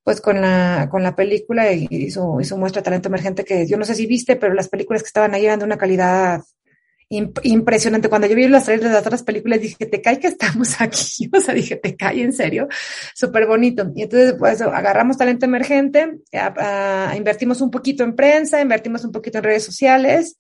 pues 0.03 0.21
con 0.21 0.41
la, 0.41 0.89
con 0.91 1.03
la 1.03 1.15
película 1.15 1.73
y, 1.73 1.87
y, 1.91 2.11
su, 2.11 2.39
y 2.41 2.45
su 2.45 2.59
muestra 2.59 2.81
de 2.81 2.85
talento 2.85 3.09
emergente 3.09 3.45
que 3.45 3.67
yo 3.67 3.77
no 3.77 3.85
sé 3.85 3.95
si 3.95 4.07
viste, 4.07 4.37
pero 4.37 4.55
las 4.55 4.69
películas 4.69 5.03
que 5.03 5.09
estaban 5.09 5.35
ahí 5.35 5.47
eran 5.47 5.61
de 5.61 5.65
una 5.65 5.79
calidad 5.79 6.43
impresionante. 7.09 8.09
Cuando 8.09 8.27
yo 8.27 8.35
vi 8.35 8.49
las 8.49 8.65
trailers 8.65 8.91
de 8.91 8.95
las 8.95 9.07
otras 9.07 9.23
películas, 9.23 9.61
dije, 9.61 9.87
te 9.87 10.01
cae 10.01 10.19
que 10.19 10.29
estamos 10.29 10.77
aquí. 10.81 11.31
O 11.33 11.41
sea, 11.41 11.55
dije, 11.55 11.77
te 11.77 11.97
cae 11.97 12.23
en 12.23 12.33
serio. 12.33 12.69
Súper 13.15 13.47
bonito. 13.47 13.91
Y 13.95 14.03
entonces, 14.03 14.35
pues, 14.39 14.61
agarramos 14.61 15.17
talento 15.17 15.47
emergente, 15.47 16.19
a, 16.33 17.11
a, 17.11 17.17
invertimos 17.17 17.61
un 17.61 17.71
poquito 17.71 18.05
en 18.05 18.15
prensa, 18.15 18.61
invertimos 18.61 19.05
un 19.05 19.13
poquito 19.13 19.39
en 19.39 19.45
redes 19.45 19.65
sociales 19.65 20.37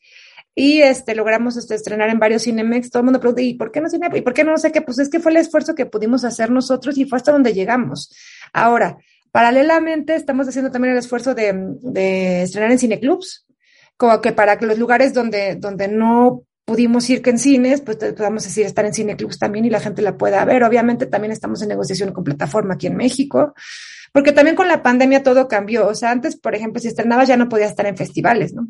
y 0.54 0.82
este, 0.82 1.14
logramos 1.14 1.56
este, 1.56 1.74
estrenar 1.74 2.10
en 2.10 2.18
varios 2.18 2.44
Cinemex. 2.44 2.90
Todo 2.90 3.00
el 3.00 3.04
mundo 3.04 3.20
pregunta, 3.20 3.42
¿y 3.42 3.54
por 3.54 3.72
qué 3.72 3.80
no 3.80 3.90
Cinemex? 3.90 4.18
¿Y 4.18 4.22
por 4.22 4.34
qué 4.34 4.44
no, 4.44 4.52
no 4.52 4.58
sé 4.58 4.70
qué? 4.70 4.82
Pues 4.82 4.98
es 4.98 5.08
que 5.08 5.18
fue 5.18 5.32
el 5.32 5.38
esfuerzo 5.38 5.74
que 5.74 5.86
pudimos 5.86 6.24
hacer 6.24 6.50
nosotros 6.50 6.96
y 6.96 7.06
fue 7.06 7.16
hasta 7.16 7.32
donde 7.32 7.52
llegamos. 7.52 8.14
Ahora, 8.52 8.96
paralelamente, 9.32 10.14
estamos 10.14 10.46
haciendo 10.48 10.70
también 10.70 10.92
el 10.92 10.98
esfuerzo 10.98 11.34
de, 11.34 11.52
de 11.80 12.42
estrenar 12.42 12.70
en 12.70 12.78
cineclubs, 12.78 13.46
como 13.96 14.20
que 14.20 14.32
para 14.32 14.56
que 14.56 14.66
los 14.66 14.78
lugares 14.78 15.12
donde, 15.12 15.56
donde 15.56 15.88
no 15.88 16.44
pudimos 16.64 17.08
ir 17.10 17.22
que 17.22 17.30
en 17.30 17.38
cines, 17.38 17.80
pues 17.80 17.96
podemos 17.96 18.44
decir 18.44 18.64
estar 18.64 18.84
en 18.84 18.94
cineclubs 18.94 19.38
también 19.38 19.64
y 19.64 19.70
la 19.70 19.80
gente 19.80 20.02
la 20.02 20.16
pueda 20.16 20.44
ver. 20.44 20.64
Obviamente 20.64 21.06
también 21.06 21.32
estamos 21.32 21.62
en 21.62 21.68
negociación 21.68 22.12
con 22.12 22.24
plataforma 22.24 22.74
aquí 22.74 22.86
en 22.86 22.96
México, 22.96 23.54
porque 24.12 24.32
también 24.32 24.56
con 24.56 24.68
la 24.68 24.82
pandemia 24.82 25.22
todo 25.22 25.48
cambió. 25.48 25.86
O 25.86 25.94
sea, 25.94 26.10
antes, 26.10 26.36
por 26.36 26.54
ejemplo, 26.54 26.80
si 26.80 26.88
estrenabas 26.88 27.28
ya 27.28 27.36
no 27.36 27.48
podías 27.48 27.70
estar 27.70 27.86
en 27.86 27.96
festivales, 27.96 28.54
¿no? 28.54 28.68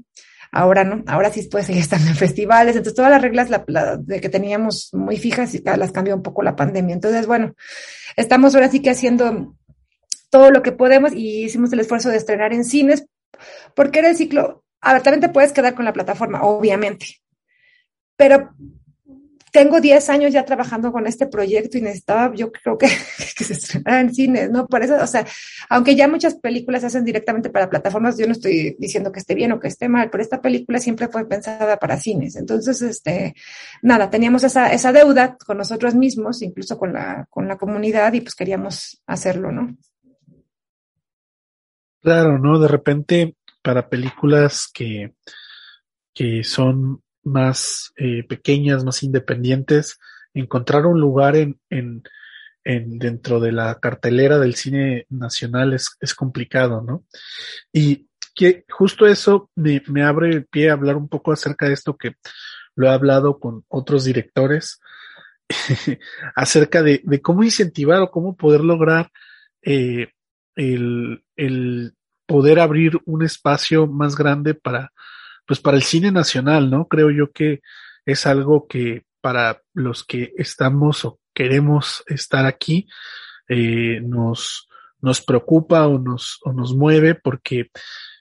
Ahora 0.50 0.84
no, 0.84 1.02
ahora 1.08 1.32
sí 1.32 1.48
puedes 1.50 1.66
seguir 1.66 1.82
estando 1.82 2.08
en 2.08 2.16
festivales. 2.16 2.76
Entonces 2.76 2.94
todas 2.94 3.10
las 3.10 3.22
reglas 3.22 3.50
la, 3.50 3.96
de 3.98 4.20
que 4.20 4.28
teníamos 4.28 4.90
muy 4.92 5.16
fijas 5.16 5.54
y 5.54 5.62
las 5.64 5.92
cambió 5.92 6.14
un 6.14 6.22
poco 6.22 6.42
la 6.42 6.56
pandemia. 6.56 6.94
Entonces, 6.94 7.26
bueno, 7.26 7.54
estamos 8.16 8.54
ahora 8.54 8.70
sí 8.70 8.80
que 8.80 8.90
haciendo 8.90 9.56
todo 10.30 10.50
lo 10.50 10.62
que 10.62 10.72
podemos 10.72 11.12
y 11.12 11.44
hicimos 11.44 11.72
el 11.72 11.80
esfuerzo 11.80 12.08
de 12.08 12.16
estrenar 12.16 12.52
en 12.52 12.64
cines, 12.64 13.06
porque 13.74 14.00
era 14.00 14.10
el 14.10 14.16
ciclo, 14.16 14.64
a 14.80 15.00
también 15.00 15.20
te 15.20 15.28
puedes 15.28 15.52
quedar 15.52 15.74
con 15.74 15.84
la 15.84 15.92
plataforma, 15.92 16.42
obviamente, 16.42 17.20
pero 18.16 18.50
tengo 19.54 19.80
10 19.80 20.10
años 20.10 20.32
ya 20.32 20.44
trabajando 20.44 20.90
con 20.90 21.06
este 21.06 21.28
proyecto 21.28 21.78
y 21.78 21.80
necesitaba, 21.80 22.34
yo 22.34 22.50
creo 22.50 22.76
que, 22.78 22.88
se 22.88 23.52
estrenara 23.52 24.00
en 24.00 24.12
cines, 24.12 24.50
¿no? 24.50 24.66
Por 24.66 24.82
eso, 24.82 24.96
o 25.00 25.06
sea, 25.06 25.24
aunque 25.68 25.94
ya 25.94 26.08
muchas 26.08 26.34
películas 26.34 26.80
se 26.80 26.88
hacen 26.88 27.04
directamente 27.04 27.50
para 27.50 27.70
plataformas, 27.70 28.18
yo 28.18 28.26
no 28.26 28.32
estoy 28.32 28.74
diciendo 28.80 29.12
que 29.12 29.20
esté 29.20 29.36
bien 29.36 29.52
o 29.52 29.60
que 29.60 29.68
esté 29.68 29.88
mal, 29.88 30.10
pero 30.10 30.24
esta 30.24 30.42
película 30.42 30.80
siempre 30.80 31.06
fue 31.06 31.28
pensada 31.28 31.78
para 31.78 32.00
cines. 32.00 32.34
Entonces, 32.34 32.82
este, 32.82 33.36
nada, 33.80 34.10
teníamos 34.10 34.42
esa, 34.42 34.72
esa 34.72 34.92
deuda 34.92 35.36
con 35.36 35.56
nosotros 35.56 35.94
mismos, 35.94 36.42
incluso 36.42 36.76
con 36.76 36.92
la, 36.92 37.28
con 37.30 37.46
la 37.46 37.56
comunidad, 37.56 38.12
y 38.12 38.22
pues 38.22 38.34
queríamos 38.34 39.00
hacerlo, 39.06 39.52
¿no? 39.52 39.76
Claro, 42.02 42.40
¿no? 42.40 42.58
De 42.58 42.66
repente, 42.66 43.36
para 43.62 43.88
películas 43.88 44.68
que, 44.74 45.14
que 46.12 46.42
son 46.42 47.03
más 47.24 47.92
eh, 47.96 48.24
pequeñas, 48.28 48.84
más 48.84 49.02
independientes, 49.02 49.98
encontrar 50.34 50.86
un 50.86 51.00
lugar 51.00 51.36
en, 51.36 51.58
en, 51.70 52.02
en, 52.64 52.98
dentro 52.98 53.40
de 53.40 53.52
la 53.52 53.78
cartelera 53.80 54.38
del 54.38 54.54
cine 54.54 55.06
nacional 55.10 55.72
es, 55.72 55.96
es 56.00 56.14
complicado, 56.14 56.82
¿no? 56.82 57.04
Y 57.72 58.08
que 58.34 58.64
justo 58.68 59.06
eso 59.06 59.50
me, 59.54 59.82
me, 59.88 60.02
abre 60.02 60.30
el 60.30 60.46
pie 60.46 60.70
a 60.70 60.74
hablar 60.74 60.96
un 60.96 61.08
poco 61.08 61.32
acerca 61.32 61.66
de 61.66 61.74
esto 61.74 61.96
que 61.96 62.16
lo 62.74 62.88
he 62.88 62.90
hablado 62.90 63.38
con 63.38 63.64
otros 63.68 64.04
directores, 64.04 64.80
acerca 66.34 66.82
de, 66.82 67.00
de, 67.04 67.22
cómo 67.22 67.44
incentivar 67.44 68.00
o 68.00 68.10
cómo 68.10 68.36
poder 68.36 68.62
lograr 68.62 69.10
eh, 69.62 70.08
el, 70.56 71.24
el 71.36 71.94
poder 72.26 72.58
abrir 72.58 72.98
un 73.04 73.22
espacio 73.22 73.86
más 73.86 74.16
grande 74.16 74.54
para, 74.54 74.92
pues 75.46 75.60
para 75.60 75.76
el 75.76 75.82
cine 75.82 76.10
nacional, 76.10 76.70
¿no? 76.70 76.86
Creo 76.88 77.10
yo 77.10 77.30
que 77.32 77.60
es 78.04 78.26
algo 78.26 78.66
que 78.66 79.04
para 79.20 79.62
los 79.72 80.04
que 80.04 80.32
estamos 80.36 81.04
o 81.04 81.18
queremos 81.34 82.02
estar 82.06 82.46
aquí, 82.46 82.86
eh, 83.48 84.00
nos, 84.02 84.68
nos 85.00 85.20
preocupa 85.22 85.86
o 85.86 85.98
nos, 85.98 86.38
o 86.44 86.52
nos 86.52 86.74
mueve 86.74 87.14
porque 87.14 87.70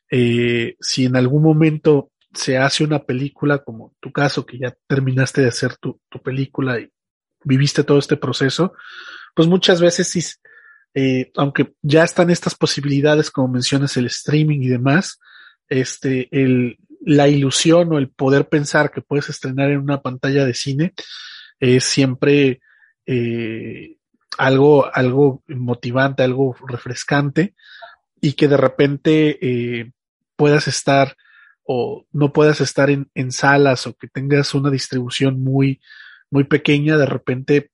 eh, 0.10 0.76
si 0.80 1.06
en 1.06 1.16
algún 1.16 1.44
momento 1.44 2.12
se 2.34 2.58
hace 2.58 2.84
una 2.84 3.04
película, 3.04 3.60
como 3.60 3.94
tu 4.00 4.12
caso, 4.12 4.46
que 4.46 4.58
ya 4.58 4.74
terminaste 4.88 5.42
de 5.42 5.50
hacer 5.50 5.78
tu, 5.78 6.00
tu 6.10 6.22
película 6.22 6.80
y 6.80 6.90
viviste 7.44 7.84
todo 7.84 8.00
este 8.00 8.18
proceso, 8.18 8.74
pues 9.36 9.48
muchas 9.48 9.82
veces 9.82 10.40
eh, 10.94 11.32
aunque 11.36 11.74
ya 11.82 12.04
están 12.04 12.30
estas 12.30 12.56
posibilidades, 12.56 13.32
como 13.32 13.48
mencionas, 13.48 13.98
el 13.98 14.06
streaming 14.08 14.62
y 14.62 14.68
demás, 14.68 15.20
este, 15.68 16.28
el, 16.32 16.78
la 17.06 17.28
ilusión 17.28 17.92
o 17.94 17.98
el 17.98 18.10
poder 18.10 18.48
pensar 18.48 18.92
que 18.92 19.02
puedes 19.02 19.30
estrenar 19.30 19.72
en 19.72 19.80
una 19.80 20.02
pantalla 20.02 20.46
de 20.46 20.54
cine 20.54 20.94
es 21.60 21.84
siempre 21.84 22.62
eh, 23.06 23.98
algo, 24.38 24.94
algo 24.94 25.44
motivante, 25.48 26.24
algo 26.24 26.56
refrescante 26.68 27.56
y 28.22 28.34
que 28.34 28.48
de 28.48 28.58
repente 28.58 29.38
eh, 29.42 29.92
puedas 30.36 30.68
estar 30.68 31.16
o 31.66 32.06
no 32.12 32.34
puedas 32.34 32.62
estar 32.62 32.90
en, 32.90 33.10
en, 33.16 33.32
salas 33.32 33.88
o 33.88 33.96
que 33.96 34.08
tengas 34.08 34.54
una 34.54 34.70
distribución 34.70 35.42
muy, 35.42 35.80
muy 36.30 36.44
pequeña, 36.44 36.98
de 36.98 37.06
repente 37.06 37.72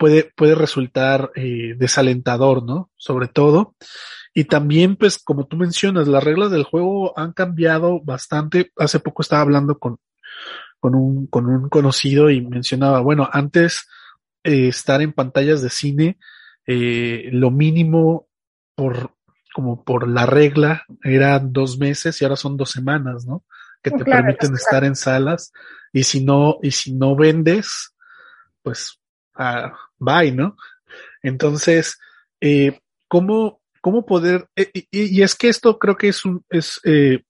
puede, 0.00 0.32
puede 0.34 0.54
resultar 0.54 1.30
eh, 1.34 1.74
desalentador, 1.76 2.64
¿no? 2.64 2.90
Sobre 2.96 3.28
todo. 3.28 3.76
Y 4.32 4.44
también, 4.44 4.96
pues, 4.96 5.18
como 5.18 5.46
tú 5.46 5.58
mencionas, 5.58 6.08
las 6.08 6.24
reglas 6.24 6.50
del 6.50 6.64
juego 6.64 7.16
han 7.18 7.34
cambiado 7.34 8.00
bastante. 8.00 8.72
Hace 8.78 8.98
poco 9.00 9.20
estaba 9.20 9.42
hablando 9.42 9.78
con, 9.78 9.98
con 10.80 10.94
un, 10.94 11.26
con 11.26 11.46
un 11.46 11.68
conocido 11.68 12.30
y 12.30 12.40
mencionaba, 12.40 13.00
bueno, 13.00 13.28
antes 13.30 13.88
eh, 14.42 14.68
estar 14.68 15.02
en 15.02 15.12
pantallas 15.12 15.60
de 15.60 15.68
cine, 15.68 16.18
eh, 16.66 17.28
lo 17.32 17.50
mínimo 17.50 18.26
por, 18.74 19.14
como 19.52 19.84
por 19.84 20.08
la 20.08 20.24
regla 20.24 20.86
eran 21.04 21.52
dos 21.52 21.78
meses 21.78 22.18
y 22.18 22.24
ahora 22.24 22.36
son 22.36 22.56
dos 22.56 22.70
semanas, 22.70 23.26
¿no? 23.26 23.44
Que 23.82 23.90
te 23.90 24.02
claro, 24.02 24.24
permiten 24.24 24.54
estar 24.54 24.82
en 24.82 24.96
salas 24.96 25.52
y 25.92 26.04
si 26.04 26.24
no, 26.24 26.56
y 26.62 26.70
si 26.70 26.94
no 26.94 27.14
vendes, 27.16 27.94
pues, 28.62 28.99
ah, 29.40 29.72
bye, 29.98 30.32
¿no? 30.32 30.56
Entonces, 31.22 31.98
eh, 32.40 32.78
¿cómo, 33.08 33.60
cómo 33.80 34.04
poder, 34.04 34.48
eh, 34.54 34.70
y, 34.72 34.86
y, 34.90 35.22
es 35.22 35.34
que 35.34 35.48
esto 35.48 35.78
creo 35.78 35.96
que 35.96 36.08
es 36.08 36.24
un, 36.24 36.44
es, 36.50 36.80
eh, 36.84 37.22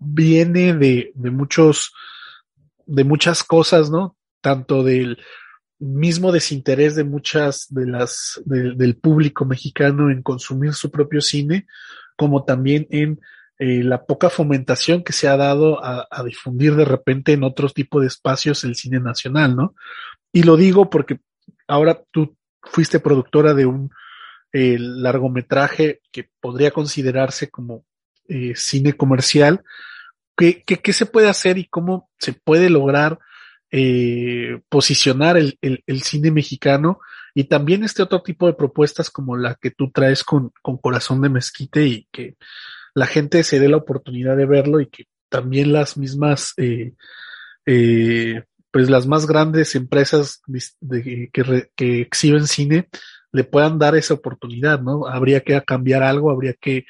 viene 0.00 0.74
de, 0.74 1.12
de 1.14 1.30
muchos, 1.30 1.92
de 2.84 3.04
muchas 3.04 3.44
cosas, 3.44 3.90
¿no? 3.90 4.16
Tanto 4.40 4.82
del 4.82 5.18
mismo 5.78 6.32
desinterés 6.32 6.96
de 6.96 7.04
muchas 7.04 7.66
de 7.68 7.86
las, 7.86 8.40
de, 8.44 8.74
del 8.74 8.96
público 8.96 9.44
mexicano 9.44 10.10
en 10.10 10.22
consumir 10.22 10.74
su 10.74 10.90
propio 10.90 11.20
cine, 11.20 11.66
como 12.16 12.44
también 12.44 12.86
en 12.90 13.20
eh, 13.58 13.82
la 13.82 14.04
poca 14.04 14.30
fomentación 14.30 15.02
que 15.02 15.12
se 15.12 15.28
ha 15.28 15.36
dado 15.36 15.82
a, 15.84 16.06
a, 16.10 16.22
difundir 16.24 16.74
de 16.76 16.84
repente 16.84 17.32
en 17.32 17.42
otros 17.42 17.74
tipos 17.74 18.02
de 18.02 18.08
espacios 18.08 18.64
el 18.64 18.74
cine 18.74 19.00
nacional, 19.00 19.56
¿no? 19.56 19.74
Y 20.32 20.42
lo 20.42 20.56
digo 20.56 20.90
porque 20.90 21.20
ahora 21.66 22.02
tú 22.10 22.36
fuiste 22.62 23.00
productora 23.00 23.54
de 23.54 23.66
un 23.66 23.90
eh, 24.52 24.76
largometraje 24.78 26.00
que 26.10 26.28
podría 26.40 26.70
considerarse 26.70 27.50
como 27.50 27.84
eh, 28.28 28.54
cine 28.56 28.94
comercial. 28.94 29.62
¿Qué, 30.36 30.62
¿Qué, 30.64 30.78
qué, 30.78 30.92
se 30.92 31.06
puede 31.06 31.28
hacer 31.28 31.58
y 31.58 31.66
cómo 31.66 32.10
se 32.18 32.32
puede 32.32 32.68
lograr 32.70 33.18
eh, 33.70 34.60
posicionar 34.68 35.36
el, 35.36 35.58
el, 35.60 36.02
cine 36.02 36.30
mexicano 36.30 37.00
y 37.34 37.44
también 37.44 37.84
este 37.84 38.02
otro 38.02 38.22
tipo 38.22 38.46
de 38.46 38.54
propuestas 38.54 39.10
como 39.10 39.36
la 39.36 39.56
que 39.56 39.70
tú 39.70 39.90
traes 39.90 40.22
con, 40.22 40.52
con 40.62 40.76
Corazón 40.76 41.20
de 41.20 41.30
Mezquite 41.30 41.84
y 41.86 42.08
que 42.12 42.36
la 42.94 43.06
gente 43.06 43.42
se 43.42 43.58
dé 43.58 43.68
la 43.68 43.78
oportunidad 43.78 44.36
de 44.36 44.46
verlo 44.46 44.80
y 44.80 44.86
que 44.86 45.06
también 45.28 45.72
las 45.72 45.96
mismas, 45.96 46.54
eh, 46.56 46.94
eh, 47.66 48.44
pues 48.76 48.90
las 48.90 49.06
más 49.06 49.26
grandes 49.26 49.74
empresas 49.74 50.42
de, 50.82 51.30
que, 51.32 51.42
re, 51.42 51.70
que 51.74 52.02
exhiben 52.02 52.46
cine 52.46 52.90
le 53.32 53.42
puedan 53.42 53.78
dar 53.78 53.96
esa 53.96 54.12
oportunidad, 54.12 54.82
¿no? 54.82 55.06
Habría 55.06 55.40
que 55.40 55.58
cambiar 55.64 56.02
algo, 56.02 56.30
habría 56.30 56.52
que 56.52 56.84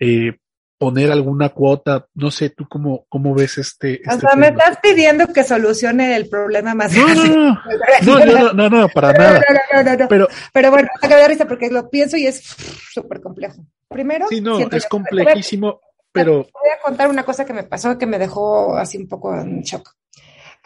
eh, 0.00 0.38
poner 0.78 1.12
alguna 1.12 1.50
cuota, 1.50 2.06
no 2.14 2.30
sé, 2.30 2.48
tú 2.48 2.66
cómo, 2.66 3.04
cómo 3.10 3.34
ves 3.34 3.58
este. 3.58 3.96
este 3.96 4.08
o 4.08 4.20
sea, 4.20 4.30
tema? 4.30 4.40
me 4.40 4.48
estás 4.48 4.78
pidiendo 4.82 5.26
que 5.26 5.44
solucione 5.44 6.16
el 6.16 6.30
problema 6.30 6.74
más 6.74 6.96
no, 6.96 7.04
grande. 7.04 7.28
No, 7.28 7.44
no, 8.00 8.24
no, 8.24 8.34
no, 8.34 8.52
no, 8.54 8.70
no, 8.70 8.88
para 8.88 9.12
nada. 9.12 9.42
No, 9.74 9.82
no, 9.82 9.96
no, 9.98 10.08
Pero, 10.08 10.28
pero 10.54 10.70
bueno, 10.70 10.88
acabo 11.02 11.20
de 11.20 11.28
risa 11.28 11.46
porque 11.46 11.68
lo 11.68 11.90
pienso 11.90 12.16
y 12.16 12.26
es 12.26 12.42
súper 12.90 13.20
complejo. 13.20 13.66
Primero, 13.86 14.28
sí, 14.30 14.40
no, 14.40 14.60
es 14.60 14.86
complejísimo, 14.86 15.78
pero. 16.10 16.36
Voy 16.36 16.70
a 16.74 16.82
contar 16.82 17.10
una 17.10 17.26
cosa 17.26 17.44
que 17.44 17.52
me 17.52 17.64
pasó 17.64 17.98
que 17.98 18.06
me 18.06 18.18
dejó 18.18 18.78
así 18.78 18.96
un 18.96 19.08
poco 19.08 19.38
en 19.38 19.60
shock. 19.60 19.97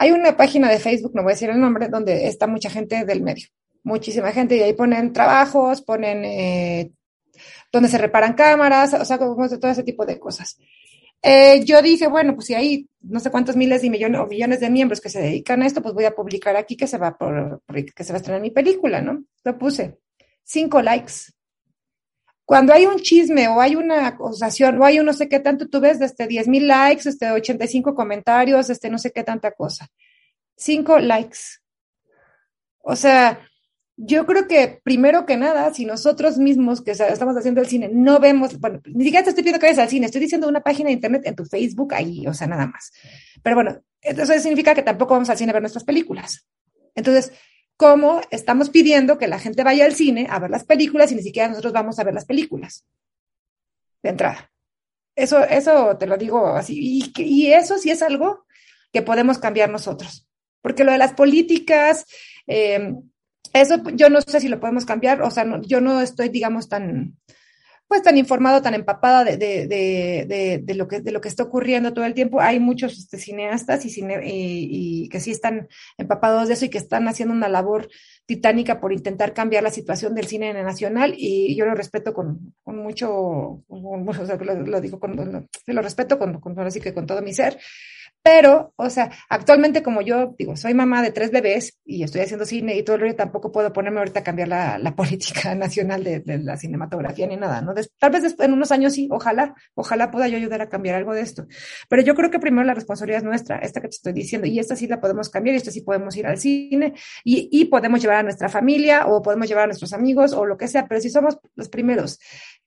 Hay 0.03 0.11
una 0.11 0.35
página 0.35 0.69
de 0.69 0.79
Facebook, 0.79 1.13
no 1.15 1.23
voy 1.23 1.31
a 1.31 1.35
decir 1.35 1.49
el 1.49 1.61
nombre, 1.61 1.87
donde 1.87 2.27
está 2.27 2.45
mucha 2.45 2.69
gente 2.69 3.05
del 3.05 3.21
medio. 3.21 3.47
Muchísima 3.83 4.33
gente, 4.33 4.57
y 4.57 4.61
ahí 4.61 4.73
ponen 4.73 5.13
trabajos, 5.13 5.81
ponen 5.81 6.25
eh, 6.25 6.91
donde 7.71 7.87
se 7.87 7.97
reparan 7.97 8.33
cámaras, 8.33 8.93
o 8.95 9.05
sea, 9.05 9.17
todo 9.17 9.71
ese 9.71 9.83
tipo 9.83 10.05
de 10.05 10.19
cosas. 10.19 10.57
Eh, 11.21 11.63
yo 11.63 11.81
dije, 11.81 12.07
bueno, 12.07 12.35
pues 12.35 12.47
si 12.47 12.53
hay 12.53 12.85
no 12.99 13.21
sé 13.21 13.31
cuántos 13.31 13.55
miles 13.55 13.81
y 13.85 13.89
millones 13.89 14.19
o 14.19 14.27
millones 14.27 14.59
de 14.59 14.69
miembros 14.69 14.99
que 14.99 15.07
se 15.07 15.21
dedican 15.21 15.61
a 15.61 15.67
esto, 15.67 15.81
pues 15.81 15.93
voy 15.93 16.03
a 16.03 16.13
publicar 16.13 16.57
aquí 16.57 16.75
que 16.75 16.85
se 16.85 16.97
va 16.97 17.17
por 17.17 17.61
que 17.95 18.03
se 18.03 18.11
va 18.11 18.17
a 18.17 18.19
estrenar 18.19 18.41
mi 18.41 18.51
película, 18.51 19.01
¿no? 19.01 19.23
Lo 19.45 19.57
puse. 19.57 19.99
Cinco 20.43 20.81
likes. 20.81 21.31
Cuando 22.53 22.71
hay 22.71 22.85
un 22.85 22.97
chisme 22.97 23.47
o 23.47 23.59
hay 23.59 23.75
una 23.75 24.05
acusación 24.05 24.79
o 24.79 24.85
hay 24.85 24.99
un 24.99 25.07
no 25.07 25.13
sé 25.13 25.27
qué 25.27 25.39
tanto, 25.39 25.67
tú 25.67 25.79
ves 25.79 25.97
desde 25.97 26.27
10 26.27 26.47
mil 26.49 26.67
likes, 26.67 27.09
este 27.09 27.31
85 27.31 27.95
comentarios, 27.95 28.69
este 28.69 28.91
no 28.91 28.99
sé 28.99 29.11
qué 29.11 29.23
tanta 29.23 29.53
cosa. 29.53 29.87
Cinco 30.55 30.99
likes. 30.99 31.39
O 32.77 32.95
sea, 32.95 33.39
yo 33.97 34.27
creo 34.27 34.47
que 34.47 34.79
primero 34.83 35.25
que 35.25 35.35
nada, 35.35 35.73
si 35.73 35.83
nosotros 35.87 36.37
mismos 36.37 36.83
que 36.83 36.91
estamos 36.91 37.35
haciendo 37.35 37.59
el 37.59 37.65
cine 37.65 37.89
no 37.91 38.19
vemos, 38.19 38.59
bueno, 38.59 38.81
ni 38.85 39.05
siquiera 39.05 39.23
te 39.23 39.31
estoy 39.31 39.43
pidiendo 39.43 39.59
que 39.59 39.65
vayas 39.65 39.79
al 39.79 39.89
cine, 39.89 40.05
estoy 40.05 40.21
diciendo 40.21 40.47
una 40.47 40.61
página 40.61 40.89
de 40.89 40.93
internet 40.93 41.23
en 41.25 41.35
tu 41.35 41.45
Facebook 41.45 41.95
ahí, 41.95 42.27
o 42.27 42.35
sea, 42.35 42.45
nada 42.45 42.67
más. 42.67 42.91
Pero 43.41 43.55
bueno, 43.55 43.81
eso 43.99 44.31
significa 44.39 44.75
que 44.75 44.83
tampoco 44.83 45.15
vamos 45.15 45.31
al 45.31 45.39
cine 45.39 45.49
a 45.49 45.53
ver 45.53 45.63
nuestras 45.63 45.85
películas. 45.85 46.47
Entonces, 46.93 47.31
¿cómo 47.77 48.21
estamos 48.31 48.69
pidiendo 48.69 49.17
que 49.17 49.27
la 49.27 49.39
gente 49.39 49.63
vaya 49.63 49.85
al 49.85 49.95
cine 49.95 50.27
a 50.29 50.39
ver 50.39 50.49
las 50.49 50.63
películas 50.63 51.11
y 51.11 51.15
ni 51.15 51.23
siquiera 51.23 51.49
nosotros 51.49 51.73
vamos 51.73 51.99
a 51.99 52.03
ver 52.03 52.13
las 52.13 52.25
películas? 52.25 52.85
De 54.01 54.09
entrada. 54.09 54.51
Eso, 55.15 55.43
eso 55.43 55.95
te 55.97 56.07
lo 56.07 56.17
digo 56.17 56.47
así. 56.47 57.11
Y, 57.17 57.47
eso 57.47 57.77
sí 57.77 57.91
es 57.91 58.01
algo 58.01 58.45
que 58.91 59.01
podemos 59.01 59.37
cambiar 59.37 59.69
nosotros. 59.69 60.27
Porque 60.61 60.83
lo 60.83 60.91
de 60.91 60.97
las 60.97 61.13
políticas, 61.13 62.05
eh, 62.47 62.93
eso 63.53 63.81
yo 63.93 64.09
no 64.09 64.21
sé 64.21 64.39
si 64.39 64.47
lo 64.47 64.59
podemos 64.59 64.85
cambiar, 64.85 65.21
o 65.21 65.29
sea, 65.29 65.43
no, 65.43 65.61
yo 65.61 65.81
no 65.81 66.01
estoy, 66.01 66.29
digamos, 66.29 66.69
tan, 66.69 67.17
pues 67.93 68.01
tan 68.01 68.17
informado, 68.17 68.59
tan 68.63 68.73
empapada 68.73 69.23
de, 69.23 69.37
de, 69.37 69.67
de, 69.67 70.59
de, 70.63 70.73
lo 70.73 70.87
que, 70.87 70.99
de 70.99 71.11
lo 71.11 71.21
que 71.21 71.27
está 71.27 71.43
ocurriendo 71.43 71.93
todo 71.93 72.05
el 72.05 72.15
tiempo. 72.15 72.41
Hay 72.41 72.59
muchos 72.59 72.97
este, 72.97 73.19
cineastas 73.19 73.85
y, 73.85 73.91
cine, 73.91 74.19
y, 74.23 75.07
que 75.09 75.19
sí 75.19 75.29
están 75.29 75.67
empapados 75.99 76.47
de 76.47 76.55
eso 76.55 76.65
y 76.65 76.69
que 76.69 76.79
están 76.79 77.07
haciendo 77.07 77.35
una 77.35 77.49
labor 77.49 77.87
titánica 78.25 78.79
por 78.79 78.93
intentar 78.93 79.35
cambiar 79.35 79.61
la 79.61 79.69
situación 79.69 80.15
del 80.15 80.25
cine 80.25 80.51
nacional 80.55 81.13
y 81.15 81.55
yo 81.55 81.67
lo 81.67 81.75
respeto 81.75 82.15
con, 82.15 82.55
con 82.63 82.77
mucho, 82.77 83.61
con, 83.67 84.09
o 84.09 84.25
sea, 84.25 84.37
lo, 84.37 84.55
lo, 84.55 84.81
digo 84.81 84.99
con, 84.99 85.15
lo, 85.15 85.47
lo 85.67 85.81
respeto 85.83 86.17
con, 86.17 86.39
con, 86.39 86.59
así 86.61 86.81
que 86.81 86.95
con 86.95 87.05
todo 87.05 87.21
mi 87.21 87.35
ser. 87.35 87.59
Pero, 88.23 88.73
o 88.77 88.89
sea, 88.89 89.11
actualmente 89.27 89.83
como 89.83 90.01
yo 90.01 90.33
digo, 90.37 90.55
soy 90.55 90.73
mamá 90.73 91.01
de 91.01 91.11
tres 91.11 91.29
bebés 91.29 91.77
y 91.83 92.03
estoy 92.03 92.21
haciendo 92.21 92.45
cine 92.45 92.77
y 92.77 92.83
todo 92.83 92.95
el 92.95 93.01
rollo, 93.01 93.15
tampoco 93.17 93.51
puedo 93.51 93.73
ponerme 93.73 93.99
ahorita 93.99 94.21
a 94.21 94.23
cambiar 94.23 94.47
la, 94.47 94.93
política 94.95 95.53
nacional 95.55 96.05
de, 96.05 96.23
la 96.41 96.55
cinematografía 96.55 97.27
ni 97.27 97.35
nada, 97.35 97.61
¿no? 97.61 97.73
Tal 97.99 98.11
vez 98.11 98.23
después, 98.23 98.47
en 98.47 98.53
unos 98.53 98.71
años 98.71 98.93
sí, 98.93 99.09
ojalá, 99.11 99.55
ojalá 99.75 100.09
pueda 100.09 100.29
yo 100.29 100.37
ayudar 100.37 100.61
a 100.61 100.69
cambiar 100.69 100.95
algo 100.95 101.13
de 101.13 101.19
esto. 101.19 101.47
Pero 101.89 102.01
yo 102.01 102.15
creo 102.15 102.31
que 102.31 102.39
primero 102.39 102.63
la 102.63 102.73
responsabilidad 102.73 103.19
es 103.19 103.25
nuestra, 103.25 103.57
esta 103.57 103.81
que 103.81 103.89
te 103.89 103.95
estoy 103.95 104.13
diciendo, 104.13 104.47
y 104.47 104.57
esta 104.57 104.77
sí 104.77 104.87
la 104.87 105.01
podemos 105.01 105.29
cambiar, 105.29 105.55
y 105.55 105.57
esta 105.57 105.71
sí 105.71 105.81
podemos 105.81 106.15
ir 106.15 106.25
al 106.25 106.37
cine 106.37 106.93
y, 107.25 107.49
y 107.51 107.65
podemos 107.65 108.01
llevar 108.01 108.17
a 108.17 108.23
nuestra 108.23 108.47
familia 108.47 109.05
o 109.07 109.21
podemos 109.21 109.49
llevar 109.49 109.65
a 109.65 109.67
nuestros 109.67 109.91
amigos 109.91 110.31
o 110.31 110.45
lo 110.45 110.57
que 110.57 110.69
sea, 110.69 110.87
pero 110.87 111.01
si 111.01 111.09
somos 111.09 111.39
los 111.55 111.67
primeros 111.67 112.19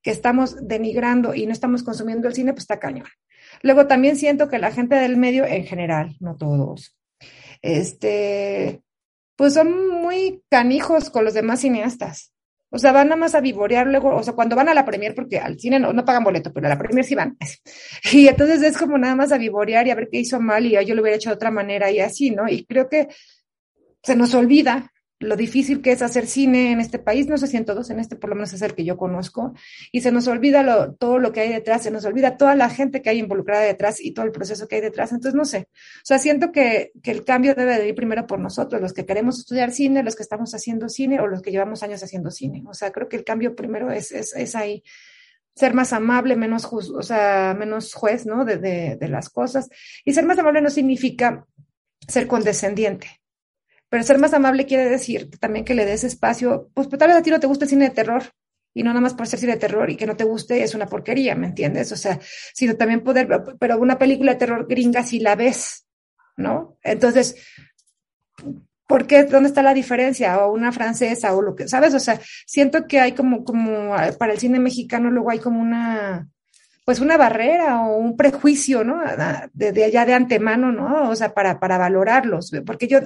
que 0.03 0.11
estamos 0.11 0.57
denigrando 0.61 1.35
y 1.35 1.47
no 1.47 1.53
estamos 1.53 1.83
consumiendo 1.83 2.29
el 2.29 2.35
cine, 2.35 2.53
pues 2.53 2.65
está 2.65 2.79
cañón. 2.79 3.07
Luego 3.63 3.87
también 3.87 4.17
siento 4.17 4.49
que 4.49 4.59
la 4.59 4.73
gente 4.73 4.97
del 4.97 5.17
medio 5.17 5.45
en 5.45 5.65
general, 5.65 6.17
no 6.21 6.37
todos, 6.37 6.97
este, 7.63 8.83
pues 9.37 9.55
son 9.55 10.01
muy 10.03 10.43
canijos 10.49 11.11
con 11.11 11.25
los 11.25 11.35
demás 11.35 11.61
cineastas. 11.61 12.33
O 12.69 12.79
sea, 12.79 12.93
van 12.93 13.09
nada 13.09 13.19
más 13.19 13.35
a 13.35 13.41
vivorear 13.41 13.87
luego, 13.87 14.15
o 14.15 14.23
sea, 14.23 14.35
cuando 14.35 14.57
van 14.57 14.69
a 14.69 14.75
la 14.75 14.85
premier, 14.85 15.15
porque 15.15 15.39
al 15.39 15.59
cine 15.59 15.79
no, 15.79 15.93
no 15.93 16.05
pagan 16.05 16.25
boleto, 16.25 16.53
pero 16.53 16.67
a 16.67 16.71
la 16.71 16.79
premier 16.79 17.05
sí 17.05 17.15
van. 17.15 17.37
Y 18.13 18.29
entonces 18.29 18.63
es 18.63 18.77
como 18.77 18.99
nada 18.99 19.15
más 19.15 19.33
a 19.33 19.39
vivorear 19.39 19.87
y 19.87 19.91
a 19.91 19.95
ver 19.95 20.09
qué 20.11 20.19
hizo 20.19 20.41
mal 20.41 20.67
y 20.67 20.73
yo 20.85 20.95
lo 20.95 21.03
hubiera 21.03 21.17
hecho 21.17 21.31
de 21.31 21.37
otra 21.37 21.51
manera 21.51 21.91
y 21.91 22.01
así, 22.01 22.31
¿no? 22.31 22.49
Y 22.49 22.65
creo 22.65 22.89
que 22.89 23.09
se 24.03 24.17
nos 24.17 24.35
olvida 24.35 24.93
lo 25.19 25.37
difícil 25.37 25.81
que 25.81 25.93
es 25.93 26.03
hacer 26.03 26.27
cine 26.27 26.73
en 26.73 26.81
este 26.81 26.99
país, 26.99 27.27
no 27.27 27.39
sé 27.39 27.47
si 27.47 27.57
en 27.57 27.65
todos, 27.65 27.89
en 27.91 28.01
este 28.01 28.17
por 28.17 28.31
lo 28.31 28.37
menos 28.37 28.53
es 28.53 28.61
el 28.63 28.75
que 28.75 28.85
yo 28.85 28.97
conozco, 28.97 29.55
y 29.91 30.03
se 30.03 30.13
nos 30.13 30.29
olvida 30.29 30.93
todo 30.99 31.19
lo 31.19 31.33
que 31.33 31.41
hay 31.41 31.49
detrás, 31.53 31.83
se 31.83 31.91
nos 31.91 32.05
olvida 32.05 32.37
toda 32.37 32.55
la 32.55 32.69
gente 32.69 33.01
que 33.01 33.11
hay 33.11 33.19
involucrada 33.19 33.65
detrás 33.65 34.01
y 34.01 34.13
todo 34.13 34.27
el 34.27 34.33
proceso 34.33 34.69
que 34.69 34.77
hay 34.77 34.81
detrás. 34.83 35.13
Entonces, 35.13 35.35
no 35.35 35.45
sé, 35.45 35.69
o 35.71 36.05
sea, 36.05 36.19
siento 36.19 36.53
que, 36.53 36.93
que 37.03 37.11
el 37.11 37.25
cambio 37.25 37.55
debe 37.55 37.79
de 37.79 37.89
ir 37.89 37.95
primero 37.95 38.27
por 38.27 38.39
nosotros, 38.39 38.81
los 38.81 38.93
que 38.93 39.07
queremos 39.07 39.39
estudiar 39.39 39.73
cine, 39.73 40.03
los 40.03 40.17
que 40.17 40.23
estamos 40.23 40.55
haciendo 40.55 40.89
cine 40.89 41.21
o 41.21 41.27
los 41.27 41.41
que 41.41 41.51
llevamos 41.51 41.83
años 41.83 42.03
haciendo 42.03 42.31
cine. 42.31 42.63
O 42.67 42.75
sea, 42.75 42.93
creo 42.93 43.09
que 43.09 43.17
el 43.17 43.25
cambio 43.25 43.57
primero 43.57 43.91
es, 43.91 44.13
es, 44.13 44.35
es 44.35 44.55
ahí 44.55 44.83
ser 45.55 45.73
más 45.73 45.95
amable, 45.95 46.37
menos 46.37 46.67
juez, 46.67 46.91
o 46.91 47.03
sea, 47.03 47.55
menos 47.59 47.95
juez, 47.95 48.27
¿no? 48.27 48.45
De, 48.45 48.59
de 48.59 49.09
las 49.09 49.31
cosas. 49.31 49.71
Y 50.05 50.13
ser 50.13 50.27
más 50.27 50.39
amable 50.39 50.61
no 50.61 50.69
significa 50.69 51.47
ser 52.07 52.27
condescendiente 52.27 53.09
pero 53.89 54.03
ser 54.03 54.19
más 54.19 54.35
amable 54.35 54.67
quiere 54.67 54.89
decir 54.89 55.31
también 55.39 55.65
que 55.65 55.75
le 55.75 55.85
des 55.85 56.05
espacio, 56.05 56.71
pues, 56.75 56.89
pues 56.89 56.99
tal 56.99 57.09
vez 57.09 57.17
a 57.17 57.23
ti 57.23 57.31
no 57.31 57.41
te 57.41 57.47
gusta 57.47 57.65
el 57.65 57.71
cine 57.71 57.89
de 57.89 57.95
terror, 57.95 58.23
y 58.77 58.83
no 58.83 58.91
nada 58.91 59.01
más 59.01 59.15
por 59.15 59.27
ser 59.27 59.39
cine 59.39 59.53
de 59.53 59.59
terror 59.59 59.89
y 59.89 59.97
que 59.97 60.07
no 60.07 60.17
te 60.17 60.25
guste 60.25 60.63
es 60.63 60.75
una 60.75 60.87
porquería, 60.87 61.35
¿me 61.35 61.47
entiendes? 61.47 61.93
O 61.93 61.97
sea, 61.97 62.21
sino 62.53 62.77
también 62.77 63.03
poder, 63.03 63.27
pero 63.59 63.79
una 63.79 63.99
película 63.99 64.33
de 64.33 64.39
terror 64.39 64.67
gringa 64.69 65.03
si 65.03 65.19
la 65.19 65.35
ves, 65.35 65.87
¿no? 66.37 66.77
Entonces, 66.83 67.37
¿por 68.87 69.07
qué? 69.07 69.25
¿Dónde 69.25 69.49
está 69.49 69.63
la 69.63 69.73
diferencia? 69.73 70.45
O 70.45 70.53
una 70.53 70.73
francesa 70.73 71.35
o 71.35 71.41
lo 71.41 71.57
que, 71.57 71.69
¿sabes? 71.69 71.95
O 71.95 71.99
sea, 71.99 72.21
siento 72.47 72.87
que 72.87 73.01
hay 73.01 73.13
como, 73.13 73.45
como, 73.45 73.95
para 74.19 74.35
el 74.35 74.39
cine 74.39 74.61
mexicano 74.61 75.11
luego 75.11 75.31
hay 75.31 75.39
como 75.39 75.59
una, 75.59 76.29
pues 76.85 77.01
una 77.01 77.17
barrera 77.17 77.81
o 77.81 77.97
un 77.97 78.15
prejuicio, 78.15 78.85
¿no? 78.85 79.01
De, 79.55 79.73
de 79.73 79.85
allá 79.85 80.05
de 80.05 80.13
antemano, 80.13 80.71
¿no? 80.71 81.09
O 81.09 81.17
sea, 81.17 81.33
para, 81.33 81.59
para 81.59 81.79
valorarlos, 81.79 82.53
porque 82.67 82.89
yo, 82.89 83.01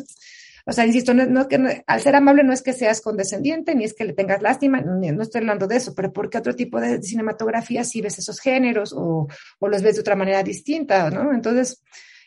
o 0.66 0.72
sea, 0.72 0.86
insisto, 0.86 1.14
no, 1.14 1.48
que 1.48 1.82
al 1.86 2.00
ser 2.00 2.16
amable 2.16 2.42
no 2.42 2.52
es 2.52 2.62
que 2.62 2.72
seas 2.72 3.00
condescendiente, 3.00 3.74
ni 3.74 3.84
es 3.84 3.94
que 3.94 4.04
le 4.04 4.12
tengas 4.12 4.42
lástima, 4.42 4.80
no 4.80 5.22
estoy 5.22 5.40
hablando 5.40 5.66
de 5.66 5.76
eso, 5.76 5.94
pero 5.94 6.12
porque 6.12 6.38
otro 6.38 6.54
tipo 6.54 6.80
de 6.80 7.02
cinematografía 7.02 7.84
sí 7.84 8.00
ves 8.00 8.18
esos 8.18 8.40
géneros 8.40 8.92
o, 8.96 9.28
los 9.60 9.82
ves 9.82 9.96
de 9.96 10.00
otra 10.00 10.16
manera 10.16 10.42
distinta, 10.42 11.10
¿no? 11.10 11.32
Entonces, 11.32 11.82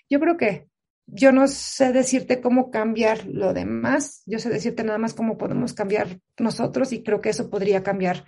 yo 0.10 0.20
creo 0.20 0.38
que 0.38 0.68
yo 1.06 1.32
no 1.32 1.48
sé 1.48 1.92
decirte 1.92 2.40
cómo 2.40 2.72
cambiar 2.72 3.26
lo 3.26 3.54
demás, 3.54 4.24
yo 4.26 4.40
sé 4.40 4.50
decirte 4.50 4.84
nada 4.84 4.98
más 4.98 5.14
cómo 5.14 5.38
podemos 5.38 5.74
cambiar 5.74 6.20
nosotros 6.40 6.94
y 6.94 7.04
creo 7.04 7.20
que 7.20 7.30
eso 7.30 7.50
podría 7.50 7.84
cambiar 7.84 8.26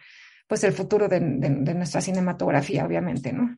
pues 0.48 0.64
el 0.64 0.74
futuro 0.74 1.08
de, 1.08 1.20
de, 1.20 1.74
nuestra 1.74 2.02
cinematografía, 2.02 2.86
obviamente, 2.86 3.34
¿no? 3.34 3.58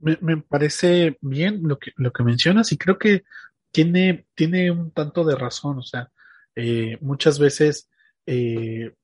Me, 0.00 0.16
me, 0.20 0.36
parece 0.36 1.18
bien 1.20 1.60
lo 1.64 1.78
que, 1.78 1.90
lo 1.96 2.12
que 2.12 2.22
mencionas 2.22 2.70
y 2.70 2.78
creo 2.78 2.98
que 2.98 3.24
tiene, 3.70 4.26
tiene 4.34 4.70
un 4.70 4.90
tanto 4.90 5.24
de 5.24 5.36
razón, 5.36 5.78
o 5.78 5.82
sea, 5.82 6.10
eh, 6.54 6.98
muchas 7.00 7.38
veces 7.38 7.88
eh, 8.26 8.94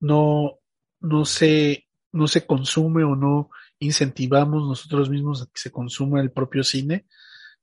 no, 0.00 0.58
no, 1.00 1.24
se, 1.24 1.86
no 2.12 2.26
se 2.26 2.46
consume 2.46 3.04
o 3.04 3.16
no 3.16 3.50
incentivamos 3.78 4.66
nosotros 4.66 5.10
mismos 5.10 5.42
a 5.42 5.46
que 5.46 5.60
se 5.60 5.72
consuma 5.72 6.20
el 6.20 6.30
propio 6.30 6.62
cine 6.62 7.06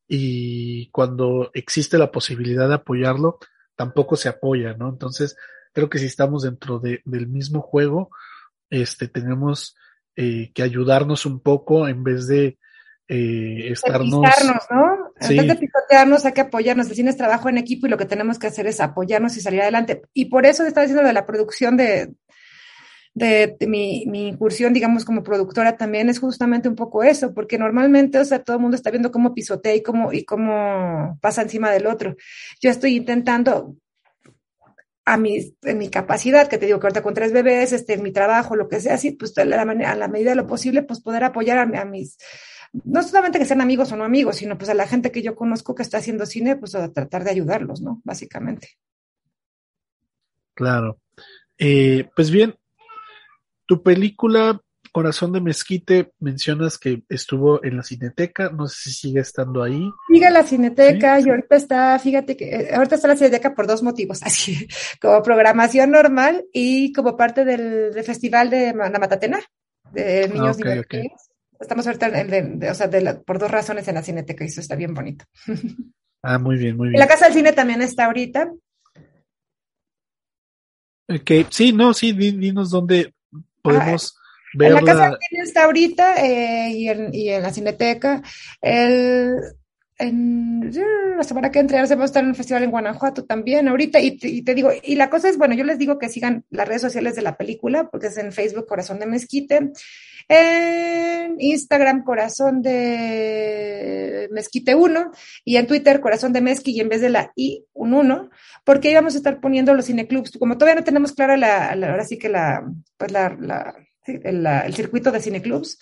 y 0.08 0.90
cuando 0.90 1.52
existe 1.54 1.98
la 1.98 2.12
posibilidad 2.12 2.68
de 2.68 2.76
apoyarlo, 2.76 3.40
tampoco 3.76 4.16
se 4.16 4.28
apoya, 4.28 4.74
¿no? 4.74 4.90
Entonces, 4.90 5.38
creo 5.72 5.90
que 5.90 6.00
si 6.00 6.08
estamos 6.08 6.44
dentro 6.44 6.80
de, 6.80 7.02
del 7.06 7.28
mismo 7.28 7.62
juego, 7.62 8.10
este, 8.70 9.08
tenemos 9.08 9.76
eh, 10.16 10.52
que 10.54 10.64
ayudarnos 10.64 11.26
un 11.26 11.40
poco 11.40 11.88
en 11.88 12.04
vez 12.04 12.28
de 12.28 12.58
eh, 13.08 13.72
estarnos... 13.72 14.22
¿no? 14.72 14.99
En 15.22 15.38
vez 15.38 15.48
de 15.48 15.56
picotearnos, 15.56 16.26
hay 16.26 16.34
que 16.34 16.42
apoyarnos. 16.42 16.88
El 16.88 16.96
cine 16.96 17.10
es 17.10 17.18
trabajo 17.18 17.50
en 17.50 17.58
equipo 17.58 17.88
y 17.88 17.90
lo 17.90 17.98
que 17.98 18.06
tenemos 18.06 18.40
que 18.40 18.48
hacer 18.48 18.68
es 18.68 18.80
apoyarnos 18.80 19.36
y 19.38 19.42
salir 19.42 19.62
adelante. 19.62 20.02
Y 20.14 20.26
por 20.26 20.46
eso 20.46 20.66
estaba 20.66 20.86
diciendo 20.86 21.06
de 21.06 21.14
la 21.14 21.26
producción 21.26 21.78
de, 21.78 22.14
de, 23.14 23.58
mi, 23.68 24.06
mi, 24.08 24.30
incursión, 24.30 24.74
digamos, 24.74 25.06
como 25.06 25.24
productora 25.24 25.78
también 25.78 26.10
es 26.10 26.20
justamente 26.20 26.70
un 26.70 26.76
poco 26.76 27.04
eso, 27.04 27.34
porque 27.34 27.58
normalmente, 27.58 28.20
o 28.20 28.26
sea, 28.26 28.44
todo 28.44 28.58
el 28.58 28.62
mundo 28.62 28.76
está 28.76 28.92
viendo 28.92 29.12
cómo 29.12 29.34
pisotea 29.34 29.76
y 29.76 29.84
cómo, 29.84 30.14
y 30.14 30.24
cómo 30.24 31.18
pasa 31.22 31.42
encima 31.42 31.72
del 31.72 31.88
otro. 31.88 32.16
Yo 32.62 32.70
estoy 32.70 32.96
intentando 32.96 33.76
a 35.06 35.18
mi, 35.18 35.54
en 35.64 35.78
mi 35.78 35.90
capacidad, 35.90 36.48
que 36.48 36.58
te 36.58 36.68
digo 36.68 36.80
que 36.80 36.88
ahorita 36.88 37.02
con 37.02 37.14
tres 37.14 37.34
bebés, 37.34 37.74
este, 37.74 37.94
en 37.94 38.04
mi 38.04 38.12
trabajo, 38.12 38.56
lo 38.56 38.70
que 38.70 38.80
sea, 38.80 38.94
así, 38.94 39.12
pues 39.12 39.38
a 39.38 39.46
la, 39.46 39.66
medida 39.66 40.30
de 40.30 40.36
lo 40.36 40.48
posible, 40.48 40.84
pues 40.84 41.02
poder 41.02 41.24
apoyar 41.24 41.58
a 41.58 41.86
mis 41.86 42.18
no 42.72 43.04
solamente 43.04 43.40
que 43.40 43.46
sean 43.46 43.62
amigos 43.62 43.92
o 43.92 43.96
no 43.96 44.04
amigos, 44.04 44.38
sino 44.38 44.58
pues 44.58 44.70
a 44.70 44.74
la 44.74 44.88
gente 44.88 45.12
que 45.12 45.22
yo 45.22 45.36
conozco 45.36 45.76
que 45.76 45.84
está 45.84 45.98
haciendo 45.98 46.26
cine, 46.26 46.56
pues 46.56 46.76
a 46.76 46.92
tratar 46.92 47.24
de 47.24 47.32
ayudarlos, 47.32 47.82
¿no? 47.82 48.02
Básicamente. 48.04 48.78
Claro. 50.54 51.00
Eh, 51.58 52.10
pues 52.16 52.32
bien, 52.32 52.56
tu 53.66 53.82
película 53.82 54.62
Corazón 54.92 55.32
de 55.34 55.42
Mezquite 55.42 56.12
mencionas 56.20 56.78
que 56.78 57.04
estuvo 57.10 57.64
en 57.64 57.78
la 57.78 57.84
Cineteca, 57.84 58.50
no 58.50 58.68
sé 58.68 58.90
si 58.90 58.92
sigue 58.92 59.20
estando 59.20 59.62
ahí. 59.62 59.90
Sigue 60.08 60.28
en 60.28 60.34
la 60.34 60.44
Cineteca 60.44 61.20
y 61.20 61.30
ahorita 61.30 61.56
está, 61.56 62.00
fíjate 62.00 62.36
que 62.36 62.50
eh, 62.50 62.70
ahorita 62.74 62.96
está 62.96 63.08
en 63.08 63.12
la 63.12 63.18
Cineteca 63.18 63.54
por 63.54 63.68
dos 63.68 63.84
motivos, 63.84 64.22
así 64.24 64.68
como 65.02 65.22
programación 65.22 65.92
normal 65.92 66.46
y 66.54 66.92
como 66.94 67.16
parte 67.16 67.46
del, 67.46 67.94
festival 68.04 68.50
de 68.50 68.74
la 68.74 69.00
Matatena 69.00 69.40
de 69.92 70.30
niños 70.30 70.58
ah, 70.66 70.80
okay, 70.80 71.10
Estamos 71.60 71.86
ahorita 71.86 72.10
o 72.72 72.74
sea, 72.74 72.90
por 73.26 73.38
dos 73.38 73.52
razones 73.52 73.88
en 73.88 73.96
la 73.96 74.04
cineteca 74.04 74.44
y 74.44 74.48
eso 74.48 74.62
está 74.62 74.76
bien 74.76 74.94
bonito. 74.94 75.26
Ah, 76.22 76.38
muy 76.38 76.58
bien, 76.58 76.76
muy 76.76 76.90
bien. 76.90 77.00
La 77.00 77.08
Casa 77.08 77.28
del 77.28 77.34
Cine 77.34 77.54
también 77.54 77.82
está 77.82 78.08
ahorita. 78.08 78.52
Ok, 81.08 81.32
sí, 81.50 81.72
no, 81.72 81.94
sí, 81.94 82.12
dinos 82.12 82.72
dónde 82.72 83.14
podemos 83.62 84.20
ver. 84.54 84.68
En 84.68 84.74
la 84.74 84.82
Casa 84.82 85.10
del 85.12 85.18
Cine 85.30 85.44
está 85.44 85.64
ahorita 85.64 86.16
eh, 86.26 86.72
y, 86.72 86.90
en, 86.90 87.16
y 87.16 87.30
en 87.30 87.42
la 87.42 87.54
cineteca. 87.54 88.22
El, 88.60 89.38
en 90.00 90.72
la 91.18 91.24
semana 91.24 91.52
que 91.52 91.60
entra 91.60 91.86
se 91.86 91.96
va 91.96 92.04
a 92.04 92.06
estar 92.06 92.24
en 92.24 92.30
un 92.30 92.36
festival 92.36 92.64
en 92.64 92.72
Guanajuato 92.72 93.26
también 93.26 93.68
ahorita 93.68 94.00
y 94.00 94.18
te, 94.18 94.30
y 94.30 94.42
te, 94.42 94.56
digo, 94.56 94.72
y 94.82 94.96
la 94.96 95.10
cosa 95.10 95.28
es, 95.28 95.38
bueno, 95.38 95.56
yo 95.56 95.66
les 95.66 95.78
digo 95.78 96.00
que 96.00 96.08
sigan 96.08 96.46
las 96.50 96.68
redes 96.68 96.82
sociales 96.82 97.16
de 97.16 97.22
la 97.22 97.36
película 97.36 97.90
porque 97.90 98.08
es 98.08 98.18
en 98.18 98.32
Facebook 98.32 98.66
Corazón 98.66 99.00
de 99.00 99.06
Mezquite, 99.06 99.72
en 100.30 101.36
Instagram 101.38 102.04
Corazón 102.06 102.62
de 102.62 104.30
Mezquite 104.32 104.74
1 104.74 105.12
y 105.44 105.58
en 105.58 105.68
Twitter 105.68 106.00
Corazón 106.00 106.32
de 106.32 106.42
Mezqui 106.42 106.72
y 106.72 106.80
en 106.80 106.90
vez 106.90 107.02
de 107.02 107.10
la 107.10 107.34
I 107.36 107.66
un 107.74 107.94
1, 107.94 108.30
porque 108.64 108.88
ahí 108.88 108.94
vamos 108.94 109.16
a 109.16 109.18
estar 109.18 109.42
poniendo 109.42 109.74
los 109.74 109.86
cineclubs, 109.86 110.32
como 110.38 110.58
todavía 110.58 110.80
no 110.80 110.86
tenemos 110.86 111.12
clara 111.12 111.36
la, 111.36 111.72
ahora 111.72 112.06
sí 112.06 112.18
que 112.18 112.30
la, 112.30 112.64
pues 112.96 113.12
la, 113.12 113.76
el 114.06 114.74
circuito 114.74 115.12
de 115.12 115.20
cineclubs, 115.20 115.78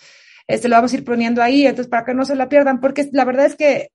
este 0.48 0.68
lo 0.68 0.76
vamos 0.76 0.92
a 0.92 0.96
ir 0.96 1.04
poniendo 1.04 1.42
ahí, 1.42 1.66
entonces 1.66 1.88
para 1.88 2.04
que 2.04 2.14
no 2.14 2.24
se 2.24 2.34
la 2.34 2.48
pierdan, 2.48 2.80
porque 2.80 3.08
la 3.12 3.24
verdad 3.24 3.46
es 3.46 3.54
que 3.54 3.90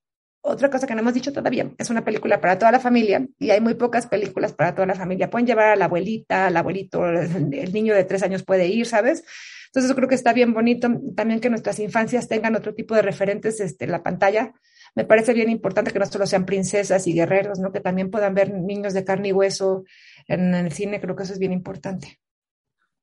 otra 0.46 0.70
cosa 0.70 0.86
que 0.86 0.94
no 0.94 1.00
hemos 1.00 1.14
dicho 1.14 1.32
todavía, 1.32 1.72
es 1.78 1.90
una 1.90 2.04
película 2.04 2.42
para 2.42 2.60
toda 2.60 2.72
la 2.72 2.80
familia 2.82 3.26
y 3.40 3.50
hay 3.50 3.62
muy 3.62 3.76
pocas 3.76 4.08
películas 4.08 4.52
para 4.52 4.76
toda 4.76 4.86
la 4.86 4.94
familia. 4.94 5.30
Pueden 5.30 5.48
llevar 5.48 5.70
a 5.70 5.76
la 5.78 5.86
abuelita, 5.86 6.48
al 6.48 6.58
abuelito, 6.58 7.08
el 7.08 7.72
niño 7.72 7.96
de 7.96 8.04
tres 8.04 8.24
años 8.24 8.44
puede 8.44 8.68
ir, 8.68 8.86
¿sabes? 8.86 9.24
Entonces 9.68 9.90
yo 9.90 9.96
creo 9.96 10.10
que 10.10 10.16
está 10.16 10.34
bien 10.34 10.54
bonito 10.54 10.90
también 11.16 11.40
que 11.40 11.50
nuestras 11.50 11.80
infancias 11.80 12.28
tengan 12.28 12.58
otro 12.58 12.76
tipo 12.76 12.94
de 12.94 13.02
referentes 13.02 13.62
este, 13.62 13.86
en 13.86 13.92
la 13.92 14.04
pantalla. 14.04 14.54
Me 14.96 15.06
parece 15.06 15.34
bien 15.34 15.50
importante 15.50 15.92
que 15.92 15.98
no 15.98 16.06
solo 16.06 16.28
sean 16.28 16.46
princesas 16.46 17.08
y 17.08 17.14
guerreros, 17.14 17.60
¿no? 17.60 17.72
Que 17.72 17.80
también 17.80 18.12
puedan 18.12 18.36
ver 18.36 18.54
niños 18.54 18.94
de 18.94 19.06
carne 19.06 19.30
y 19.30 19.32
hueso 19.32 19.86
en 20.28 20.54
el 20.54 20.74
cine. 20.74 21.00
Creo 21.00 21.16
que 21.16 21.24
eso 21.24 21.34
es 21.34 21.40
bien 21.40 21.54
importante. 21.54 22.20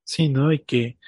Sí, 0.05 0.29
¿no? 0.29 0.53
Y 0.53 0.61
que 0.61 0.99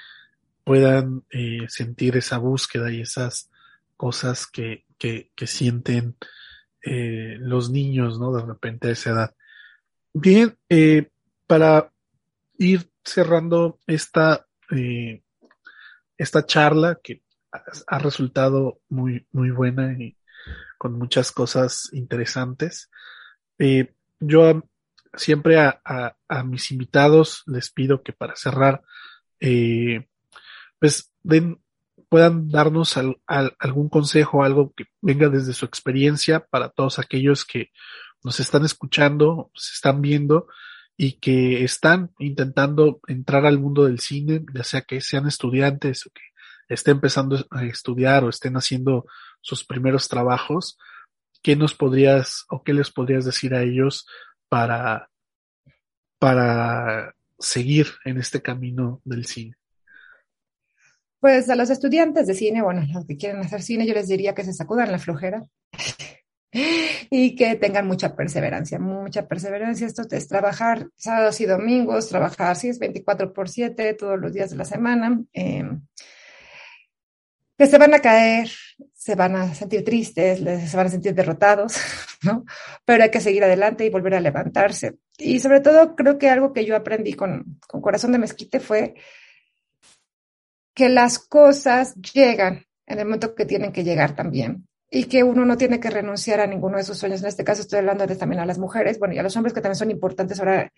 puedan 0.63 1.23
eh, 1.29 1.65
sentir 1.67 2.17
esa 2.17 2.39
búsqueda 2.39 2.91
y 2.91 3.01
esas 3.01 3.49
cosas 3.95 4.47
que, 4.47 4.85
que, 4.97 5.47
sienten 5.47 6.15
eh, 6.81 7.37
los 7.39 7.69
niños, 7.69 8.19
¿no? 8.19 8.33
De 8.33 8.45
repente 8.45 8.87
a 8.87 8.91
esa 8.91 9.09
edad. 9.11 9.35
Bien, 10.13 10.57
eh, 10.69 11.09
para 11.47 11.91
ir 12.57 12.89
cerrando 13.03 13.79
esta, 13.87 14.47
eh, 14.71 15.23
esta 16.17 16.45
charla 16.45 16.99
que 17.03 17.23
ha 17.87 17.99
resultado 17.99 18.81
muy, 18.89 19.27
muy 19.31 19.51
buena 19.51 19.93
y 19.93 20.17
con 20.77 20.93
muchas 20.93 21.31
cosas 21.31 21.89
interesantes. 21.93 22.89
Yo 24.19 24.63
siempre 25.13 25.59
a, 25.59 25.81
a, 25.85 26.15
a, 26.27 26.43
mis 26.43 26.71
invitados 26.71 27.43
les 27.45 27.69
pido 27.71 28.01
que 28.01 28.13
para 28.13 28.35
cerrar, 28.35 28.81
pues 30.79 31.11
den 31.21 31.63
puedan 32.13 32.47
darnos 32.47 32.95
al, 32.95 33.17
al, 33.25 33.55
algún 33.57 33.89
consejo, 33.89 34.43
algo 34.43 34.71
que 34.77 34.85
venga 35.01 35.29
desde 35.29 35.51
su 35.51 35.65
experiencia 35.65 36.45
para 36.45 36.69
todos 36.69 36.99
aquellos 36.99 37.43
que 37.43 37.71
nos 38.23 38.39
están 38.39 38.63
escuchando, 38.65 39.49
se 39.55 39.73
están 39.73 39.99
viendo 39.99 40.45
y 40.95 41.13
que 41.13 41.63
están 41.63 42.11
intentando 42.19 42.99
entrar 43.07 43.47
al 43.47 43.57
mundo 43.57 43.85
del 43.85 43.99
cine, 43.99 44.45
ya 44.53 44.63
sea 44.63 44.81
que 44.81 45.01
sean 45.01 45.25
estudiantes 45.25 46.05
o 46.05 46.11
que 46.11 46.21
estén 46.69 46.97
empezando 46.97 47.47
a 47.49 47.65
estudiar 47.65 48.23
o 48.23 48.29
estén 48.29 48.57
haciendo 48.57 49.07
sus 49.41 49.63
primeros 49.63 50.07
trabajos, 50.07 50.77
¿qué 51.41 51.55
nos 51.55 51.73
podrías 51.73 52.45
o 52.47 52.61
qué 52.63 52.73
les 52.73 52.91
podrías 52.91 53.25
decir 53.25 53.55
a 53.55 53.63
ellos 53.63 54.05
para, 54.49 55.09
para 56.19 57.15
seguir 57.39 57.87
en 58.05 58.19
este 58.19 58.43
camino 58.43 59.01
del 59.03 59.25
cine? 59.25 59.57
Pues 61.23 61.49
a 61.49 61.55
los 61.55 61.69
estudiantes 61.69 62.27
de 62.27 62.33
cine, 62.33 62.61
bueno, 62.61 62.85
los 62.93 63.05
que 63.05 63.15
quieren 63.15 63.39
hacer 63.39 63.61
cine, 63.61 63.87
yo 63.87 63.93
les 63.93 64.09
diría 64.09 64.35
que 64.35 64.43
se 64.43 64.51
sacudan 64.51 64.91
la 64.91 64.99
flojera 64.99 65.41
y 67.09 67.33
que 67.37 67.55
tengan 67.55 67.87
mucha 67.87 68.13
perseverancia, 68.13 68.77
mucha 68.77 69.25
perseverancia. 69.25 69.87
Esto 69.87 70.03
es 70.11 70.27
trabajar 70.27 70.89
sábados 70.97 71.39
y 71.39 71.45
domingos, 71.45 72.09
trabajar, 72.09 72.57
sí, 72.57 72.67
es 72.67 72.77
24 72.77 73.31
por 73.31 73.47
7, 73.47 73.93
todos 73.93 74.19
los 74.19 74.33
días 74.33 74.49
de 74.49 74.57
la 74.57 74.65
semana. 74.65 75.23
Eh, 75.31 75.63
que 77.57 77.67
se 77.67 77.77
van 77.77 77.93
a 77.93 77.99
caer, 77.99 78.49
se 78.93 79.15
van 79.15 79.37
a 79.37 79.55
sentir 79.55 79.85
tristes, 79.85 80.39
se 80.39 80.75
van 80.75 80.87
a 80.87 80.89
sentir 80.89 81.15
derrotados, 81.15 81.77
¿no? 82.23 82.43
Pero 82.83 83.01
hay 83.01 83.11
que 83.11 83.21
seguir 83.21 83.45
adelante 83.45 83.85
y 83.85 83.89
volver 83.89 84.15
a 84.15 84.19
levantarse. 84.19 84.97
Y 85.17 85.39
sobre 85.39 85.61
todo, 85.61 85.95
creo 85.95 86.17
que 86.17 86.29
algo 86.29 86.51
que 86.51 86.65
yo 86.65 86.75
aprendí 86.75 87.13
con, 87.13 87.61
con 87.65 87.79
Corazón 87.79 88.11
de 88.11 88.17
Mezquite 88.17 88.59
fue 88.59 88.95
que 90.73 90.89
las 90.89 91.19
cosas 91.19 91.95
llegan 91.95 92.65
en 92.85 92.99
el 92.99 93.05
momento 93.05 93.35
que 93.35 93.45
tienen 93.45 93.71
que 93.71 93.83
llegar 93.83 94.15
también 94.15 94.67
y 94.89 95.05
que 95.05 95.23
uno 95.23 95.45
no 95.45 95.57
tiene 95.57 95.79
que 95.79 95.89
renunciar 95.89 96.39
a 96.39 96.47
ninguno 96.47 96.77
de 96.77 96.83
sus 96.83 96.97
sueños. 96.97 97.21
En 97.21 97.27
este 97.27 97.43
caso 97.43 97.61
estoy 97.61 97.79
hablando 97.79 98.05
de 98.05 98.15
también 98.15 98.41
a 98.41 98.45
las 98.45 98.59
mujeres, 98.59 98.99
bueno, 98.99 99.15
y 99.15 99.17
a 99.17 99.23
los 99.23 99.35
hombres 99.35 99.53
que 99.53 99.61
también 99.61 99.77
son 99.77 99.91
importantes 99.91 100.39
ahora. 100.39 100.71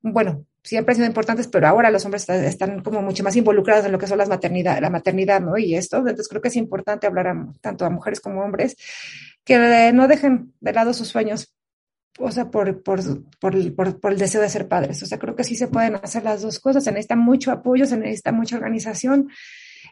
Bueno, 0.00 0.46
siempre 0.64 0.92
han 0.92 0.96
sido 0.96 1.06
importantes, 1.06 1.46
pero 1.48 1.68
ahora 1.68 1.90
los 1.90 2.04
hombres 2.04 2.28
están 2.28 2.82
como 2.82 3.02
mucho 3.02 3.22
más 3.22 3.36
involucrados 3.36 3.84
en 3.86 3.92
lo 3.92 3.98
que 3.98 4.06
son 4.06 4.18
las 4.18 4.28
maternidad, 4.28 4.80
la 4.80 4.90
maternidad, 4.90 5.40
¿no? 5.40 5.56
Y 5.58 5.76
esto, 5.76 5.98
entonces 5.98 6.28
creo 6.28 6.42
que 6.42 6.48
es 6.48 6.56
importante 6.56 7.06
hablar 7.06 7.28
a, 7.28 7.52
tanto 7.60 7.84
a 7.84 7.90
mujeres 7.90 8.20
como 8.20 8.42
a 8.42 8.46
hombres 8.46 8.76
que 9.44 9.92
no 9.92 10.08
dejen 10.08 10.54
de 10.60 10.72
lado 10.72 10.92
sus 10.94 11.08
sueños, 11.08 11.54
o 12.18 12.30
sea, 12.30 12.50
por, 12.50 12.82
por, 12.82 13.00
por, 13.38 14.00
por, 14.00 14.12
el 14.12 14.18
deseo 14.18 14.40
de 14.40 14.48
ser 14.48 14.68
padres. 14.68 15.02
O 15.02 15.06
sea, 15.06 15.18
creo 15.18 15.34
que 15.34 15.44
sí 15.44 15.56
se 15.56 15.68
pueden 15.68 15.96
hacer 15.96 16.24
las 16.24 16.42
dos 16.42 16.60
cosas. 16.60 16.84
Se 16.84 16.90
necesita 16.90 17.16
mucho 17.16 17.50
apoyo, 17.50 17.86
se 17.86 17.96
necesita 17.96 18.32
mucha 18.32 18.56
organización, 18.56 19.30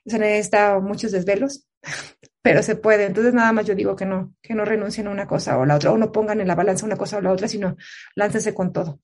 se 0.04 0.18
necesita 0.18 0.78
muchos 0.80 1.12
desvelos, 1.12 1.66
pero 2.42 2.62
se 2.62 2.76
puede. 2.76 3.06
Entonces, 3.06 3.34
nada 3.34 3.52
más 3.52 3.66
yo 3.66 3.74
digo 3.74 3.96
que 3.96 4.06
no, 4.06 4.34
que 4.42 4.54
no 4.54 4.64
renuncien 4.64 5.06
a 5.06 5.10
una 5.10 5.26
cosa 5.26 5.58
o 5.58 5.64
la 5.64 5.76
otra, 5.76 5.92
o 5.92 5.98
no 5.98 6.12
pongan 6.12 6.40
en 6.40 6.48
la 6.48 6.54
balanza 6.54 6.86
una 6.86 6.96
cosa 6.96 7.18
o 7.18 7.20
la 7.20 7.32
otra, 7.32 7.48
sino 7.48 7.76
láncense 8.14 8.54
con 8.54 8.72
todo. 8.72 9.00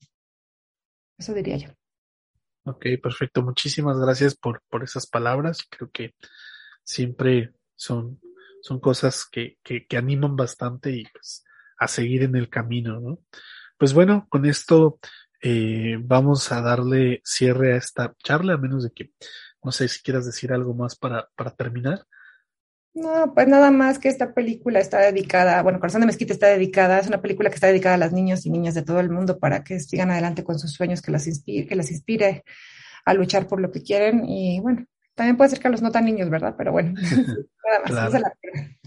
Eso 1.17 1.33
diría 1.33 1.57
yo. 1.57 1.69
Ok, 2.65 2.85
perfecto. 3.01 3.41
Muchísimas 3.41 3.97
gracias 3.97 4.35
por, 4.35 4.61
por 4.69 4.83
esas 4.83 5.07
palabras. 5.07 5.65
Creo 5.69 5.89
que 5.89 6.13
siempre 6.83 7.53
son, 7.75 8.19
son 8.61 8.79
cosas 8.79 9.25
que, 9.25 9.57
que, 9.63 9.87
que 9.87 9.97
animan 9.97 10.35
bastante 10.35 10.91
y 10.91 11.05
pues 11.05 11.45
a 11.77 11.87
seguir 11.87 12.23
en 12.23 12.35
el 12.35 12.49
camino, 12.49 12.99
¿no? 12.99 13.19
Pues 13.77 13.93
bueno, 13.93 14.25
con 14.29 14.45
esto 14.45 14.99
eh, 15.41 15.97
vamos 16.01 16.51
a 16.51 16.61
darle 16.61 17.21
cierre 17.23 17.73
a 17.73 17.77
esta 17.77 18.15
charla, 18.23 18.53
a 18.53 18.57
menos 18.57 18.83
de 18.83 18.91
que, 18.91 19.11
no 19.63 19.71
sé 19.71 19.87
si 19.87 20.01
quieras 20.01 20.25
decir 20.25 20.51
algo 20.51 20.73
más 20.73 20.95
para, 20.95 21.29
para 21.35 21.51
terminar. 21.51 22.05
No, 22.93 23.31
pues 23.35 23.47
nada 23.47 23.69
más 23.69 23.99
que 23.99 24.09
esta 24.09 24.33
película 24.33 24.79
está 24.79 24.99
dedicada, 24.99 25.61
bueno, 25.61 25.79
Corazón 25.79 26.01
de 26.01 26.07
Mezquita 26.07 26.33
está 26.33 26.47
dedicada, 26.47 26.97
es 26.97 27.07
una 27.07 27.21
película 27.21 27.49
que 27.49 27.55
está 27.55 27.67
dedicada 27.67 27.93
a 27.93 27.99
las 27.99 28.11
niños 28.11 28.45
y 28.47 28.49
niñas 28.49 28.73
de 28.73 28.81
todo 28.81 28.99
el 28.99 29.11
mundo 29.11 29.37
para 29.37 29.63
que 29.63 29.79
sigan 29.79 30.09
adelante 30.09 30.43
con 30.43 30.57
sus 30.57 30.73
sueños, 30.73 31.03
que 31.03 31.11
las 31.11 31.27
inspire, 31.27 31.67
que 31.67 31.75
las 31.75 31.91
inspire 31.91 32.43
a 33.05 33.13
luchar 33.13 33.47
por 33.47 33.61
lo 33.61 33.71
que 33.71 33.83
quieren 33.83 34.25
y 34.25 34.59
bueno, 34.61 34.85
también 35.13 35.37
puede 35.37 35.51
ser 35.51 35.59
que 35.59 35.67
a 35.67 35.71
los 35.71 35.81
no 35.83 35.91
tan 35.91 36.05
niños, 36.05 36.29
¿verdad? 36.31 36.55
Pero 36.57 36.71
bueno, 36.71 36.93
nada 37.65 37.79
más, 37.83 37.91
no 37.91 38.11
se 38.11 38.19
la 38.19 38.33
pierdan. 38.41 38.77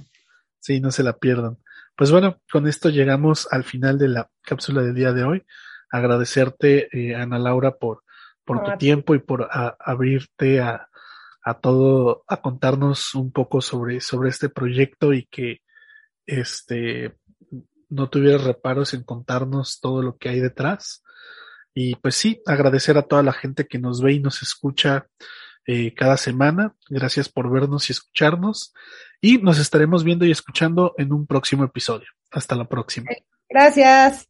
Sí, 0.58 0.80
no 0.80 0.90
se 0.90 1.02
la 1.04 1.16
pierdan. 1.16 1.58
Pues 1.96 2.10
bueno, 2.10 2.40
con 2.50 2.66
esto 2.66 2.88
llegamos 2.88 3.48
al 3.50 3.64
final 3.64 3.98
de 3.98 4.08
la 4.08 4.30
cápsula 4.42 4.82
del 4.82 4.94
día 4.94 5.12
de 5.12 5.24
hoy. 5.24 5.44
Agradecerte, 5.90 6.88
eh, 6.92 7.14
Ana 7.14 7.38
Laura, 7.38 7.76
por, 7.76 8.02
por 8.44 8.62
tu 8.62 8.76
tiempo 8.78 9.14
y 9.14 9.18
por 9.18 9.48
abrirte 9.50 10.60
a, 10.60 10.88
a 11.42 11.54
todo, 11.54 12.24
a 12.26 12.40
contarnos 12.40 13.14
un 13.14 13.32
poco 13.32 13.60
sobre, 13.60 14.00
sobre 14.00 14.30
este 14.30 14.48
proyecto 14.48 15.12
y 15.12 15.26
que 15.26 15.60
este 16.26 17.16
no 17.88 18.08
tuvieras 18.08 18.44
reparos 18.44 18.94
en 18.94 19.02
contarnos 19.02 19.80
todo 19.80 20.00
lo 20.02 20.16
que 20.16 20.28
hay 20.28 20.40
detrás. 20.40 21.02
Y 21.74 21.96
pues 21.96 22.14
sí, 22.14 22.40
agradecer 22.46 22.96
a 22.96 23.02
toda 23.02 23.22
la 23.22 23.32
gente 23.32 23.66
que 23.66 23.78
nos 23.78 24.00
ve 24.00 24.14
y 24.14 24.20
nos 24.20 24.42
escucha 24.42 25.06
eh, 25.72 25.94
cada 25.94 26.16
semana. 26.16 26.74
Gracias 26.88 27.28
por 27.28 27.48
vernos 27.48 27.88
y 27.88 27.92
escucharnos. 27.92 28.74
Y 29.20 29.38
nos 29.38 29.60
estaremos 29.60 30.02
viendo 30.02 30.24
y 30.24 30.32
escuchando 30.32 30.94
en 30.98 31.12
un 31.12 31.28
próximo 31.28 31.62
episodio. 31.62 32.08
Hasta 32.32 32.56
la 32.56 32.64
próxima. 32.64 33.08
Gracias. 33.48 34.29